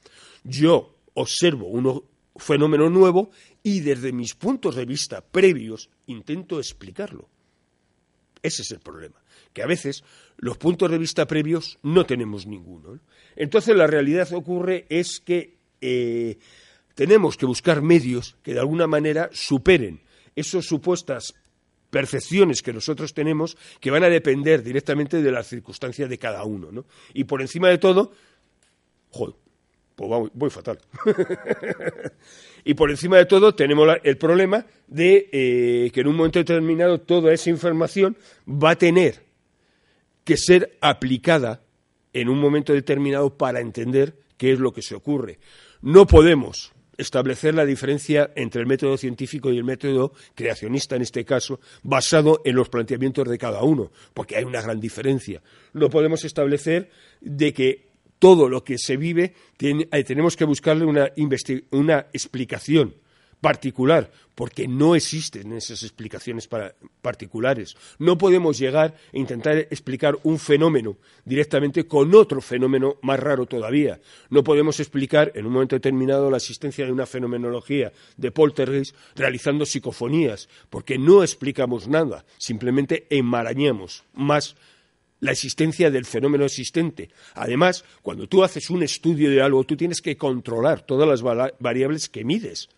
Yo 0.45 0.97
observo 1.13 1.67
un 1.67 2.05
fenómeno 2.37 2.89
nuevo 2.89 3.31
y 3.63 3.81
desde 3.81 4.13
mis 4.13 4.35
puntos 4.35 4.77
de 4.77 4.87
vista 4.87 5.21
previos 5.21 5.91
intento 6.07 6.59
explicarlo. 6.59 7.29
Ese 8.43 8.63
es 8.63 8.71
el 8.71 8.81
problema, 8.81 9.21
que 9.53 9.63
a 9.63 9.67
veces 9.67 10.05
los 10.39 10.57
puntos 10.57 10.91
de 10.91 10.97
vista 10.97 11.27
previos 11.27 11.79
no 11.83 12.07
tenemos 12.07 12.47
ninguno. 12.47 12.99
Entonces 13.37 13.77
la 13.77 13.87
realidad 13.87 14.33
ocurre 14.33 14.87
es 14.89 15.21
que 15.21 15.59
eh, 15.83 16.39
tenemos 16.95 17.37
que 17.37 17.45
buscar 17.45 17.83
medios 17.83 18.39
que 18.43 18.55
de 18.55 18.61
alguna 18.61 18.87
manera 18.87 19.29
superen 19.35 20.01
esas 20.35 20.65
supuestas 20.65 21.35
percepciones 21.91 22.63
que 22.63 22.73
nosotros 22.73 23.15
tenemos 23.15 23.57
que 23.81 23.91
van 23.91 24.05
a 24.05 24.09
depender 24.09 24.63
directamente 24.63 25.23
de 25.23 25.33
las 25.33 25.47
circunstancias 25.47 26.09
de 26.09 26.19
cada 26.19 26.45
uno. 26.45 26.71
¿no? 26.71 26.85
Y 27.15 27.25
por 27.25 27.41
encima 27.41 27.69
de 27.69 27.79
todo, 27.79 28.13
joder, 29.11 29.35
pues 29.95 30.31
voy, 30.33 30.51
fatal. 30.51 30.79
y 32.65 32.75
por 32.75 32.91
encima 32.91 33.17
de 33.17 33.27
todo 33.27 33.55
tenemos 33.55 33.89
el 34.05 34.17
problema 34.17 34.65
de 34.87 35.29
eh, 35.33 35.91
que 35.93 36.01
en 36.01 36.07
un 36.07 36.17
momento 36.17 36.39
determinado 36.39 37.01
toda 37.01 37.33
esa 37.33 37.51
información 37.51 38.17
va 38.47 38.71
a 38.71 38.79
tener 38.79 39.25
que 40.23 40.37
ser 40.37 40.79
aplicada 40.81 41.63
en 42.13 42.29
un 42.29 42.39
momento 42.39 42.73
determinado 42.73 43.37
para 43.37 43.61
entender 43.61 44.15
qué 44.37 44.53
es 44.53 44.61
lo 44.61 44.73
que 44.73 44.83
se 44.83 44.95
ocurre. 44.95 45.41
No 45.81 46.07
podemos 46.07 46.73
establecer 46.99 47.55
la 47.55 47.65
diferencia 47.65 48.31
entre 48.35 48.61
el 48.61 48.67
método 48.67 48.99
científico 48.99 49.51
y 49.51 49.57
el 49.57 49.65
método 49.65 50.13
creacionista, 50.35 50.97
en 50.97 51.03
este 51.03 51.25
caso, 51.25 51.61
basado 51.83 52.43
en 52.45 52.57
los 52.57 52.69
planteamientos 52.69 53.29
de 53.29 53.39
cada 53.39 53.63
uno, 53.63 53.91
porque 54.13 54.37
hay 54.37 54.45
una 54.45 54.61
gran 54.61 54.81
diferencia. 54.81 55.41
No 55.73 55.89
podemos 55.89 56.25
establecer 56.25 56.91
de 57.21 57.53
que 57.55 57.89
todo 58.19 58.49
lo 58.49 58.65
que 58.65 58.79
se 58.79 58.97
vive 58.97 59.35
eh, 59.61 60.05
tenemos 60.05 60.37
que 60.37 60.45
buscarle 60.45 60.85
una, 60.85 61.11
una 61.71 62.07
explicación 62.13 62.95
particular, 63.41 64.11
porque 64.35 64.69
no 64.69 64.95
existen 64.95 65.53
esas 65.53 65.83
explicaciones 65.83 66.49
particulares. 67.03 67.77
No 67.99 68.19
podemos 68.19 68.59
llegar 68.59 68.95
a 69.13 69.17
intentar 69.17 69.59
explicar 69.59 70.17
un 70.23 70.39
fenómeno 70.39 70.97
directamente 71.25 71.87
con 71.87 72.15
otro 72.15 72.41
fenómeno 72.41 72.97
más 73.03 73.19
raro 73.19 73.47
todavía. 73.47 74.01
No 74.31 74.45
podemos 74.45 74.81
explicar 74.81 75.33
en 75.35 75.47
un 75.47 75.53
momento 75.53 75.77
determinado 75.77 76.31
la 76.31 76.37
existencia 76.37 76.85
de 76.85 76.93
una 76.93 77.07
fenomenología 77.07 77.93
de 78.17 78.31
poltergeist 78.31 78.95
realizando 79.15 79.67
psicofonías, 79.67 80.49
porque 80.71 80.99
no 80.99 81.23
explicamos 81.23 81.89
nada, 81.89 82.25
simplemente 82.39 83.07
enmarañamos 83.11 84.05
más 84.15 84.57
la 85.21 85.33
existencia 85.33 85.91
del 85.91 86.05
fenómeno 86.05 86.45
existente. 86.45 87.11
Además, 87.35 87.85
cuando 88.03 88.29
tú 88.29 88.45
haces 88.45 88.71
un 88.71 88.85
estudio 88.85 89.31
de 89.31 89.43
algo, 89.43 89.65
tú 89.65 89.77
tienes 89.77 90.01
que 90.01 90.17
controlar 90.17 90.83
todas 90.83 91.09
las 91.09 91.23
variables 91.59 92.09
que 92.09 92.25
mides. 92.25 92.69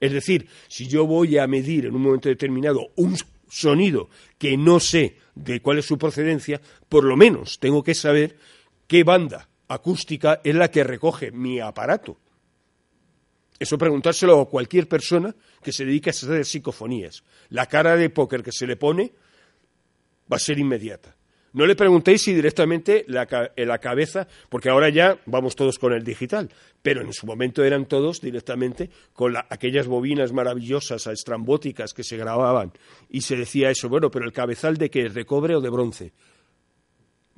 Es 0.00 0.12
decir, 0.12 0.48
si 0.68 0.86
yo 0.86 1.06
voy 1.06 1.38
a 1.38 1.46
medir 1.46 1.86
en 1.86 1.94
un 1.94 2.02
momento 2.02 2.28
determinado 2.28 2.90
un 2.96 3.16
sonido 3.48 4.08
que 4.38 4.56
no 4.56 4.80
sé 4.80 5.16
de 5.34 5.60
cuál 5.60 5.78
es 5.78 5.86
su 5.86 5.98
procedencia, 5.98 6.60
por 6.88 7.04
lo 7.04 7.16
menos 7.16 7.58
tengo 7.58 7.82
que 7.82 7.94
saber 7.94 8.36
qué 8.86 9.04
banda 9.04 9.48
acústica 9.68 10.40
es 10.44 10.54
la 10.54 10.70
que 10.70 10.84
recoge 10.84 11.30
mi 11.30 11.60
aparato. 11.60 12.18
Eso 13.58 13.78
preguntárselo 13.78 14.40
a 14.40 14.48
cualquier 14.48 14.86
persona 14.86 15.34
que 15.62 15.72
se 15.72 15.84
dedique 15.84 16.10
a 16.10 16.12
hacer 16.12 16.44
psicofonías. 16.44 17.24
La 17.48 17.66
cara 17.66 17.96
de 17.96 18.10
póker 18.10 18.42
que 18.42 18.52
se 18.52 18.66
le 18.66 18.76
pone 18.76 19.12
va 20.30 20.36
a 20.36 20.40
ser 20.40 20.58
inmediata. 20.58 21.16
No 21.52 21.64
le 21.64 21.74
preguntéis 21.74 22.20
si 22.20 22.34
directamente 22.34 23.06
la, 23.08 23.26
la 23.56 23.78
cabeza, 23.78 24.28
porque 24.50 24.68
ahora 24.68 24.90
ya 24.90 25.18
vamos 25.24 25.56
todos 25.56 25.78
con 25.78 25.94
el 25.94 26.04
digital, 26.04 26.50
pero 26.86 27.02
en 27.02 27.12
su 27.12 27.26
momento 27.26 27.64
eran 27.64 27.86
todos 27.86 28.20
directamente 28.20 28.90
con 29.12 29.34
aquellas 29.36 29.88
bobinas 29.88 30.32
maravillosas 30.32 31.04
estrambóticas 31.08 31.92
que 31.92 32.04
se 32.04 32.16
grababan 32.16 32.72
y 33.10 33.22
se 33.22 33.34
decía 33.34 33.70
eso, 33.70 33.88
bueno, 33.88 34.08
pero 34.08 34.24
el 34.24 34.32
cabezal 34.32 34.76
de 34.76 34.88
qué 34.88 35.06
es, 35.06 35.12
de 35.12 35.24
cobre 35.24 35.56
o 35.56 35.60
de 35.60 35.68
bronce. 35.68 36.12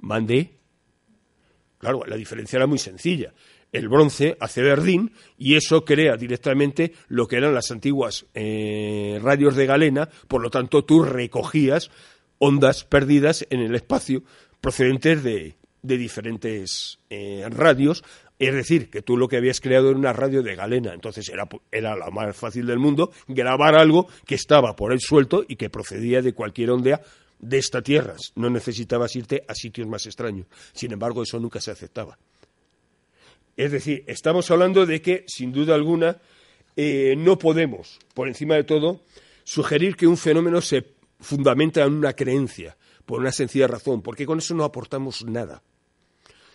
Mandé. 0.02 0.58
Claro, 1.78 2.02
la 2.06 2.16
diferencia 2.16 2.58
era 2.58 2.66
muy 2.66 2.76
sencilla. 2.76 3.32
El 3.72 3.88
bronce 3.88 4.36
hace 4.38 4.60
verdín 4.60 5.12
y 5.38 5.54
eso 5.54 5.82
crea 5.82 6.18
directamente 6.18 6.92
lo 7.08 7.26
que 7.26 7.36
eran 7.36 7.54
las 7.54 7.70
antiguas 7.70 8.26
eh, 8.34 9.18
radios 9.22 9.56
de 9.56 9.64
galena, 9.64 10.10
por 10.28 10.42
lo 10.42 10.50
tanto 10.50 10.84
tú 10.84 11.04
recogías 11.04 11.90
ondas 12.36 12.84
perdidas 12.84 13.46
en 13.48 13.60
el 13.60 13.74
espacio 13.74 14.24
procedentes 14.60 15.22
de, 15.22 15.56
diferentes 15.80 16.98
eh, 17.08 17.46
radios. 17.48 18.04
Es 18.38 18.54
decir, 18.54 18.88
que 18.88 19.02
tú 19.02 19.16
lo 19.16 19.26
que 19.26 19.36
habías 19.36 19.60
creado 19.60 19.90
era 19.90 19.98
una 19.98 20.12
radio 20.12 20.42
de 20.42 20.54
galena, 20.54 20.94
entonces 20.94 21.28
era, 21.28 21.48
era 21.72 21.96
la 21.96 22.10
más 22.10 22.36
fácil 22.36 22.66
del 22.66 22.78
mundo 22.78 23.10
grabar 23.26 23.74
algo 23.74 24.06
que 24.26 24.36
estaba 24.36 24.76
por 24.76 24.92
ahí 24.92 25.00
suelto 25.00 25.44
y 25.48 25.56
que 25.56 25.70
procedía 25.70 26.22
de 26.22 26.34
cualquier 26.34 26.70
onda 26.70 27.02
de 27.40 27.58
esta 27.58 27.82
tierra. 27.82 28.14
No 28.36 28.48
necesitabas 28.48 29.16
irte 29.16 29.44
a 29.48 29.54
sitios 29.54 29.88
más 29.88 30.06
extraños. 30.06 30.46
Sin 30.72 30.92
embargo, 30.92 31.22
eso 31.22 31.40
nunca 31.40 31.60
se 31.60 31.72
aceptaba. 31.72 32.16
Es 33.56 33.72
decir, 33.72 34.04
estamos 34.06 34.48
hablando 34.52 34.86
de 34.86 35.02
que, 35.02 35.24
sin 35.26 35.52
duda 35.52 35.74
alguna, 35.74 36.18
eh, 36.76 37.16
no 37.18 37.38
podemos, 37.38 37.98
por 38.14 38.28
encima 38.28 38.54
de 38.54 38.62
todo, 38.62 39.00
sugerir 39.42 39.96
que 39.96 40.06
un 40.06 40.16
fenómeno 40.16 40.60
se 40.60 40.84
fundamenta 41.18 41.82
en 41.82 41.94
una 41.94 42.12
creencia, 42.12 42.76
por 43.04 43.18
una 43.18 43.32
sencilla 43.32 43.66
razón, 43.66 44.00
porque 44.00 44.26
con 44.26 44.38
eso 44.38 44.54
no 44.54 44.62
aportamos 44.62 45.24
nada. 45.24 45.62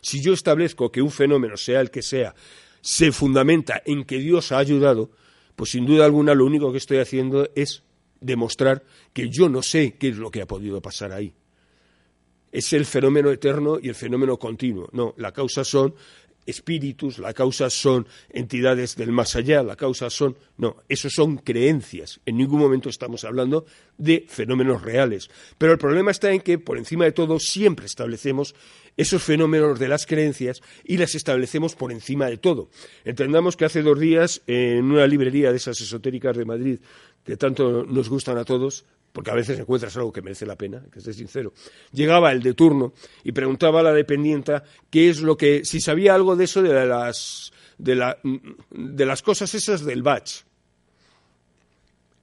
Si 0.03 0.21
yo 0.21 0.33
establezco 0.33 0.91
que 0.91 1.01
un 1.01 1.09
fenómeno, 1.09 1.57
sea 1.57 1.81
el 1.81 1.89
que 1.89 2.01
sea, 2.01 2.35
se 2.81 3.11
fundamenta 3.11 3.81
en 3.85 4.03
que 4.03 4.19
Dios 4.19 4.51
ha 4.51 4.57
ayudado, 4.57 5.09
pues 5.55 5.71
sin 5.71 5.85
duda 5.85 6.05
alguna 6.05 6.35
lo 6.35 6.45
único 6.45 6.71
que 6.71 6.77
estoy 6.77 6.97
haciendo 6.97 7.49
es 7.55 7.83
demostrar 8.19 8.83
que 9.13 9.29
yo 9.29 9.49
no 9.49 9.61
sé 9.61 9.95
qué 9.97 10.09
es 10.09 10.17
lo 10.17 10.29
que 10.29 10.41
ha 10.41 10.45
podido 10.45 10.81
pasar 10.81 11.13
ahí. 11.13 11.33
Es 12.51 12.73
el 12.73 12.85
fenómeno 12.85 13.31
eterno 13.31 13.79
y 13.81 13.87
el 13.87 13.95
fenómeno 13.95 14.37
continuo. 14.37 14.89
No, 14.91 15.13
la 15.17 15.31
causa 15.31 15.63
son 15.63 15.95
espíritus, 16.45 17.19
la 17.19 17.33
causa 17.33 17.69
son 17.69 18.07
entidades 18.29 18.95
del 18.95 19.11
más 19.11 19.35
allá, 19.35 19.63
la 19.63 19.75
causa 19.75 20.09
son... 20.09 20.37
No, 20.57 20.77
eso 20.89 21.09
son 21.09 21.37
creencias. 21.37 22.19
En 22.25 22.37
ningún 22.37 22.59
momento 22.59 22.89
estamos 22.89 23.23
hablando 23.23 23.65
de 23.97 24.25
fenómenos 24.27 24.81
reales. 24.81 25.29
Pero 25.57 25.73
el 25.73 25.77
problema 25.77 26.11
está 26.11 26.31
en 26.31 26.41
que, 26.41 26.59
por 26.59 26.77
encima 26.77 27.05
de 27.05 27.11
todo, 27.11 27.39
siempre 27.39 27.85
establecemos 27.85 28.55
esos 28.97 29.23
fenómenos 29.23 29.79
de 29.79 29.87
las 29.87 30.05
creencias 30.05 30.61
y 30.83 30.97
las 30.97 31.15
establecemos 31.15 31.75
por 31.75 31.91
encima 31.91 32.27
de 32.27 32.37
todo. 32.37 32.69
Entendamos 33.05 33.57
que 33.57 33.65
hace 33.65 33.81
dos 33.81 33.99
días, 33.99 34.41
en 34.47 34.85
una 34.85 35.07
librería 35.07 35.51
de 35.51 35.57
esas 35.57 35.79
esotéricas 35.81 36.37
de 36.37 36.45
Madrid, 36.45 36.79
que 37.23 37.37
tanto 37.37 37.85
nos 37.85 38.09
gustan 38.09 38.37
a 38.37 38.45
todos, 38.45 38.85
porque 39.13 39.31
a 39.31 39.35
veces 39.35 39.59
encuentras 39.59 39.95
algo 39.95 40.11
que 40.11 40.21
merece 40.21 40.45
la 40.45 40.57
pena, 40.57 40.83
que 40.91 40.99
esté 40.99 41.13
sincero. 41.13 41.53
Llegaba 41.91 42.31
el 42.31 42.41
de 42.41 42.53
turno 42.53 42.93
y 43.23 43.31
preguntaba 43.31 43.79
a 43.79 43.83
la 43.83 43.93
dependienta 43.93 44.63
qué 44.89 45.09
es 45.09 45.21
lo 45.21 45.37
que, 45.37 45.63
si 45.63 45.79
sabía 45.79 46.15
algo 46.15 46.35
de 46.35 46.43
eso 46.43 46.61
de 46.61 46.85
las, 46.85 47.53
de, 47.77 47.95
la, 47.95 48.17
de 48.23 49.05
las 49.05 49.21
cosas 49.21 49.53
esas 49.53 49.85
del 49.85 50.01
batch. 50.01 50.41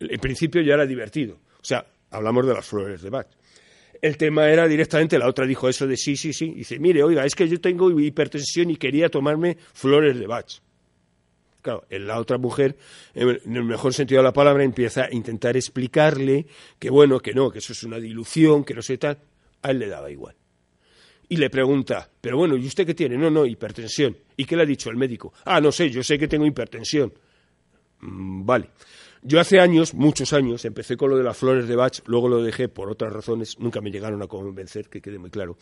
En 0.01 0.21
principio 0.21 0.63
ya 0.63 0.75
era 0.75 0.87
divertido. 0.87 1.39
O 1.61 1.65
sea, 1.65 1.87
hablamos 2.11 2.47
de 2.47 2.55
las 2.55 2.67
flores 2.67 3.03
de 3.03 3.11
Bach. 3.11 3.27
El 4.01 4.17
tema 4.17 4.49
era 4.49 4.67
directamente, 4.67 5.19
la 5.19 5.29
otra 5.29 5.47
dijo 5.47 5.69
eso 5.69 5.87
de 5.87 5.97
sí, 5.97 6.17
sí, 6.17 6.33
sí. 6.33 6.55
dice, 6.55 6.79
mire, 6.79 7.03
oiga, 7.03 7.25
es 7.27 7.35
que 7.35 7.47
yo 7.47 7.61
tengo 7.61 7.91
hipertensión 8.01 8.71
y 8.71 8.77
quería 8.77 9.11
tomarme 9.11 9.59
flores 9.75 10.19
de 10.19 10.27
Bach. 10.27 10.61
Claro, 11.63 11.85
la 11.91 12.19
otra 12.19 12.39
mujer, 12.39 12.77
en 13.15 13.57
el 13.57 13.65
mejor 13.65 13.93
sentido 13.93 14.21
de 14.21 14.25
la 14.25 14.33
palabra, 14.33 14.65
empieza 14.65 15.05
a 15.05 15.15
intentar 15.15 15.57
explicarle 15.57 16.47
que 16.79 16.89
bueno, 16.91 17.21
que 17.21 17.35
no, 17.35 17.51
que 17.51 17.59
eso 17.59 17.73
es 17.73 17.83
una 17.85 17.99
dilución, 17.99 18.65
que 18.65 18.75
no 18.75 18.83
sé 18.83 18.97
tal. 18.99 19.19
A 19.63 19.71
él 19.71 19.79
le 19.79 19.89
daba 19.89 20.11
igual. 20.11 20.35
Y 21.29 21.37
le 21.37 21.51
pregunta, 21.51 22.11
pero 22.21 22.39
bueno, 22.39 22.57
¿y 22.57 22.67
usted 22.67 22.87
qué 22.87 22.95
tiene? 22.95 23.17
No, 23.17 23.31
no, 23.31 23.47
hipertensión. 23.47 24.17
¿Y 24.37 24.45
qué 24.45 24.57
le 24.57 24.63
ha 24.63 24.67
dicho 24.67 24.91
el 24.91 24.97
médico? 24.97 25.33
Ah, 25.45 25.61
no 25.61 25.71
sé, 25.71 25.91
yo 25.91 26.03
sé 26.03 26.19
que 26.19 26.27
tengo 26.27 26.47
hipertensión. 26.47 27.13
Mm, 28.01 28.45
vale. 28.45 28.71
Yo 29.23 29.39
hace 29.39 29.61
años, 29.61 29.93
muchos 29.93 30.33
años, 30.33 30.65
empecé 30.65 30.97
con 30.97 31.11
lo 31.11 31.17
de 31.19 31.23
las 31.23 31.37
flores 31.37 31.69
de 31.69 31.77
Bach, 31.77 32.01
luego 32.07 32.29
lo 32.29 32.43
dejé 32.43 32.69
por 32.69 32.91
otras 32.91 33.13
razones, 33.13 33.59
nunca 33.59 33.83
me 33.83 33.91
llegaron 33.91 34.23
a 34.23 34.27
convencer, 34.27 34.89
que 34.89 35.03
quede 35.03 35.19
muy 35.19 35.29
claro. 35.29 35.59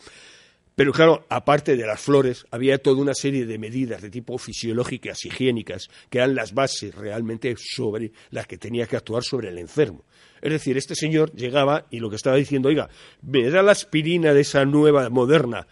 Pero 0.79 0.93
claro, 0.93 1.25
aparte 1.27 1.75
de 1.75 1.85
las 1.85 1.99
flores, 1.99 2.45
había 2.51 2.77
toda 2.77 3.01
una 3.01 3.13
serie 3.13 3.45
de 3.45 3.57
medidas 3.57 4.01
de 4.01 4.09
tipo 4.09 4.37
fisiológicas, 4.37 5.25
higiénicas, 5.25 5.89
que 6.09 6.19
eran 6.19 6.35
las 6.35 6.53
bases 6.53 6.95
realmente 6.95 7.53
sobre 7.57 8.13
las 8.29 8.47
que 8.47 8.57
tenía 8.57 8.87
que 8.87 8.95
actuar 8.95 9.23
sobre 9.23 9.49
el 9.49 9.57
enfermo. 9.57 10.05
Es 10.41 10.53
decir, 10.53 10.77
este 10.77 10.95
señor 10.95 11.33
llegaba 11.33 11.85
y 11.89 11.99
lo 11.99 12.09
que 12.09 12.15
estaba 12.15 12.37
diciendo, 12.37 12.69
oiga, 12.69 12.87
me 13.21 13.49
da 13.49 13.61
la 13.61 13.73
aspirina 13.73 14.33
de 14.33 14.39
esa 14.39 14.63
nueva 14.63 15.09
moderna 15.09 15.67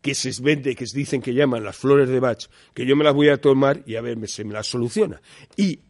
que 0.00 0.14
se 0.14 0.30
vende, 0.40 0.76
que 0.76 0.84
dicen 0.94 1.22
que 1.22 1.34
llaman 1.34 1.64
las 1.64 1.74
flores 1.74 2.08
de 2.08 2.20
Bach, 2.20 2.46
que 2.72 2.86
yo 2.86 2.94
me 2.94 3.02
las 3.02 3.14
voy 3.14 3.30
a 3.30 3.40
tomar 3.40 3.82
y 3.84 3.96
a 3.96 4.00
ver, 4.00 4.16
se 4.28 4.44
me 4.44 4.52
las 4.52 4.68
soluciona. 4.68 5.20
Y 5.56 5.80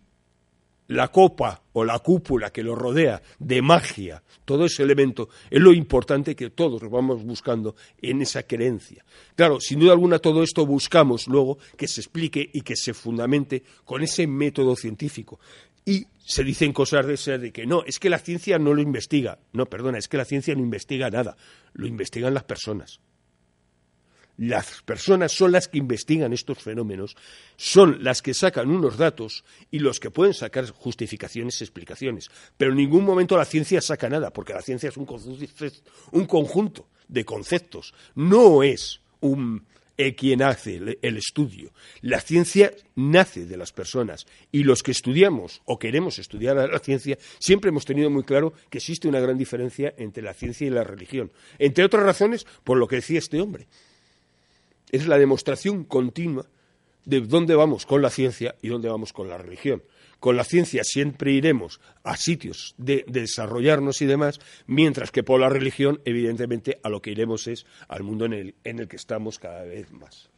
la 0.93 1.09
copa 1.09 1.63
o 1.73 1.85
la 1.85 1.99
cúpula 1.99 2.51
que 2.51 2.63
lo 2.63 2.75
rodea 2.75 3.23
de 3.39 3.63
magia, 3.63 4.23
todo 4.45 4.67
ese 4.67 4.83
elemento, 4.83 5.29
es 5.51 5.61
lo 5.61 5.73
importante 5.73 6.37
que 6.37 6.51
todos 6.51 6.83
vamos 6.91 7.25
buscando 7.25 7.75
en 8.01 8.23
esa 8.23 8.45
creencia. 8.45 9.05
Claro, 9.35 9.61
sin 9.61 9.81
duda 9.81 9.93
alguna 9.93 10.19
todo 10.19 10.43
esto 10.43 10.67
buscamos 10.67 11.27
luego 11.29 11.59
que 11.77 11.89
se 11.89 12.01
explique 12.01 12.49
y 12.53 12.63
que 12.63 12.77
se 12.77 12.95
fundamente 12.95 13.63
con 13.85 14.03
ese 14.03 14.27
método 14.27 14.77
científico. 14.77 15.41
Y 15.85 16.07
se 16.25 16.45
dicen 16.45 16.73
cosas 16.73 17.07
de 17.07 17.15
esas 17.15 17.41
de 17.41 17.53
que 17.53 17.67
no, 17.67 17.83
es 17.85 17.99
que 17.99 18.11
la 18.11 18.19
ciencia 18.19 18.59
no 18.59 18.75
lo 18.75 18.83
investiga. 18.83 19.39
No, 19.53 19.67
perdona, 19.67 19.99
es 19.99 20.09
que 20.09 20.17
la 20.17 20.25
ciencia 20.25 20.55
no 20.55 20.61
investiga 20.61 21.11
nada, 21.11 21.37
lo 21.73 21.87
investigan 21.87 22.35
las 22.35 22.45
personas. 22.45 23.01
Las 24.43 24.83
personas 24.83 25.31
son 25.31 25.53
las 25.53 25.69
que 25.69 25.79
investigan 25.79 26.33
estos 26.33 26.59
fenómenos, 26.59 27.17
son 27.57 28.03
las 28.03 28.23
que 28.23 28.35
sacan 28.35 28.71
unos 28.71 28.97
datos 28.97 29.45
y 29.71 29.79
los 29.79 30.01
que 30.01 30.11
pueden 30.11 30.35
sacar 30.35 30.69
justificaciones 30.69 31.63
explicaciones. 31.63 32.29
Pero 32.57 32.73
en 32.73 32.79
ningún 32.79 33.05
momento 33.05 33.37
la 33.37 33.45
ciencia 33.45 33.81
saca 33.81 34.09
nada, 34.09 34.33
porque 34.33 34.53
la 34.53 34.63
ciencia 34.63 34.89
es 34.89 34.97
un, 34.97 35.07
conjunto 36.27 36.89
de 37.07 37.25
conceptos, 37.25 37.95
no 38.17 38.65
es 38.65 39.01
un, 39.21 39.65
eh, 39.97 40.17
quien 40.17 40.43
hace 40.43 40.97
el, 41.01 41.17
estudio. 41.17 41.73
La 42.01 42.21
ciencia 42.21 42.73
nace 42.97 43.47
de 43.47 43.57
las 43.57 43.71
personas 43.71 44.27
y 44.51 44.65
los 44.65 44.83
que 44.83 44.91
estudiamos 44.91 45.63
o 45.67 45.79
queremos 45.79 46.19
estudiar 46.19 46.57
la 46.57 46.79
ciencia 46.81 47.17
siempre 47.39 47.69
hemos 47.69 47.85
tenido 47.85 48.11
muy 48.11 48.25
claro 48.25 48.55
que 48.71 48.79
existe 48.79 49.07
una 49.07 49.21
gran 49.21 49.39
diferencia 49.39 49.95
entre 49.99 50.25
la 50.25 50.35
ciencia 50.35 50.67
y 50.67 50.71
la 50.71 50.83
religión. 50.83 51.31
Entre 51.61 51.85
otras 51.85 52.03
razones, 52.03 52.45
por 52.65 52.77
lo 52.77 52.89
que 52.89 52.97
decía 52.97 53.21
este 53.21 53.41
hombre 53.41 53.69
es 54.93 55.07
la 55.07 55.19
demostración 55.19 55.85
continua 55.85 56.47
de 57.05 57.21
dónde 57.21 57.55
vamos 57.55 57.87
con 57.87 58.03
la 58.03 58.11
ciencia 58.11 58.55
y 58.63 58.69
dónde 58.69 58.89
vamos 58.89 59.13
con 59.13 59.29
la 59.29 59.39
religión. 59.39 59.83
Con 60.21 60.37
la 60.37 60.45
ciencia 60.45 60.85
siempre 60.85 61.33
iremos 61.33 61.81
a 62.05 62.17
sitios 62.17 62.77
de, 62.79 63.05
desarrollarnos 63.09 64.03
y 64.03 64.07
demás, 64.07 64.39
mientras 64.67 65.11
que 65.11 65.25
por 65.25 65.41
la 65.41 65.49
religión, 65.49 66.01
evidentemente, 66.05 66.79
a 66.85 66.91
lo 66.91 67.03
que 67.03 67.11
iremos 67.11 67.49
es 67.49 67.67
al 67.89 68.05
mundo 68.05 68.27
en 68.27 68.55
el, 68.63 68.89
que 68.89 68.97
estamos 68.97 69.41
cada 69.41 69.65
vez 69.65 69.91
más. 69.91 70.31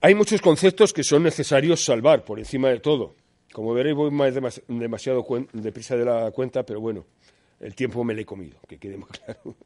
Hay 0.00 0.16
muchos 0.16 0.40
conceptos 0.40 0.92
que 0.92 1.04
son 1.04 1.22
necesarios 1.22 1.84
salvar 1.84 2.24
por 2.24 2.40
encima 2.40 2.68
de 2.68 2.80
todo. 2.80 3.14
Como 3.52 3.74
veréis, 3.74 3.94
voy 3.94 4.10
más 4.10 4.34
demasiado 4.66 5.24
deprisa 5.52 5.96
de 5.96 6.04
la 6.04 6.30
cuenta, 6.32 6.64
pero 6.64 6.80
bueno, 6.80 7.06
el 7.60 7.74
tiempo 7.74 8.02
me 8.02 8.14
lo 8.14 8.20
he 8.20 8.26
comido, 8.26 8.58
que 8.66 8.78
quede 8.78 8.96
más 8.96 9.10
claro. 9.24 9.56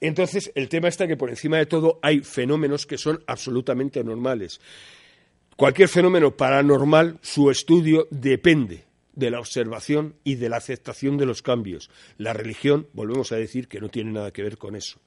Entonces, 0.00 0.52
el 0.54 0.68
tema 0.68 0.88
está 0.88 1.06
que 1.06 1.16
por 1.16 1.30
encima 1.30 1.58
de 1.58 1.66
todo 1.66 1.98
hay 2.02 2.20
fenómenos 2.20 2.86
que 2.86 2.98
son 2.98 3.22
absolutamente 3.26 4.00
anormales. 4.00 4.60
Cualquier 5.56 5.88
fenómeno 5.88 6.36
paranormal, 6.36 7.18
su 7.20 7.50
estudio 7.50 8.06
depende 8.10 8.87
de 9.18 9.32
la 9.32 9.40
observación 9.40 10.14
y 10.22 10.36
de 10.36 10.48
la 10.48 10.58
aceptación 10.58 11.18
de 11.18 11.26
los 11.26 11.42
cambios. 11.42 11.90
La 12.18 12.32
religión, 12.32 12.86
volvemos 12.92 13.32
a 13.32 13.36
decir 13.36 13.66
que 13.66 13.80
no 13.80 13.88
tiene 13.88 14.12
nada 14.12 14.30
que 14.30 14.44
ver 14.44 14.58
con 14.58 14.76
eso. 14.76 15.00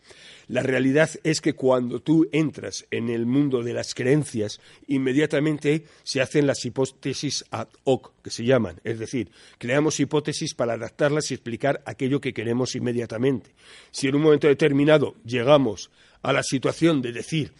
La 0.49 0.61
realidad 0.61 1.09
es 1.23 1.39
que 1.39 1.53
cuando 1.53 2.01
tú 2.01 2.27
entras 2.33 2.85
en 2.91 3.09
el 3.09 3.25
mundo 3.25 3.63
de 3.63 3.73
las 3.73 3.95
creencias, 3.95 4.59
inmediatamente 4.87 5.85
se 6.03 6.19
hacen 6.19 6.45
las 6.45 6.65
hipótesis 6.65 7.45
ad 7.51 7.69
hoc, 7.85 8.11
que 8.21 8.31
se 8.31 8.43
llaman. 8.43 8.81
Es 8.83 8.99
decir, 8.99 9.31
creamos 9.57 10.01
hipótesis 10.01 10.53
para 10.55 10.73
adaptarlas 10.73 11.31
y 11.31 11.35
explicar 11.35 11.81
aquello 11.85 12.19
que 12.19 12.33
queremos 12.33 12.75
inmediatamente. 12.75 13.51
Si 13.91 14.09
en 14.09 14.15
un 14.15 14.23
momento 14.23 14.47
determinado 14.47 15.15
llegamos 15.23 15.89
a 16.21 16.33
la 16.33 16.43
situación 16.43 17.01
de 17.01 17.13
decir 17.13 17.53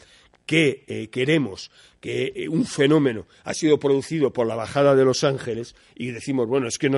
que 0.46 0.84
eh, 0.88 1.08
queremos 1.10 1.72
que 2.02 2.34
eh, 2.36 2.50
un 2.50 2.66
fenómeno 2.66 3.28
ha 3.44 3.54
sido 3.54 3.80
producido 3.80 4.34
por 4.34 4.48
la 4.48 4.56
bajada 4.56 4.96
de 4.96 5.06
los 5.06 5.24
ángeles 5.24 5.76
y 5.96 6.12
decimos, 6.12 6.48
bueno, 6.48 6.68
es 6.68 6.78
que 6.78 6.90
no, 6.90 6.98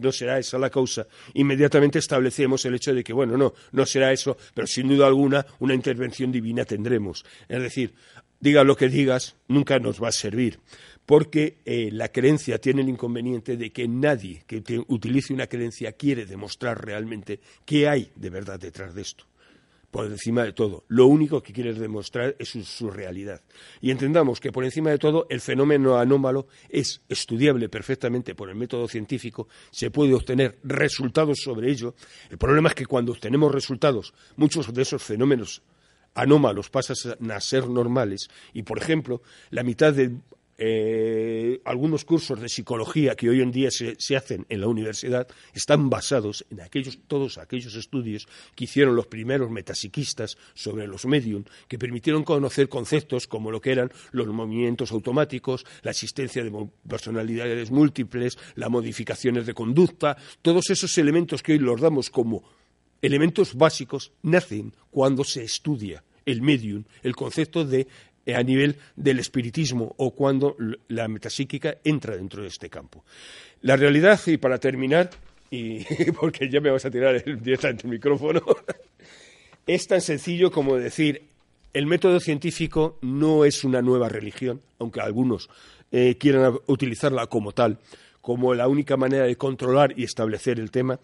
no 0.00 0.12
será 0.12 0.38
esa 0.38 0.58
la 0.58 0.70
causa, 0.70 1.06
inmediatamente 1.34 1.98
establecemos 1.98 2.64
el 2.64 2.76
hecho 2.76 2.94
de 2.94 3.02
que, 3.02 3.12
bueno, 3.12 3.36
no, 3.36 3.52
no 3.72 3.86
será 3.86 4.12
eso, 4.12 4.38
pero 4.54 4.66
sin 4.66 4.88
duda 4.88 5.08
alguna 5.08 5.44
una 5.58 5.74
intervención 5.74 6.30
divina 6.30 6.64
tendremos. 6.64 7.24
Es 7.48 7.60
decir, 7.60 7.92
diga 8.38 8.62
lo 8.62 8.76
que 8.76 8.88
digas, 8.88 9.36
nunca 9.48 9.78
nos 9.78 10.02
va 10.02 10.08
a 10.08 10.12
servir 10.12 10.60
porque 11.06 11.58
eh, 11.64 11.88
la 11.92 12.12
creencia 12.12 12.60
tiene 12.60 12.82
el 12.82 12.88
inconveniente 12.88 13.56
de 13.56 13.72
que 13.72 13.88
nadie 13.88 14.44
que 14.46 14.62
utilice 14.86 15.34
una 15.34 15.48
creencia 15.48 15.92
quiere 15.92 16.24
demostrar 16.24 16.84
realmente 16.84 17.40
qué 17.64 17.88
hay 17.88 18.12
de 18.14 18.30
verdad 18.30 18.60
detrás 18.60 18.94
de 18.94 19.02
esto 19.02 19.29
por 19.90 20.06
encima 20.06 20.44
de 20.44 20.52
todo. 20.52 20.84
Lo 20.88 21.06
único 21.06 21.42
que 21.42 21.52
quiere 21.52 21.74
demostrar 21.74 22.36
es 22.38 22.50
su, 22.50 22.90
realidad. 22.90 23.42
Y 23.80 23.90
entendamos 23.90 24.40
que 24.40 24.52
por 24.52 24.64
encima 24.64 24.90
de 24.90 24.98
todo 24.98 25.26
el 25.28 25.40
fenómeno 25.40 25.98
anómalo 25.98 26.46
es 26.68 27.02
estudiable 27.08 27.68
perfectamente 27.68 28.34
por 28.34 28.48
el 28.48 28.56
método 28.56 28.86
científico, 28.88 29.48
se 29.70 29.90
puede 29.90 30.14
obtener 30.14 30.58
resultados 30.62 31.40
sobre 31.42 31.70
ello. 31.70 31.94
El 32.30 32.38
problema 32.38 32.68
es 32.68 32.74
que 32.74 32.86
cuando 32.86 33.12
obtenemos 33.12 33.52
resultados, 33.52 34.14
muchos 34.36 34.72
de 34.72 34.82
esos 34.82 35.02
fenómenos 35.02 35.62
anómalos 36.14 36.70
pasan 36.70 37.30
a 37.30 37.40
ser 37.40 37.68
normales 37.68 38.28
y, 38.52 38.62
por 38.62 38.78
ejemplo, 38.78 39.22
la 39.50 39.62
mitad 39.62 39.92
de 39.92 40.12
eh, 40.62 41.62
algunos 41.64 42.04
cursos 42.04 42.38
de 42.38 42.50
psicología 42.50 43.14
que 43.16 43.30
hoy 43.30 43.40
en 43.40 43.50
día 43.50 43.70
se, 43.70 43.96
hacen 44.14 44.44
en 44.50 44.60
la 44.60 44.68
universidad 44.68 45.26
están 45.54 45.88
basados 45.88 46.44
en 46.50 46.60
aquellos, 46.60 46.98
todos 47.06 47.38
aquellos 47.38 47.74
estudios 47.76 48.28
que 48.54 48.64
hicieron 48.64 48.94
los 48.94 49.06
primeros 49.06 49.50
metapsiquistas 49.50 50.36
sobre 50.52 50.86
los 50.86 51.06
medium, 51.06 51.44
que 51.66 51.78
permitieron 51.78 52.24
conocer 52.24 52.68
conceptos 52.68 53.26
como 53.26 53.50
lo 53.50 53.62
que 53.62 53.72
eran 53.72 53.90
los 54.12 54.26
movimientos 54.26 54.92
automáticos, 54.92 55.64
la 55.80 55.92
existencia 55.92 56.44
de 56.44 56.68
personalidades 56.86 57.70
múltiples, 57.70 58.36
las 58.54 58.68
modificaciones 58.68 59.46
de 59.46 59.54
conducta, 59.54 60.18
todos 60.42 60.68
esos 60.68 60.98
elementos 60.98 61.42
que 61.42 61.52
hoy 61.52 61.58
los 61.58 61.80
damos 61.80 62.10
como 62.10 62.44
elementos 63.00 63.54
básicos 63.54 64.12
nacen 64.20 64.74
cuando 64.90 65.24
se 65.24 65.42
estudia 65.42 66.04
el 66.26 66.42
medium, 66.42 66.84
el 67.02 67.16
concepto 67.16 67.64
de 67.64 67.86
a 68.26 68.42
nivel 68.42 68.76
del 68.96 69.18
espiritismo 69.18 69.94
o 69.96 70.12
cuando 70.12 70.56
la 70.88 71.08
metapsíquica 71.08 71.78
entra 71.84 72.16
dentro 72.16 72.42
de 72.42 72.48
este 72.48 72.68
campo. 72.68 73.04
La 73.62 73.76
realidad, 73.76 74.20
y 74.26 74.36
para 74.36 74.58
terminar, 74.58 75.10
y 75.50 75.84
porque 76.18 76.48
ya 76.48 76.60
me 76.60 76.70
vas 76.70 76.84
a 76.84 76.90
tirar 76.90 77.22
el, 77.24 77.40
directamente 77.40 77.86
el 77.86 77.90
micrófono, 77.92 78.42
es 79.66 79.86
tan 79.86 80.00
sencillo 80.00 80.50
como 80.50 80.76
decir, 80.76 81.22
el 81.72 81.86
método 81.86 82.20
científico 82.20 82.98
no 83.02 83.44
es 83.44 83.64
una 83.64 83.80
nueva 83.80 84.08
religión, 84.08 84.60
aunque 84.78 85.00
algunos 85.00 85.48
eh, 85.92 86.16
quieran 86.18 86.58
utilizarla 86.66 87.26
como 87.26 87.52
tal, 87.52 87.78
como 88.20 88.54
la 88.54 88.68
única 88.68 88.96
manera 88.96 89.24
de 89.24 89.36
controlar 89.36 89.94
y 89.96 90.04
establecer 90.04 90.58
el 90.58 90.70
tema. 90.70 90.98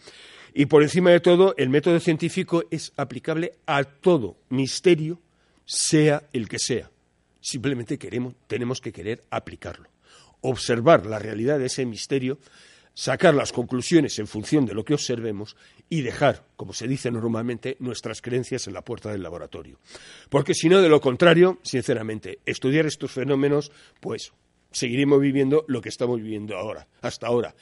Y 0.54 0.66
por 0.66 0.82
encima 0.82 1.10
de 1.10 1.20
todo, 1.20 1.54
el 1.56 1.68
método 1.68 2.00
científico 2.00 2.64
es 2.70 2.92
aplicable 2.96 3.52
a 3.66 3.84
todo 3.84 4.36
misterio, 4.48 5.18
sea 5.64 6.22
el 6.32 6.48
que 6.48 6.58
sea 6.58 6.90
simplemente 7.47 7.97
queremos, 7.97 8.34
tenemos 8.49 8.80
que 8.80 8.92
querer 8.92 9.22
aplicarlo, 9.30 9.88
observar 10.40 11.07
la 11.07 11.20
realidad 11.20 11.61
de 11.61 11.66
ese 11.66 11.86
misterio, 11.86 12.40
sacar 12.92 13.34
las 13.34 13.53
conclusiones 13.53 14.18
en 14.18 14.26
función 14.26 14.66
de 14.66 14.74
lo 14.74 14.84
que 14.84 14.94
observemos 14.94 15.57
y 15.88 16.03
dejar, 16.03 16.44
como 16.57 16.72
se 16.72 16.88
dice 16.88 17.09
normalmente, 17.12 17.76
nuestras 17.78 18.20
creencias 18.20 18.66
en 18.66 18.74
la 18.74 18.82
puerta 18.82 19.12
del 19.12 19.22
laboratorio. 19.22 19.78
Porque 20.28 20.55
si 20.55 20.68
no, 20.68 20.82
de 20.82 20.88
lo 20.88 21.01
contrario, 21.01 21.61
sinceramente, 21.62 22.40
estudiar 22.47 22.84
estos 22.84 23.12
fenómenos, 23.12 23.70
pues 24.01 24.32
seguiremos 24.72 25.20
viviendo 25.20 25.64
lo 25.68 25.80
que 25.80 25.90
estamos 25.90 26.20
viviendo 26.20 26.57
ahora, 26.57 26.88
hasta 27.01 27.28
ahora. 27.28 27.55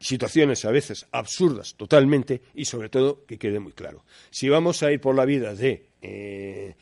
Situaciones 0.00 0.66
a 0.66 0.70
veces 0.70 1.06
absurdas 1.12 1.76
totalmente 1.76 2.42
y 2.54 2.66
sobre 2.66 2.90
todo 2.90 3.24
que 3.24 3.38
quede 3.38 3.58
muy 3.58 3.72
claro. 3.72 4.04
Si 4.30 4.50
vamos 4.50 4.82
a 4.82 4.92
ir 4.92 5.00
por 5.00 5.14
la 5.14 5.24
vida 5.24 5.54
de 5.54 5.88
eh, 6.02 6.76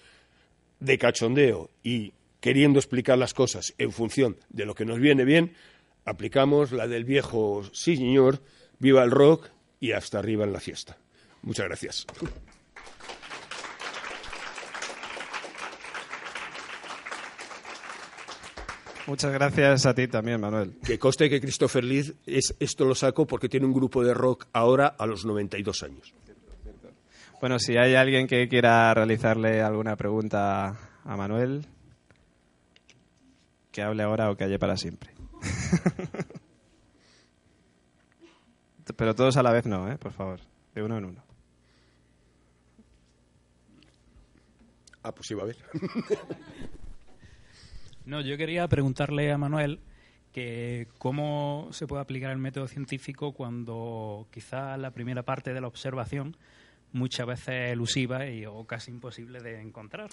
de 0.86 0.98
cachondeo 0.98 1.68
y 1.82 2.12
queriendo 2.40 2.78
explicar 2.78 3.18
las 3.18 3.34
cosas 3.34 3.74
en 3.76 3.90
función 3.90 4.36
de 4.50 4.64
lo 4.64 4.74
que 4.74 4.84
nos 4.84 5.00
viene 5.00 5.24
bien, 5.24 5.54
aplicamos 6.04 6.70
la 6.70 6.86
del 6.86 7.04
viejo 7.04 7.64
sí 7.72 7.96
señor, 7.96 8.40
viva 8.78 9.02
el 9.02 9.10
rock 9.10 9.48
y 9.80 9.92
hasta 9.92 10.20
arriba 10.20 10.44
en 10.44 10.52
la 10.52 10.60
fiesta. 10.60 10.96
Muchas 11.42 11.66
gracias. 11.66 12.06
Muchas 19.08 19.32
gracias 19.32 19.86
a 19.86 19.94
ti 19.94 20.06
también, 20.08 20.40
Manuel. 20.40 20.78
Que 20.84 20.98
coste 20.98 21.28
que 21.28 21.40
Christopher 21.40 21.82
Lee 21.84 22.12
es, 22.26 22.54
esto 22.60 22.84
lo 22.84 22.94
saco 22.94 23.26
porque 23.26 23.48
tiene 23.48 23.66
un 23.66 23.72
grupo 23.72 24.04
de 24.04 24.14
rock 24.14 24.46
ahora 24.52 24.86
a 24.86 25.06
los 25.06 25.24
92 25.24 25.82
años. 25.82 26.14
Bueno, 27.38 27.58
si 27.58 27.76
hay 27.76 27.94
alguien 27.94 28.26
que 28.26 28.48
quiera 28.48 28.94
realizarle 28.94 29.60
alguna 29.60 29.94
pregunta 29.94 30.74
a 31.04 31.16
Manuel, 31.16 31.66
que 33.70 33.82
hable 33.82 34.02
ahora 34.02 34.30
o 34.30 34.36
que 34.36 34.44
haya 34.44 34.58
para 34.58 34.78
siempre. 34.78 35.10
Pero 38.96 39.14
todos 39.14 39.36
a 39.36 39.42
la 39.42 39.52
vez 39.52 39.66
no, 39.66 39.92
¿eh? 39.92 39.98
Por 39.98 40.12
favor, 40.12 40.40
de 40.74 40.82
uno 40.82 40.96
en 40.96 41.04
uno. 41.04 41.22
Ah, 45.02 45.12
pues 45.12 45.30
iba 45.30 45.42
a 45.42 45.46
ver. 45.46 45.58
no, 48.06 48.22
yo 48.22 48.38
quería 48.38 48.66
preguntarle 48.66 49.30
a 49.30 49.36
Manuel 49.36 49.80
que 50.32 50.88
cómo 50.96 51.68
se 51.72 51.86
puede 51.86 52.00
aplicar 52.00 52.30
el 52.30 52.38
método 52.38 52.66
científico 52.66 53.32
cuando 53.32 54.26
quizá 54.30 54.78
la 54.78 54.92
primera 54.92 55.22
parte 55.22 55.52
de 55.52 55.60
la 55.60 55.68
observación 55.68 56.34
muchas 56.92 57.26
veces 57.26 57.72
elusiva 57.72 58.26
y, 58.26 58.46
o 58.46 58.64
casi 58.64 58.90
imposible 58.90 59.40
de 59.40 59.60
encontrar. 59.60 60.10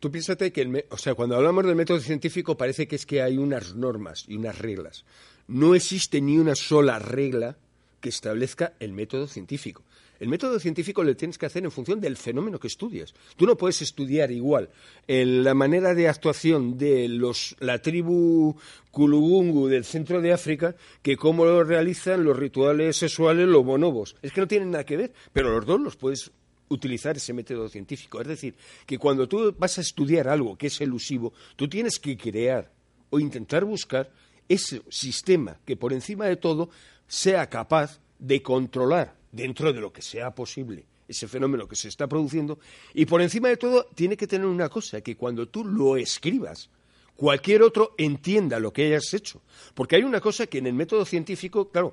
Tú 0.00 0.10
piénsate 0.10 0.52
que, 0.52 0.62
el, 0.62 0.84
o 0.90 0.98
sea, 0.98 1.14
cuando 1.14 1.36
hablamos 1.36 1.64
del 1.64 1.76
método 1.76 2.00
científico 2.00 2.56
parece 2.56 2.88
que 2.88 2.96
es 2.96 3.06
que 3.06 3.22
hay 3.22 3.38
unas 3.38 3.74
normas 3.74 4.24
y 4.28 4.36
unas 4.36 4.58
reglas. 4.58 5.04
No 5.46 5.74
existe 5.74 6.20
ni 6.20 6.38
una 6.38 6.54
sola 6.54 6.98
regla 6.98 7.56
que 8.00 8.08
establezca 8.08 8.74
el 8.80 8.92
método 8.92 9.26
científico. 9.26 9.82
El 10.20 10.28
método 10.28 10.58
científico 10.60 11.02
lo 11.02 11.16
tienes 11.16 11.38
que 11.38 11.46
hacer 11.46 11.64
en 11.64 11.70
función 11.70 12.00
del 12.00 12.16
fenómeno 12.16 12.58
que 12.58 12.68
estudias. 12.68 13.14
Tú 13.36 13.46
no 13.46 13.56
puedes 13.56 13.82
estudiar 13.82 14.30
igual 14.30 14.70
la 15.06 15.54
manera 15.54 15.94
de 15.94 16.08
actuación 16.08 16.78
de 16.78 17.08
los, 17.08 17.56
la 17.60 17.80
tribu 17.80 18.56
Kulugungu 18.90 19.68
del 19.68 19.84
centro 19.84 20.20
de 20.20 20.32
África 20.32 20.76
que 21.02 21.16
cómo 21.16 21.44
lo 21.44 21.64
realizan 21.64 22.24
los 22.24 22.36
rituales 22.36 22.96
sexuales 22.96 23.48
los 23.48 23.64
bonobos. 23.64 24.16
Es 24.22 24.32
que 24.32 24.40
no 24.40 24.48
tienen 24.48 24.70
nada 24.70 24.84
que 24.84 24.96
ver, 24.96 25.12
pero 25.32 25.50
los 25.50 25.66
dos 25.66 25.80
los 25.80 25.96
puedes 25.96 26.30
utilizar 26.68 27.16
ese 27.16 27.32
método 27.32 27.68
científico. 27.68 28.20
Es 28.20 28.28
decir, 28.28 28.54
que 28.86 28.98
cuando 28.98 29.28
tú 29.28 29.54
vas 29.58 29.78
a 29.78 29.80
estudiar 29.80 30.28
algo 30.28 30.56
que 30.56 30.68
es 30.68 30.80
elusivo, 30.80 31.32
tú 31.56 31.68
tienes 31.68 31.98
que 31.98 32.16
crear 32.16 32.70
o 33.10 33.18
intentar 33.18 33.64
buscar 33.64 34.10
ese 34.48 34.82
sistema 34.88 35.58
que 35.64 35.76
por 35.76 35.92
encima 35.92 36.26
de 36.26 36.36
todo 36.36 36.70
sea 37.06 37.48
capaz 37.48 38.00
de 38.18 38.42
controlar 38.42 39.23
dentro 39.34 39.72
de 39.72 39.80
lo 39.80 39.92
que 39.92 40.02
sea 40.02 40.34
posible 40.34 40.86
ese 41.06 41.28
fenómeno 41.28 41.68
que 41.68 41.76
se 41.76 41.88
está 41.88 42.06
produciendo 42.06 42.58
y 42.94 43.04
por 43.04 43.20
encima 43.20 43.48
de 43.48 43.56
todo 43.56 43.86
tiene 43.94 44.16
que 44.16 44.26
tener 44.26 44.46
una 44.46 44.68
cosa, 44.68 45.00
que 45.02 45.16
cuando 45.16 45.48
tú 45.48 45.64
lo 45.64 45.96
escribas, 45.96 46.70
cualquier 47.16 47.62
otro 47.62 47.94
entienda 47.98 48.58
lo 48.58 48.72
que 48.72 48.86
hayas 48.86 49.12
hecho. 49.12 49.42
Porque 49.74 49.96
hay 49.96 50.02
una 50.02 50.20
cosa 50.20 50.46
que 50.46 50.58
en 50.58 50.66
el 50.66 50.74
método 50.74 51.04
científico, 51.04 51.68
claro, 51.68 51.92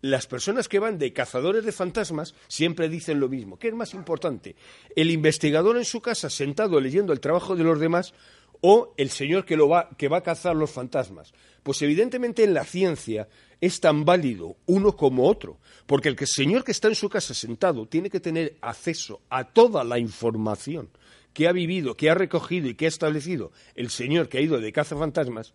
las 0.00 0.26
personas 0.26 0.68
que 0.68 0.78
van 0.78 0.98
de 0.98 1.12
cazadores 1.12 1.64
de 1.64 1.72
fantasmas 1.72 2.34
siempre 2.48 2.88
dicen 2.88 3.20
lo 3.20 3.28
mismo. 3.28 3.58
¿Qué 3.58 3.68
es 3.68 3.74
más 3.74 3.94
importante? 3.94 4.56
¿El 4.94 5.10
investigador 5.10 5.76
en 5.76 5.84
su 5.84 6.00
casa 6.00 6.30
sentado 6.30 6.80
leyendo 6.80 7.12
el 7.12 7.20
trabajo 7.20 7.56
de 7.56 7.64
los 7.64 7.80
demás 7.80 8.14
o 8.60 8.94
el 8.96 9.10
señor 9.10 9.44
que, 9.44 9.56
va, 9.56 9.90
que 9.96 10.08
va 10.08 10.18
a 10.18 10.22
cazar 10.22 10.56
los 10.56 10.70
fantasmas? 10.70 11.32
Pues 11.62 11.82
evidentemente 11.82 12.44
en 12.44 12.54
la 12.54 12.64
ciencia 12.64 13.28
es 13.60 13.80
tan 13.80 14.04
válido 14.04 14.56
uno 14.66 14.96
como 14.96 15.28
otro, 15.28 15.58
porque 15.86 16.08
el 16.08 16.16
señor 16.26 16.64
que 16.64 16.72
está 16.72 16.88
en 16.88 16.94
su 16.94 17.08
casa 17.08 17.34
sentado 17.34 17.86
tiene 17.86 18.10
que 18.10 18.20
tener 18.20 18.56
acceso 18.60 19.20
a 19.30 19.44
toda 19.44 19.82
la 19.84 19.98
información 19.98 20.90
que 21.32 21.48
ha 21.48 21.52
vivido, 21.52 21.96
que 21.96 22.08
ha 22.08 22.14
recogido 22.14 22.68
y 22.68 22.74
que 22.74 22.86
ha 22.86 22.88
establecido 22.88 23.52
el 23.74 23.90
señor 23.90 24.28
que 24.28 24.38
ha 24.38 24.40
ido 24.40 24.58
de 24.58 24.72
caza 24.72 24.96
fantasmas, 24.96 25.52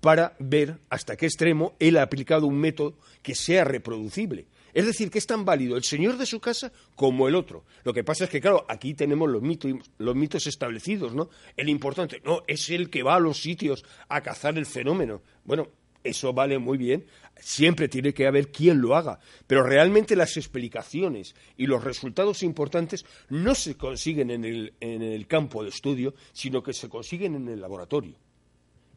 para 0.00 0.36
ver 0.38 0.78
hasta 0.88 1.16
qué 1.16 1.26
extremo 1.26 1.74
él 1.78 1.96
ha 1.96 2.02
aplicado 2.02 2.46
un 2.46 2.58
método 2.58 2.94
que 3.22 3.34
sea 3.34 3.64
reproducible. 3.64 4.46
Es 4.76 4.84
decir, 4.84 5.10
que 5.10 5.16
es 5.16 5.26
tan 5.26 5.46
válido 5.46 5.74
el 5.74 5.84
señor 5.84 6.18
de 6.18 6.26
su 6.26 6.38
casa 6.38 6.70
como 6.96 7.28
el 7.28 7.34
otro. 7.34 7.64
Lo 7.82 7.94
que 7.94 8.04
pasa 8.04 8.24
es 8.24 8.30
que, 8.30 8.42
claro, 8.42 8.66
aquí 8.68 8.92
tenemos 8.92 9.26
los 9.26 9.40
mitos, 9.40 9.72
los 9.96 10.14
mitos 10.14 10.46
establecidos, 10.46 11.14
¿no? 11.14 11.30
El 11.56 11.70
importante, 11.70 12.20
no, 12.26 12.42
es 12.46 12.68
el 12.68 12.90
que 12.90 13.02
va 13.02 13.14
a 13.14 13.18
los 13.18 13.40
sitios 13.40 13.86
a 14.10 14.20
cazar 14.20 14.58
el 14.58 14.66
fenómeno. 14.66 15.22
Bueno, 15.44 15.68
eso 16.04 16.34
vale 16.34 16.58
muy 16.58 16.76
bien. 16.76 17.06
Siempre 17.40 17.88
tiene 17.88 18.12
que 18.12 18.26
haber 18.26 18.52
quien 18.52 18.82
lo 18.82 18.94
haga. 18.94 19.18
Pero 19.46 19.62
realmente 19.62 20.14
las 20.14 20.36
explicaciones 20.36 21.34
y 21.56 21.66
los 21.66 21.82
resultados 21.82 22.42
importantes 22.42 23.06
no 23.30 23.54
se 23.54 23.78
consiguen 23.78 24.30
en 24.30 24.44
el, 24.44 24.74
en 24.80 25.00
el 25.00 25.26
campo 25.26 25.62
de 25.62 25.70
estudio, 25.70 26.14
sino 26.34 26.62
que 26.62 26.74
se 26.74 26.90
consiguen 26.90 27.34
en 27.34 27.48
el 27.48 27.62
laboratorio. 27.62 28.18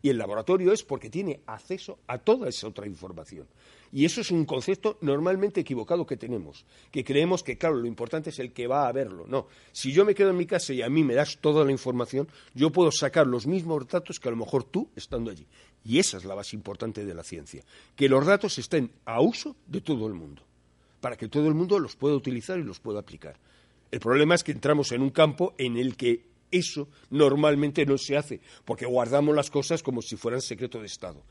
Y 0.01 0.09
el 0.09 0.17
laboratorio 0.17 0.71
es 0.71 0.83
porque 0.83 1.09
tiene 1.09 1.41
acceso 1.45 1.99
a 2.07 2.17
toda 2.19 2.47
esa 2.47 2.67
otra 2.67 2.87
información. 2.87 3.47
Y 3.91 4.05
eso 4.05 4.21
es 4.21 4.31
un 4.31 4.45
concepto 4.45 4.97
normalmente 5.01 5.61
equivocado 5.61 6.05
que 6.05 6.15
tenemos, 6.15 6.65
que 6.91 7.03
creemos 7.03 7.43
que, 7.43 7.57
claro, 7.57 7.75
lo 7.75 7.87
importante 7.87 8.29
es 8.29 8.39
el 8.39 8.53
que 8.53 8.67
va 8.67 8.87
a 8.87 8.91
verlo. 8.91 9.25
No, 9.27 9.47
si 9.71 9.91
yo 9.91 10.05
me 10.05 10.13
quedo 10.13 10.29
en 10.29 10.37
mi 10.37 10.45
casa 10.45 10.73
y 10.73 10.81
a 10.81 10.89
mí 10.89 11.03
me 11.03 11.15
das 11.15 11.39
toda 11.41 11.65
la 11.65 11.71
información, 11.71 12.27
yo 12.53 12.71
puedo 12.71 12.91
sacar 12.91 13.25
los 13.25 13.47
mismos 13.47 13.87
datos 13.87 14.19
que 14.19 14.27
a 14.27 14.31
lo 14.31 14.37
mejor 14.37 14.63
tú 14.63 14.89
estando 14.95 15.31
allí. 15.31 15.47
Y 15.83 15.97
esa 15.99 16.17
es 16.17 16.25
la 16.25 16.35
base 16.35 16.55
importante 16.55 17.03
de 17.03 17.13
la 17.13 17.23
ciencia, 17.23 17.63
que 17.95 18.09
los 18.09 18.25
datos 18.25 18.57
estén 18.59 18.91
a 19.05 19.21
uso 19.21 19.55
de 19.65 19.81
todo 19.81 20.07
el 20.07 20.13
mundo, 20.13 20.43
para 21.01 21.17
que 21.17 21.27
todo 21.27 21.47
el 21.47 21.55
mundo 21.55 21.79
los 21.79 21.95
pueda 21.95 22.15
utilizar 22.15 22.59
y 22.59 22.63
los 22.63 22.79
pueda 22.79 22.99
aplicar. 22.99 23.37
El 23.91 23.99
problema 23.99 24.35
es 24.35 24.43
que 24.43 24.51
entramos 24.51 24.91
en 24.91 25.01
un 25.01 25.09
campo 25.09 25.55
en 25.57 25.77
el 25.77 25.97
que 25.97 26.25
eso 26.51 26.89
normalmente 27.09 27.85
no 27.85 27.97
se 27.97 28.17
hace, 28.17 28.41
porque 28.65 28.85
guardamos 28.85 29.35
las 29.35 29.49
cosas 29.49 29.83
como 29.83 30.01
si 30.01 30.15
fueran 30.15 30.41
secreto 30.41 30.79
de 30.79 30.87
Estado. 30.87 31.23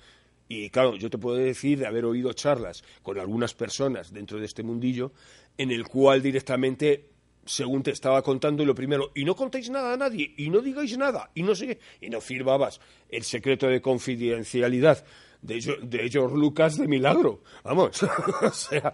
Y 0.48 0.70
claro, 0.70 0.96
yo 0.96 1.10
te 1.10 1.18
puedo 1.18 1.36
decir 1.36 1.78
de 1.78 1.86
haber 1.86 2.06
oído 2.06 2.32
charlas 2.32 2.82
con 3.02 3.18
algunas 3.18 3.54
personas 3.54 4.12
dentro 4.12 4.38
de 4.38 4.46
este 4.46 4.62
mundillo, 4.62 5.12
en 5.58 5.70
el 5.70 5.86
cual 5.86 6.22
directamente, 6.22 7.10
según 7.44 7.82
te 7.82 7.90
estaba 7.90 8.22
contando, 8.22 8.64
lo 8.64 8.74
primero, 8.74 9.12
y 9.14 9.24
no 9.24 9.36
contéis 9.36 9.68
nada 9.68 9.92
a 9.92 9.96
nadie, 9.98 10.34
y 10.38 10.48
no 10.48 10.60
digáis 10.60 10.96
nada, 10.96 11.30
y 11.34 11.42
no 11.42 11.54
sé 11.54 11.78
y 12.00 12.08
no 12.08 12.20
firmabas 12.22 12.80
el 13.10 13.24
secreto 13.24 13.66
de 13.68 13.82
confidencialidad 13.82 15.04
de, 15.42 15.78
de 15.82 16.08
George 16.10 16.36
Lucas 16.36 16.78
de 16.78 16.88
milagro. 16.88 17.42
Vamos, 17.62 18.02
o 18.42 18.50
sea, 18.50 18.92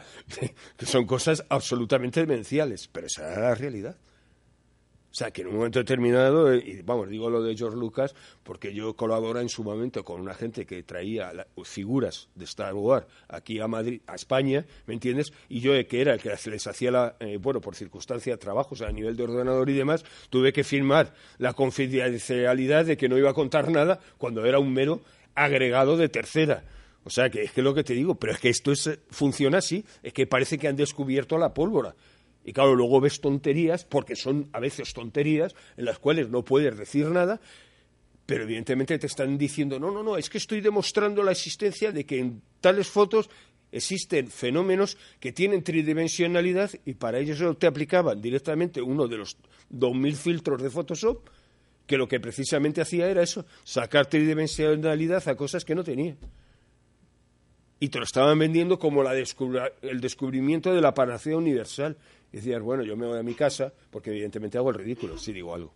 que 0.76 0.86
son 0.86 1.06
cosas 1.06 1.44
absolutamente 1.48 2.20
demenciales, 2.20 2.88
pero 2.88 3.06
esa 3.06 3.30
era 3.30 3.50
la 3.50 3.54
realidad. 3.54 3.96
O 5.14 5.16
sea, 5.16 5.30
que 5.30 5.42
en 5.42 5.46
un 5.46 5.54
momento 5.54 5.78
determinado, 5.78 6.52
eh, 6.52 6.60
y 6.66 6.82
vamos, 6.82 7.08
digo 7.08 7.30
lo 7.30 7.40
de 7.40 7.56
George 7.56 7.78
Lucas, 7.78 8.16
porque 8.42 8.74
yo 8.74 8.96
colaboro 8.96 9.38
en 9.38 9.48
su 9.48 9.62
momento 9.62 10.04
con 10.04 10.20
una 10.20 10.34
gente 10.34 10.66
que 10.66 10.82
traía 10.82 11.30
figuras 11.62 12.28
de 12.34 12.44
Star 12.46 12.74
Wars 12.74 13.06
aquí 13.28 13.60
a 13.60 13.68
Madrid, 13.68 14.00
a 14.08 14.16
España, 14.16 14.66
¿me 14.86 14.94
entiendes? 14.94 15.32
Y 15.48 15.60
yo, 15.60 15.70
que 15.86 16.00
era 16.00 16.14
el 16.14 16.20
que 16.20 16.36
les 16.50 16.66
hacía, 16.66 16.90
la, 16.90 17.14
eh, 17.20 17.38
bueno, 17.40 17.60
por 17.60 17.76
circunstancia, 17.76 18.36
trabajos 18.38 18.82
a 18.82 18.90
nivel 18.90 19.14
de 19.14 19.22
ordenador 19.22 19.70
y 19.70 19.74
demás, 19.74 20.04
tuve 20.30 20.52
que 20.52 20.64
firmar 20.64 21.14
la 21.38 21.52
confidencialidad 21.52 22.84
de 22.84 22.96
que 22.96 23.08
no 23.08 23.16
iba 23.16 23.30
a 23.30 23.34
contar 23.34 23.70
nada 23.70 24.00
cuando 24.18 24.44
era 24.44 24.58
un 24.58 24.72
mero 24.72 25.00
agregado 25.36 25.96
de 25.96 26.08
tercera. 26.08 26.64
O 27.04 27.10
sea, 27.10 27.30
que 27.30 27.42
es 27.42 27.52
que 27.52 27.62
lo 27.62 27.72
que 27.72 27.84
te 27.84 27.94
digo, 27.94 28.16
pero 28.16 28.32
es 28.32 28.40
que 28.40 28.48
esto 28.48 28.72
es, 28.72 28.98
funciona 29.10 29.58
así, 29.58 29.84
es 30.02 30.12
que 30.12 30.26
parece 30.26 30.58
que 30.58 30.66
han 30.66 30.74
descubierto 30.74 31.38
la 31.38 31.54
pólvora. 31.54 31.94
Y 32.44 32.52
claro, 32.52 32.74
luego 32.74 33.00
ves 33.00 33.20
tonterías, 33.20 33.84
porque 33.84 34.16
son 34.16 34.48
a 34.52 34.60
veces 34.60 34.92
tonterías, 34.92 35.54
en 35.76 35.86
las 35.86 35.98
cuales 35.98 36.28
no 36.28 36.44
puedes 36.44 36.76
decir 36.76 37.06
nada, 37.08 37.40
pero 38.26 38.44
evidentemente 38.44 38.98
te 38.98 39.06
están 39.06 39.36
diciendo, 39.38 39.78
no, 39.78 39.90
no, 39.90 40.02
no, 40.02 40.16
es 40.16 40.28
que 40.28 40.38
estoy 40.38 40.60
demostrando 40.60 41.22
la 41.22 41.32
existencia 41.32 41.92
de 41.92 42.04
que 42.04 42.18
en 42.18 42.42
tales 42.60 42.88
fotos 42.88 43.30
existen 43.72 44.28
fenómenos 44.28 44.96
que 45.20 45.32
tienen 45.32 45.62
tridimensionalidad 45.62 46.70
y 46.84 46.94
para 46.94 47.18
ellos 47.18 47.58
te 47.58 47.66
aplicaban 47.66 48.20
directamente 48.20 48.80
uno 48.80 49.08
de 49.08 49.18
los 49.18 49.36
2.000 49.72 50.14
filtros 50.14 50.62
de 50.62 50.70
Photoshop, 50.70 51.28
que 51.86 51.98
lo 51.98 52.08
que 52.08 52.20
precisamente 52.20 52.80
hacía 52.80 53.08
era 53.08 53.22
eso, 53.22 53.44
sacar 53.64 54.06
tridimensionalidad 54.06 55.26
a 55.28 55.34
cosas 55.34 55.64
que 55.64 55.74
no 55.74 55.82
tenía. 55.82 56.16
Y 57.80 57.88
te 57.88 57.98
lo 57.98 58.04
estaban 58.04 58.38
vendiendo 58.38 58.78
como 58.78 59.02
la 59.02 59.14
el 59.14 60.00
descubrimiento 60.00 60.72
de 60.72 60.80
la 60.80 60.94
panacea 60.94 61.36
universal. 61.36 61.98
Y 62.34 62.38
decías, 62.38 62.60
bueno, 62.62 62.82
yo 62.82 62.96
me 62.96 63.06
voy 63.06 63.16
a 63.16 63.22
mi 63.22 63.34
casa 63.34 63.72
porque 63.92 64.10
evidentemente 64.10 64.58
hago 64.58 64.70
el 64.70 64.74
ridículo 64.74 65.16
si 65.16 65.32
digo 65.32 65.54
algo. 65.54 65.72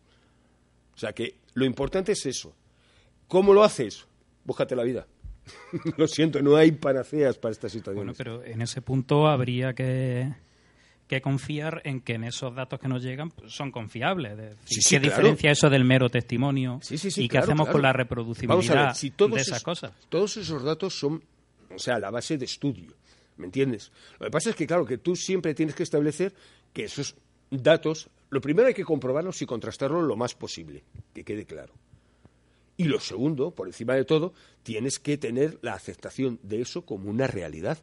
O 0.93 0.99
sea 0.99 1.13
que 1.13 1.37
lo 1.55 1.65
importante 1.65 2.11
es 2.11 2.27
eso. 2.27 2.53
¿Cómo 3.29 3.55
lo 3.55 3.63
haces? 3.63 4.09
Búscate 4.43 4.75
la 4.75 4.83
vida. 4.83 5.07
lo 5.97 6.09
siento, 6.09 6.43
no 6.43 6.57
hay 6.57 6.73
panaceas 6.73 7.39
para 7.39 7.53
esta 7.53 7.69
situación. 7.69 8.07
Bueno, 8.07 8.13
pero 8.19 8.43
en 8.43 8.61
ese 8.61 8.83
punto 8.83 9.29
habría 9.29 9.73
que, 9.73 10.35
confiar 11.23 11.81
en 11.85 12.01
que 12.01 12.15
en 12.15 12.25
esos 12.25 12.53
datos 12.53 12.81
que 12.81 12.89
nos 12.89 13.05
llegan 13.05 13.31
pues, 13.31 13.53
son 13.53 13.71
confiables. 13.71 14.57
¿Qué 14.89 14.99
diferencia 14.99 15.53
eso 15.53 15.71
del 15.71 15.85
mero 15.85 16.09
testimonio? 16.09 16.81
¿Y 16.91 17.29
qué 17.29 17.39
hacemos 17.39 17.69
con 17.69 17.83
la 17.83 17.93
reproducibilidad 17.93 18.97
de 19.01 19.41
esas 19.41 19.63
cosas? 19.63 19.93
Todos 20.09 20.37
esos 20.39 20.65
datos 20.65 20.99
son, 20.99 21.23
o 21.73 21.79
sea, 21.79 22.01
la 22.01 22.11
base 22.11 22.37
de 22.37 22.47
estudio. 22.47 22.97
¿Me 23.39 23.47
entiendes? 23.47 23.93
Lo 24.19 24.27
que 24.27 24.31
pasa 24.31 24.51
es 24.51 24.57
que, 24.57 24.67
claro, 24.67 24.85
que 24.85 24.99
tú 24.99 25.17
siempre 25.17 25.55
tienes 25.55 25.75
que 25.75 25.85
establecer 25.85 26.35
que 26.73 26.85
esos 26.85 27.15
datos, 27.51 28.11
lo 28.31 28.41
primero 28.41 28.69
hay 28.69 28.75
que 28.75 28.85
comprobarlos 28.85 29.41
y 29.41 29.47
contrastarlos 29.47 30.05
lo 30.05 30.17
más 30.17 30.35
posible, 30.35 30.85
que 31.15 31.25
quede 31.25 31.47
claro. 31.47 31.73
Y 32.77 32.85
lo 32.85 33.01
segundo, 33.01 33.53
por 33.53 33.67
encima 33.67 33.95
de 33.95 34.05
todo, 34.05 34.35
tienes 34.63 34.99
que 34.99 35.19
tener 35.19 35.59
la 35.63 35.75
aceptación 35.75 36.39
de 36.43 36.61
eso 36.61 36.83
como 36.83 37.11
una 37.11 37.27
realidad. 37.27 37.79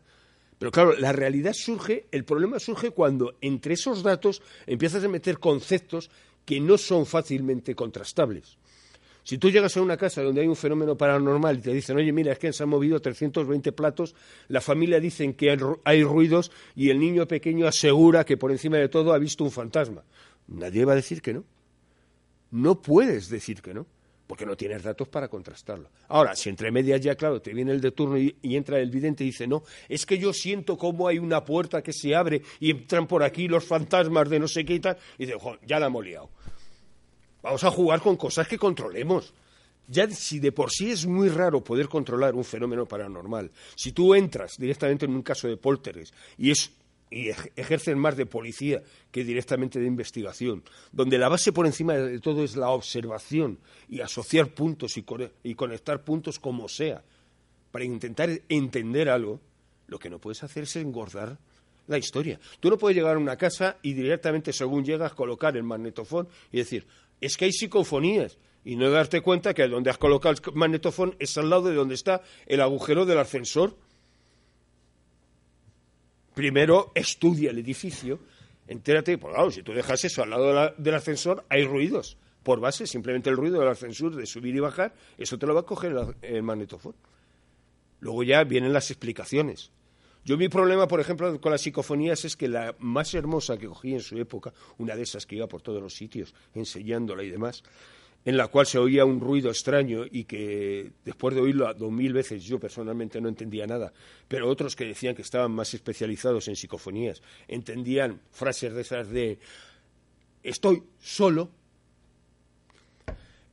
Pero 0.57 0.71
claro, 0.71 0.93
la 0.93 1.11
realidad 1.11 1.53
surge, 1.53 2.07
el 2.11 2.23
problema 2.23 2.59
surge 2.59 2.91
cuando 2.91 3.35
entre 3.41 3.73
esos 3.73 4.03
datos 4.03 4.41
empiezas 4.67 5.03
a 5.03 5.09
meter 5.09 5.39
conceptos 5.39 6.09
que 6.45 6.59
no 6.59 6.77
son 6.77 7.05
fácilmente 7.05 7.75
contrastables. 7.75 8.57
Si 9.25 9.39
tú 9.39 9.49
llegas 9.49 9.75
a 9.75 9.81
una 9.81 9.97
casa 9.97 10.21
donde 10.21 10.41
hay 10.41 10.47
un 10.47 10.55
fenómeno 10.55 10.95
paranormal 10.95 11.57
y 11.57 11.61
te 11.61 11.73
dicen, 11.73 11.97
oye, 11.97 12.13
mira, 12.13 12.31
es 12.31 12.37
que 12.37 12.53
se 12.53 12.61
han 12.61 12.69
movido 12.69 13.01
320 13.01 13.71
platos, 13.71 14.13
la 14.49 14.61
familia 14.61 14.99
dicen 14.99 15.33
que 15.33 15.49
hay 15.83 16.03
ruidos 16.03 16.51
y 16.75 16.91
el 16.91 16.99
niño 16.99 17.27
pequeño 17.27 17.65
asegura 17.65 18.23
que 18.23 18.37
por 18.37 18.51
encima 18.51 18.77
de 18.77 18.87
todo 18.87 19.13
ha 19.13 19.17
visto 19.17 19.43
un 19.43 19.49
fantasma. 19.49 20.03
Nadie 20.47 20.85
va 20.85 20.93
a 20.93 20.97
decir 20.97 21.23
que 21.23 21.33
no. 21.33 21.43
No 22.51 22.83
puedes 22.83 23.27
decir 23.27 23.63
que 23.63 23.73
no, 23.73 23.87
porque 24.27 24.45
no 24.45 24.55
tienes 24.55 24.83
datos 24.83 25.07
para 25.07 25.27
contrastarlo. 25.27 25.89
Ahora, 26.07 26.35
si 26.35 26.49
entre 26.49 26.69
medias 26.69 27.01
ya, 27.01 27.15
claro, 27.15 27.41
te 27.41 27.51
viene 27.51 27.71
el 27.71 27.81
de 27.81 27.93
turno 27.93 28.19
y, 28.19 28.37
entra 28.43 28.77
el 28.77 28.91
vidente 28.91 29.23
y 29.23 29.27
dice, 29.27 29.47
no, 29.47 29.63
es 29.89 30.05
que 30.05 30.19
yo 30.19 30.33
siento 30.33 30.77
como 30.77 31.07
hay 31.07 31.17
una 31.17 31.43
puerta 31.43 31.81
que 31.81 31.93
se 31.93 32.13
abre 32.13 32.43
y 32.59 32.69
entran 32.69 33.07
por 33.07 33.23
aquí 33.23 33.47
los 33.47 33.65
fantasmas 33.65 34.29
de 34.29 34.39
no 34.39 34.47
sé 34.47 34.63
qué 34.63 34.75
y 34.75 34.79
tal, 34.79 34.97
y 35.17 35.25
dice, 35.25 35.39
ya 35.65 35.79
la 35.79 35.87
hemos 35.87 36.05
liado. 36.05 36.29
Vamos 37.45 37.63
a 37.63 37.69
jugar 37.69 38.01
con 38.01 38.15
cosas 38.15 38.47
que 38.47 38.57
controlemos. 38.57 39.31
Ya 39.87 40.09
si 40.09 40.39
de 40.39 40.51
por 40.51 40.71
sí 40.71 40.89
es 40.89 41.05
muy 41.05 41.29
raro 41.29 41.63
poder 41.63 41.87
controlar 41.87 42.33
un 42.33 42.43
fenómeno 42.43 42.87
paranormal, 42.87 43.51
si 43.75 43.91
tú 43.91 44.15
entras 44.15 44.57
directamente 44.57 45.05
en 45.05 45.13
un 45.13 45.21
caso 45.21 45.47
de 45.47 45.55
poltergeist 45.55 46.11
y 46.39 46.49
es 46.49 46.71
y 47.11 47.29
ejercen 47.29 47.99
más 47.99 48.17
de 48.17 48.25
policía 48.25 48.81
que 49.11 49.23
directamente 49.23 49.79
de 49.79 49.85
investigación, 49.85 50.63
donde 50.91 51.19
la 51.19 51.29
base 51.29 51.53
por 51.53 51.67
encima 51.67 51.93
de 51.93 52.19
todo 52.19 52.43
es 52.43 52.55
la 52.55 52.69
observación 52.71 53.59
y 53.87 54.01
asociar 54.01 54.47
puntos 54.47 54.97
y, 54.97 55.05
y 55.43 55.53
conectar 55.53 56.03
puntos 56.03 56.39
como 56.39 56.67
sea, 56.67 57.03
para 57.71 57.85
intentar 57.85 58.31
entender 58.49 59.07
algo, 59.07 59.39
lo 59.85 59.99
que 59.99 60.09
no 60.09 60.17
puedes 60.17 60.41
hacer 60.41 60.63
es 60.63 60.75
engordar 60.77 61.37
la 61.87 61.97
historia. 61.97 62.39
Tú 62.59 62.69
no 62.69 62.77
puedes 62.77 62.97
llegar 62.97 63.15
a 63.15 63.19
una 63.19 63.37
casa 63.37 63.77
y 63.81 63.93
directamente, 63.93 64.51
según 64.51 64.83
llegas, 64.83 65.13
colocar 65.13 65.55
el 65.55 65.63
magnetofón 65.63 66.27
y 66.51 66.57
decir, 66.57 66.87
es 67.21 67.37
que 67.37 67.45
hay 67.45 67.51
psicofonías. 67.51 68.37
Y 68.63 68.75
no 68.77 68.89
darte 68.89 69.21
cuenta 69.21 69.53
que 69.53 69.67
donde 69.67 69.91
has 69.91 69.97
colocado 69.99 70.33
el 70.33 70.53
magnetofón 70.55 71.15
es 71.19 71.37
al 71.37 71.49
lado 71.49 71.69
de 71.69 71.75
donde 71.75 71.93
está 71.93 72.23
el 72.47 72.61
agujero 72.61 73.05
del 73.05 73.19
ascensor. 73.19 73.77
Primero 76.33 76.91
estudia 76.95 77.51
el 77.51 77.59
edificio, 77.59 78.19
entérate, 78.67 79.19
pues 79.19 79.33
claro, 79.33 79.51
si 79.51 79.61
tú 79.61 79.71
dejas 79.71 80.03
eso 80.03 80.23
al 80.23 80.31
lado 80.31 80.73
del 80.77 80.95
ascensor, 80.95 81.45
hay 81.47 81.63
ruidos. 81.63 82.17
Por 82.41 82.59
base, 82.59 82.87
simplemente 82.87 83.29
el 83.29 83.37
ruido 83.37 83.59
del 83.59 83.69
ascensor, 83.69 84.15
de 84.15 84.25
subir 84.25 84.55
y 84.55 84.59
bajar, 84.59 84.93
eso 85.17 85.37
te 85.37 85.45
lo 85.45 85.53
va 85.53 85.61
a 85.61 85.65
coger 85.65 85.95
el 86.23 86.43
magnetofón. 86.43 86.95
Luego 87.99 88.23
ya 88.23 88.43
vienen 88.43 88.73
las 88.73 88.89
explicaciones. 88.91 89.71
Yo 90.25 90.37
mi 90.37 90.49
problema, 90.49 90.87
por 90.87 90.99
ejemplo, 90.99 91.39
con 91.39 91.51
las 91.51 91.61
psicofonías 91.61 92.25
es 92.25 92.35
que 92.35 92.47
la 92.47 92.75
más 92.79 93.13
hermosa 93.13 93.59
que 93.59 93.67
cogí 93.67 93.93
en 93.93 94.01
su 94.01 94.17
época, 94.17 94.51
una 94.79 94.95
de 94.95 95.03
esas 95.03 95.27
que 95.27 95.35
iba 95.35 95.47
por 95.47 95.61
todos 95.61 95.79
los 95.79 95.93
sitios 95.93 96.33
enseñándola 96.55 97.21
y 97.21 97.29
demás, 97.29 97.61
en 98.25 98.35
la 98.35 98.47
cual 98.47 98.65
se 98.65 98.79
oía 98.79 99.05
un 99.05 99.19
ruido 99.19 99.51
extraño 99.51 100.03
y 100.09 100.23
que 100.23 100.93
después 101.05 101.35
de 101.35 101.41
oírlo 101.41 101.71
dos 101.75 101.91
mil 101.91 102.11
veces 102.11 102.43
yo 102.43 102.59
personalmente 102.59 103.21
no 103.21 103.29
entendía 103.29 103.67
nada, 103.67 103.93
pero 104.27 104.49
otros 104.49 104.75
que 104.75 104.85
decían 104.85 105.13
que 105.13 105.21
estaban 105.21 105.51
más 105.51 105.75
especializados 105.75 106.47
en 106.47 106.55
psicofonías 106.55 107.21
entendían 107.47 108.19
frases 108.31 108.73
de 108.73 108.81
esas 108.81 109.09
de 109.09 109.37
estoy 110.41 110.81
solo. 110.99 111.51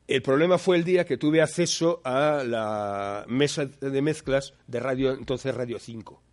El 0.09 0.23
problema 0.23 0.57
fue 0.57 0.77
el 0.77 0.85
día 0.85 1.05
que 1.05 1.19
tuve 1.19 1.43
acceso 1.43 2.01
a 2.03 2.43
la 2.47 3.27
mesa 3.29 3.67
de 3.67 4.01
mezclas 4.01 4.55
de 4.67 4.81
radio, 4.81 5.13
entonces 5.13 5.55
Radio 5.55 5.79
5 5.79 6.32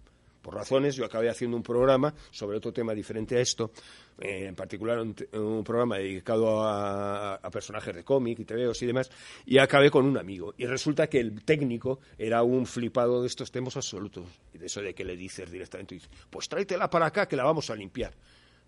por 0.50 0.58
razones, 0.58 0.96
yo 0.96 1.06
acabé 1.06 1.30
haciendo 1.30 1.56
un 1.56 1.62
programa 1.62 2.12
sobre 2.32 2.58
otro 2.58 2.74
tema 2.74 2.96
diferente 2.96 3.38
a 3.38 3.40
esto, 3.40 3.72
eh, 4.18 4.48
en 4.48 4.56
particular 4.56 5.00
un, 5.00 5.64
programa 5.64 6.00
dedicado 6.00 6.64
a, 6.64 7.40
personajes 7.52 7.94
de 7.94 8.04
cómic 8.04 8.40
y 8.40 8.46
tebeos 8.46 8.82
y 8.82 8.88
demás, 8.88 9.12
y 9.46 9.60
acabé 9.60 9.92
con 9.92 10.08
un 10.08 10.18
amigo. 10.18 10.56
Y 10.58 10.66
resulta 10.66 11.06
que 11.06 11.20
el 11.20 11.44
técnico 11.44 12.00
era 12.18 12.42
un 12.42 12.66
flipado 12.66 13.22
de 13.22 13.28
estos 13.28 13.52
temas 13.52 13.78
absolutos, 13.78 14.26
de 14.52 14.66
eso 14.66 14.82
de 14.82 14.96
que 14.96 15.06
le 15.06 15.16
dices 15.16 15.52
directamente, 15.52 16.02
pues 16.32 16.50
tráetela 16.50 16.90
para 16.90 17.06
acá 17.06 17.28
que 17.28 17.36
la 17.36 17.44
vamos 17.44 17.70
a 17.70 17.76
limpiar. 17.76 18.16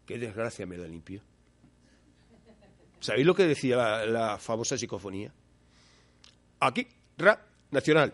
Qué 0.05 0.19
desgracia 0.19 0.67
me 0.67 0.77
la 0.77 0.88
limpió. 0.88 1.23
¿Sabéis 2.99 3.25
lo 3.25 3.34
que 3.34 3.47
decía 3.47 3.75
la, 3.75 4.05
la 4.05 4.38
famosa 4.38 4.77
psicofonía? 4.77 5.34
Aquí, 6.59 6.88
ra, 7.17 7.43
nacional, 7.71 8.13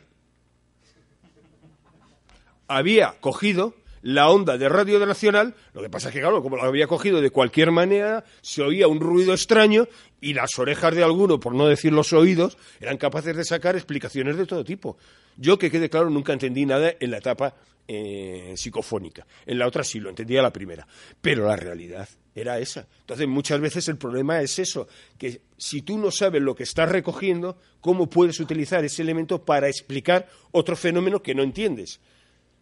había 2.68 3.16
cogido 3.20 3.76
la 4.02 4.30
onda 4.30 4.58
de 4.58 4.70
Radio 4.70 5.06
Nacional, 5.06 5.56
lo 5.74 5.82
que 5.82 5.90
pasa 5.90 6.10
es 6.10 6.14
que, 6.14 6.22
claro, 6.22 6.42
como 6.42 6.56
lo 6.56 6.64
había 6.64 6.88
cogido 6.88 7.20
de 7.20 7.30
cualquier 7.30 7.72
manera, 7.72 8.24
se 8.42 8.62
oía 8.62 8.88
un 8.88 9.00
ruido 9.00 9.34
extraño 9.34 9.88
y 10.22 10.34
las 10.34 10.58
orejas 10.60 10.96
de 10.96 11.04
alguno, 11.04 11.40
por 11.40 11.54
no 11.54 11.68
decir 11.68 11.92
los 11.92 12.14
oídos, 12.14 12.58
eran 12.80 12.98
capaces 12.98 13.36
de 13.36 13.44
sacar 13.44 13.76
explicaciones 13.76 14.38
de 14.38 14.46
todo 14.46 14.64
tipo. 14.64 14.98
Yo, 15.36 15.58
que 15.58 15.70
quede 15.70 15.90
claro, 15.90 16.10
nunca 16.10 16.34
entendí 16.34 16.66
nada 16.66 16.94
en 17.00 17.12
la 17.12 17.18
etapa 17.18 17.56
eh, 17.88 18.54
psicofónica. 18.56 19.26
En 19.46 19.60
la 19.60 19.68
otra 19.68 19.84
sí, 19.84 20.00
lo 20.00 20.10
entendía 20.10 20.42
la 20.42 20.54
primera. 20.54 20.88
Pero 21.22 21.48
la 21.48 21.56
realidad 21.56 22.08
era 22.34 22.60
esa. 22.60 22.88
Entonces, 23.02 23.28
muchas 23.28 23.60
veces 23.60 23.88
el 23.88 23.98
problema 23.98 24.42
es 24.42 24.60
eso, 24.60 24.88
que 25.18 25.42
si 25.58 25.82
tú 25.82 25.98
no 25.98 26.12
sabes 26.12 26.42
lo 26.42 26.56
que 26.56 26.64
estás 26.64 26.90
recogiendo, 26.90 27.58
¿cómo 27.82 28.10
puedes 28.10 28.40
utilizar 28.40 28.86
ese 28.86 29.02
elemento 29.02 29.44
para 29.44 29.68
explicar 29.68 30.28
otro 30.52 30.76
fenómeno 30.76 31.22
que 31.22 31.36
no 31.36 31.44
entiendes? 31.44 32.00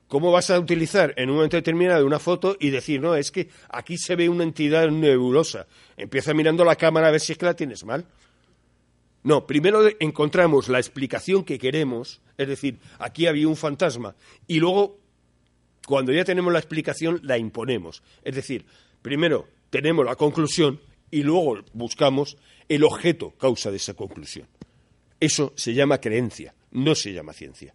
¿Cómo 0.07 0.31
vas 0.31 0.51
a 0.51 0.59
utilizar 0.59 1.13
en 1.17 1.29
un 1.29 1.37
momento 1.37 1.57
determinado 1.57 2.05
una 2.05 2.19
foto 2.19 2.55
y 2.59 2.69
decir, 2.69 3.01
no, 3.01 3.15
es 3.15 3.31
que 3.31 3.49
aquí 3.69 3.97
se 3.97 4.15
ve 4.15 4.29
una 4.29 4.43
entidad 4.43 4.89
nebulosa? 4.89 5.65
Empieza 5.97 6.33
mirando 6.33 6.63
la 6.63 6.75
cámara 6.75 7.07
a 7.07 7.11
ver 7.11 7.19
si 7.19 7.31
es 7.31 7.37
que 7.37 7.45
la 7.45 7.55
tienes 7.55 7.83
mal. 7.83 8.05
No, 9.23 9.47
primero 9.47 9.81
encontramos 9.99 10.69
la 10.69 10.77
explicación 10.77 11.43
que 11.43 11.57
queremos, 11.57 12.21
es 12.37 12.47
decir, 12.47 12.77
aquí 12.99 13.25
había 13.25 13.47
un 13.47 13.55
fantasma, 13.55 14.15
y 14.45 14.59
luego, 14.59 14.99
cuando 15.87 16.13
ya 16.13 16.23
tenemos 16.23 16.53
la 16.53 16.59
explicación, 16.59 17.19
la 17.23 17.39
imponemos. 17.39 18.03
Es 18.23 18.35
decir, 18.35 18.67
primero 19.01 19.47
tenemos 19.71 20.05
la 20.05 20.15
conclusión 20.15 20.79
y 21.09 21.23
luego 21.23 21.63
buscamos 21.73 22.37
el 22.69 22.83
objeto 22.83 23.31
causa 23.31 23.71
de 23.71 23.77
esa 23.77 23.95
conclusión. 23.95 24.47
Eso 25.19 25.53
se 25.55 25.73
llama 25.73 25.99
creencia, 25.99 26.53
no 26.69 26.93
se 26.93 27.11
llama 27.11 27.33
ciencia. 27.33 27.73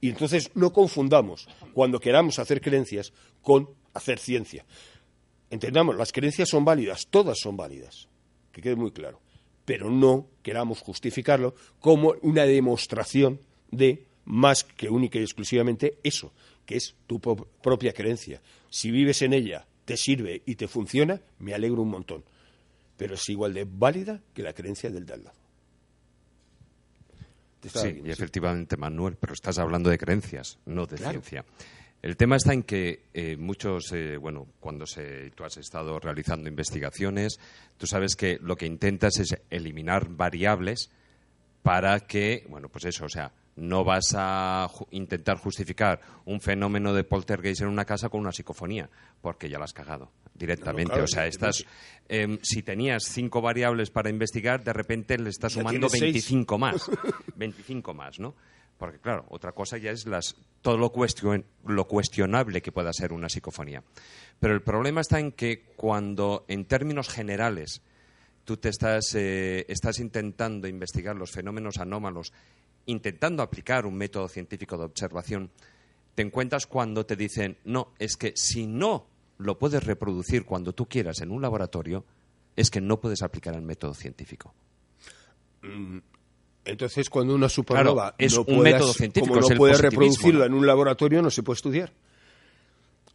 Y 0.00 0.08
entonces 0.08 0.50
no 0.54 0.72
confundamos 0.72 1.46
cuando 1.74 2.00
queramos 2.00 2.38
hacer 2.38 2.60
creencias 2.60 3.12
con 3.42 3.68
hacer 3.92 4.18
ciencia. 4.18 4.64
Entendamos, 5.50 5.96
las 5.96 6.12
creencias 6.12 6.48
son 6.48 6.64
válidas, 6.64 7.08
todas 7.08 7.38
son 7.38 7.56
válidas, 7.56 8.08
que 8.52 8.62
quede 8.62 8.76
muy 8.76 8.92
claro, 8.92 9.20
pero 9.64 9.90
no 9.90 10.28
queramos 10.42 10.80
justificarlo 10.80 11.54
como 11.80 12.14
una 12.22 12.44
demostración 12.44 13.40
de 13.70 14.06
más 14.24 14.64
que 14.64 14.88
única 14.88 15.18
y 15.18 15.22
exclusivamente 15.22 15.98
eso, 16.02 16.32
que 16.64 16.76
es 16.76 16.94
tu 17.06 17.20
propia 17.20 17.92
creencia. 17.92 18.40
Si 18.70 18.90
vives 18.90 19.22
en 19.22 19.32
ella, 19.32 19.66
te 19.84 19.96
sirve 19.96 20.42
y 20.46 20.54
te 20.54 20.68
funciona, 20.68 21.20
me 21.40 21.52
alegro 21.52 21.82
un 21.82 21.90
montón, 21.90 22.24
pero 22.96 23.14
es 23.14 23.28
igual 23.28 23.54
de 23.54 23.66
válida 23.68 24.22
que 24.32 24.42
la 24.42 24.52
creencia 24.52 24.88
del 24.88 25.04
de 25.04 25.18
Sí, 27.68 28.02
y 28.04 28.10
efectivamente, 28.10 28.76
Manuel, 28.76 29.16
pero 29.20 29.34
estás 29.34 29.58
hablando 29.58 29.90
de 29.90 29.98
creencias, 29.98 30.58
no 30.66 30.86
de 30.86 30.96
ciencia. 30.96 31.44
El 32.02 32.16
tema 32.16 32.36
está 32.36 32.54
en 32.54 32.62
que 32.62 33.04
eh, 33.12 33.36
muchos, 33.36 33.92
eh, 33.92 34.16
bueno, 34.16 34.46
cuando 34.58 34.86
se, 34.86 35.30
tú 35.32 35.44
has 35.44 35.58
estado 35.58 35.98
realizando 35.98 36.48
investigaciones, 36.48 37.38
tú 37.76 37.86
sabes 37.86 38.16
que 38.16 38.38
lo 38.40 38.56
que 38.56 38.64
intentas 38.64 39.18
es 39.18 39.36
eliminar 39.50 40.08
variables 40.08 40.90
para 41.62 42.00
que, 42.00 42.46
bueno, 42.48 42.70
pues 42.70 42.86
eso, 42.86 43.04
o 43.04 43.08
sea, 43.10 43.32
no 43.56 43.84
vas 43.84 44.14
a 44.16 44.68
intentar 44.90 45.36
justificar 45.38 46.00
un 46.24 46.40
fenómeno 46.40 46.94
de 46.94 47.04
poltergeist 47.04 47.62
en 47.62 47.68
una 47.68 47.84
casa 47.84 48.08
con 48.08 48.20
una 48.20 48.32
psicofonía, 48.32 48.88
porque 49.20 49.48
ya 49.48 49.58
la 49.58 49.64
has 49.64 49.72
cagado 49.72 50.10
directamente. 50.34 51.00
o 51.00 51.06
sea, 51.06 51.26
estás, 51.26 51.64
em, 52.08 52.38
si 52.42 52.62
tenías 52.62 53.04
cinco 53.04 53.40
variables 53.40 53.90
para 53.90 54.08
investigar, 54.08 54.64
de 54.64 54.72
repente 54.72 55.18
le 55.18 55.30
estás 55.30 55.52
sumando 55.52 55.88
25 55.88 56.58
más. 56.58 56.90
25 57.36 57.94
más, 57.94 58.18
¿no? 58.18 58.34
Porque, 58.78 58.98
claro, 58.98 59.26
otra 59.28 59.52
cosa 59.52 59.76
ya 59.76 59.90
es 59.90 60.06
las, 60.06 60.36
todo 60.62 60.78
lo, 60.78 60.90
lo 61.66 61.84
cuestionable 61.86 62.62
que 62.62 62.72
pueda 62.72 62.94
ser 62.94 63.12
una 63.12 63.28
psicofonía. 63.28 63.82
Pero 64.38 64.54
el 64.54 64.62
problema 64.62 65.02
está 65.02 65.20
en 65.20 65.32
que 65.32 65.64
cuando, 65.76 66.46
en 66.48 66.64
términos 66.64 67.10
generales, 67.10 67.82
tú 68.44 68.56
te 68.56 68.70
estás, 68.70 69.14
eh, 69.14 69.66
estás 69.68 69.98
intentando 69.98 70.66
investigar 70.66 71.14
los 71.14 71.30
fenómenos 71.30 71.76
anómalos 71.76 72.32
intentando 72.90 73.42
aplicar 73.42 73.86
un 73.86 73.96
método 73.96 74.28
científico 74.28 74.76
de 74.76 74.84
observación, 74.84 75.50
te 76.14 76.22
encuentras 76.22 76.66
cuando 76.66 77.06
te 77.06 77.16
dicen, 77.16 77.56
no, 77.64 77.92
es 77.98 78.16
que 78.16 78.32
si 78.36 78.66
no 78.66 79.06
lo 79.38 79.58
puedes 79.58 79.82
reproducir 79.84 80.44
cuando 80.44 80.72
tú 80.72 80.86
quieras 80.86 81.20
en 81.20 81.30
un 81.30 81.40
laboratorio, 81.40 82.04
es 82.56 82.70
que 82.70 82.80
no 82.80 83.00
puedes 83.00 83.22
aplicar 83.22 83.54
el 83.54 83.62
método 83.62 83.94
científico. 83.94 84.52
Mm, 85.62 85.98
entonces, 86.64 87.08
cuando 87.08 87.34
una 87.34 87.48
supernova 87.48 88.14
es 88.18 88.36
un 88.36 88.60
método 88.60 88.92
científico, 88.92 89.34
como 89.34 89.48
no 89.48 89.56
puede 89.56 89.74
reproducirla 89.74 90.46
en 90.46 90.54
un 90.54 90.66
laboratorio, 90.66 91.22
no 91.22 91.30
se 91.30 91.42
puede 91.42 91.56
estudiar. 91.56 91.92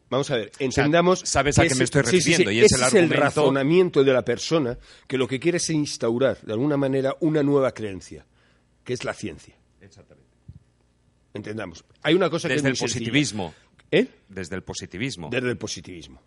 Vamos 0.09 0.29
a 0.29 0.37
ver, 0.37 0.51
entendamos. 0.59 1.21
sabes 1.25 1.57
a 1.57 1.67
qué 1.67 1.75
me 1.75 1.83
estoy 1.83 2.03
refiriendo 2.03 2.51
y 2.51 2.59
es 2.59 2.71
ese 2.71 2.75
el, 2.75 2.83
es 2.83 2.93
el 2.93 3.09
razonamiento 3.09 4.03
de 4.03 4.13
la 4.13 4.23
persona 4.23 4.77
que 5.07 5.17
lo 5.17 5.27
que 5.27 5.39
quiere 5.39 5.57
es 5.57 5.69
instaurar, 5.69 6.39
de 6.41 6.53
alguna 6.53 6.77
manera, 6.77 7.15
una 7.21 7.41
nueva 7.41 7.71
creencia, 7.71 8.25
que 8.83 8.93
es 8.93 9.03
la 9.03 9.13
ciencia. 9.13 9.55
Exactamente. 9.85 10.29
Entendamos. 11.33 11.83
Hay 12.01 12.15
una 12.15 12.29
cosa 12.29 12.47
Desde 12.47 12.63
que 12.63 12.69
es 12.71 12.81
el 12.81 12.87
positivismo. 12.87 13.53
¿Eh? 13.91 14.07
Desde 14.29 14.55
el 14.55 14.63
positivismo. 14.63 15.29
Desde 15.29 15.49
el 15.49 15.57
positivismo. 15.57 16.21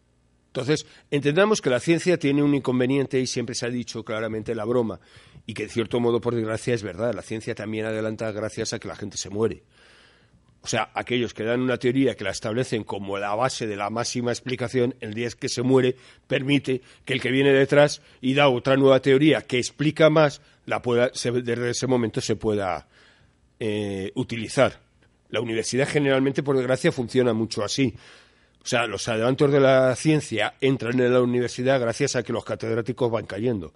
Entonces, 0.48 0.86
entendamos 1.10 1.60
que 1.60 1.70
la 1.70 1.80
ciencia 1.80 2.18
tiene 2.18 2.42
un 2.42 2.54
inconveniente 2.54 3.20
y 3.20 3.26
siempre 3.26 3.54
se 3.54 3.66
ha 3.66 3.70
dicho 3.70 4.04
claramente 4.04 4.54
la 4.54 4.64
broma, 4.64 4.98
y 5.46 5.54
que 5.54 5.64
de 5.64 5.68
cierto 5.68 6.00
modo, 6.00 6.20
por 6.20 6.34
desgracia, 6.34 6.74
es 6.74 6.82
verdad. 6.82 7.14
La 7.14 7.22
ciencia 7.22 7.54
también 7.54 7.86
adelanta 7.86 8.32
gracias 8.32 8.72
a 8.72 8.78
que 8.78 8.88
la 8.88 8.96
gente 8.96 9.16
se 9.16 9.30
muere. 9.30 9.62
O 10.60 10.66
sea, 10.66 10.90
aquellos 10.94 11.32
que 11.32 11.44
dan 11.44 11.60
una 11.60 11.78
teoría 11.78 12.16
que 12.16 12.24
la 12.24 12.30
establecen 12.30 12.82
como 12.82 13.16
la 13.18 13.34
base 13.34 13.66
de 13.66 13.76
la 13.76 13.90
máxima 13.90 14.32
explicación, 14.32 14.94
el 15.00 15.14
día 15.14 15.28
que 15.38 15.48
se 15.48 15.62
muere, 15.62 15.96
permite 16.26 16.82
que 17.04 17.14
el 17.14 17.20
que 17.20 17.30
viene 17.30 17.52
detrás 17.52 18.02
y 18.20 18.34
da 18.34 18.48
otra 18.48 18.76
nueva 18.76 19.00
teoría 19.00 19.42
que 19.42 19.58
explica 19.58 20.10
más, 20.10 20.42
la 20.66 20.82
pueda, 20.82 21.10
desde 21.10 21.70
ese 21.70 21.86
momento 21.86 22.20
se 22.20 22.36
pueda 22.36 22.88
eh, 23.60 24.12
utilizar. 24.14 24.80
La 25.30 25.40
universidad 25.40 25.88
generalmente, 25.88 26.42
por 26.42 26.56
desgracia, 26.56 26.92
funciona 26.92 27.32
mucho 27.32 27.64
así. 27.64 27.94
O 28.62 28.66
sea, 28.66 28.86
los 28.86 29.08
adelantos 29.08 29.50
de 29.52 29.60
la 29.60 29.94
ciencia 29.96 30.54
entran 30.60 30.98
en 31.00 31.12
la 31.12 31.22
universidad 31.22 31.80
gracias 31.80 32.16
a 32.16 32.22
que 32.22 32.32
los 32.32 32.44
catedráticos 32.44 33.10
van 33.10 33.26
cayendo. 33.26 33.72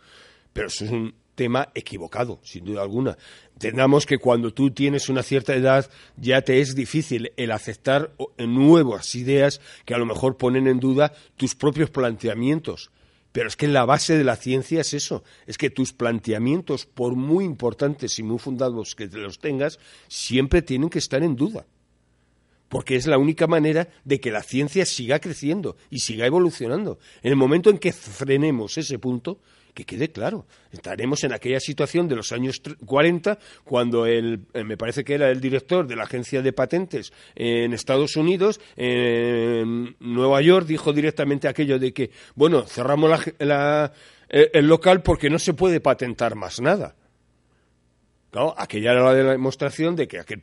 Pero 0.53 0.69
eso 0.69 0.85
es 0.85 0.91
un 0.91 1.15
tema 1.35 1.71
equivocado, 1.75 2.41
sin 2.43 2.65
duda 2.65 2.83
alguna. 2.83 3.17
Entendamos 3.55 4.07
que 4.07 4.19
cuando 4.19 4.53
tú 4.53 4.71
tienes 4.71 5.09
una 5.09 5.23
cierta 5.23 5.55
edad 5.55 5.89
ya 6.17 6.43
te 6.43 6.61
es 6.61 6.75
difícil 6.75 7.33
el 7.37 7.53
aceptar 7.53 8.13
nuevas 8.39 9.15
ideas 9.15 9.61
que 9.85 9.95
a 9.95 9.99
lo 9.99 10.07
mejor 10.07 10.37
ponen 10.37 10.67
en 10.67 10.81
duda 10.81 11.13
tus 11.37 11.55
propios 11.55 11.91
planteamientos. 11.91 12.91
Pero 13.33 13.49
es 13.49 13.57
que 13.57 13.67
la 13.67 13.87
base 13.87 14.17
de 14.17 14.25
la 14.25 14.37
ciencia 14.37 14.83
es 14.83 14.93
eso, 14.93 15.25
es 15.47 15.57
que 15.57 15.71
tus 15.71 15.93
planteamientos, 15.95 16.85
por 16.85 17.17
muy 17.17 17.45
importantes 17.45 18.19
y 18.19 18.23
muy 18.23 18.39
fundados 18.39 18.95
que 18.95 19.07
los 19.07 19.39
tengas, 19.39 19.79
siempre 20.09 20.61
tienen 20.61 20.91
que 20.91 20.99
estar 20.99 21.23
en 21.23 21.35
duda. 21.35 21.67
Porque 22.69 22.97
es 22.97 23.07
la 23.07 23.19
única 23.19 23.47
manera 23.47 23.89
de 24.05 24.21
que 24.21 24.31
la 24.31 24.43
ciencia 24.43 24.87
siga 24.87 25.19
creciendo 25.19 25.77
y 25.91 26.01
siga 26.01 26.27
evolucionando. 26.27 26.99
En 27.23 27.31
el 27.31 27.37
momento 27.37 27.71
en 27.71 27.79
que 27.79 27.93
frenemos 27.93 28.79
ese 28.79 28.99
punto, 28.99 29.41
que 29.75 29.85
quede 29.85 30.11
claro, 30.11 30.47
estaremos 30.71 31.25
en 31.25 31.33
aquella 31.33 31.61
situación 31.61 32.09
de 32.09 32.17
los 32.17 32.33
años 32.33 32.61
40 32.85 33.39
cuando 33.65 34.07
el, 34.07 34.41
eh, 34.53 34.65
me 34.65 34.77
parece 34.77 35.05
que 35.05 35.15
era 35.15 35.31
el 35.31 35.41
director 35.41 35.87
de 35.87 35.97
la 35.97 36.05
agencia 36.05 36.43
de 36.43 36.53
patentes 36.53 37.13
en 37.35 37.73
Estados 37.73 38.17
Unidos, 38.17 38.61
en 38.77 39.97
Nueva 40.01 40.43
York, 40.43 40.67
dijo 40.67 40.93
directamente 40.93 41.49
aquello 41.49 41.79
de 41.79 41.93
que, 41.93 42.11
bueno, 42.35 42.63
cerramos 42.63 43.21
el 43.39 44.67
local 44.67 45.03
porque 45.03 45.31
no 45.31 45.39
se 45.39 45.55
puede 45.55 45.81
patentar 45.81 46.35
más 46.35 46.61
nada. 46.61 46.95
Claro, 48.31 48.55
aquella 48.57 48.93
era 48.93 49.03
la 49.03 49.15
demostración 49.15 49.95
de 49.95 50.09
que 50.09 50.19
aquel 50.19 50.41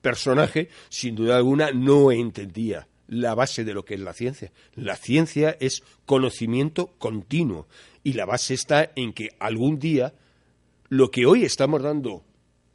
personaje, 0.00 0.68
sin 0.88 1.14
duda 1.14 1.36
alguna, 1.36 1.70
no 1.70 2.10
entendía 2.10 2.88
la 3.12 3.34
base 3.34 3.62
de 3.62 3.74
lo 3.74 3.84
que 3.84 3.94
es 3.94 4.00
la 4.00 4.14
ciencia. 4.14 4.52
La 4.74 4.96
ciencia 4.96 5.54
es 5.60 5.82
conocimiento 6.06 6.94
continuo 6.98 7.68
y 8.02 8.14
la 8.14 8.24
base 8.24 8.54
está 8.54 8.90
en 8.96 9.12
que 9.12 9.28
algún 9.38 9.78
día 9.78 10.14
lo 10.88 11.10
que 11.10 11.26
hoy 11.26 11.44
estamos 11.44 11.82
dando 11.82 12.24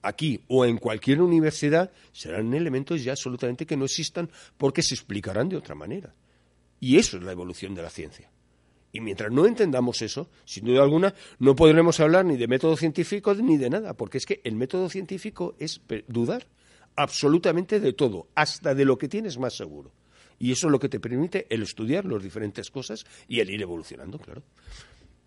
aquí 0.04 0.42
o 0.48 0.64
en 0.66 0.78
cualquier 0.78 1.22
universidad 1.22 1.92
serán 2.12 2.54
elementos 2.54 3.04
ya 3.04 3.14
absolutamente 3.14 3.66
que 3.66 3.78
no 3.78 3.86
existan 3.86 4.30
porque 4.58 4.84
se 4.84 4.94
explicarán 4.94 5.50
de 5.50 5.58
otra 5.58 5.74
manera. 5.74 6.14
Y 6.80 6.98
eso 6.98 7.18
es 7.18 7.24
la 7.24 7.32
evolución 7.32 7.74
de 7.74 7.82
la 7.82 7.90
ciencia. 7.90 8.30
Y 8.92 9.02
mientras 9.02 9.32
no 9.32 9.48
entendamos 9.48 10.04
eso, 10.04 10.30
sin 10.46 10.66
duda 10.66 10.84
alguna, 10.84 11.16
no 11.40 11.56
podremos 11.56 12.00
hablar 12.00 12.26
ni 12.26 12.38
de 12.38 12.48
método 12.48 12.78
científico 12.78 13.34
ni 13.34 13.58
de 13.58 13.72
nada, 13.72 13.96
porque 13.96 14.20
es 14.20 14.26
que 14.28 14.40
el 14.44 14.56
método 14.56 14.88
científico 14.88 15.56
es 15.58 15.82
dudar 16.08 16.48
absolutamente 16.96 17.80
de 17.80 17.94
todo, 17.94 18.28
hasta 18.36 18.76
de 18.76 18.86
lo 18.86 19.00
que 19.00 19.08
tienes 19.08 19.40
más 19.40 19.56
seguro. 19.56 19.92
Y 20.40 20.52
eso 20.52 20.68
es 20.68 20.72
lo 20.72 20.80
que 20.80 20.90
te 20.90 21.00
permite 21.00 21.48
el 21.50 21.64
estudiar 21.64 22.06
las 22.06 22.22
diferentes 22.22 22.70
cosas 22.70 23.06
y 23.28 23.40
el 23.40 23.50
ir 23.50 23.62
evolucionando, 23.62 24.20
claro. 24.20 24.44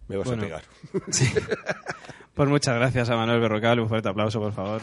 Me 0.08 0.16
vas 0.16 0.30
a 0.30 0.36
pegar. 0.36 0.62
Pues 2.34 2.48
muchas 2.48 2.74
gracias 2.76 3.10
a 3.10 3.16
Manuel 3.16 3.40
Berrocal. 3.40 3.80
Un 3.80 3.88
fuerte 3.88 4.08
aplauso, 4.08 4.40
por 4.40 4.52
favor. 4.54 4.80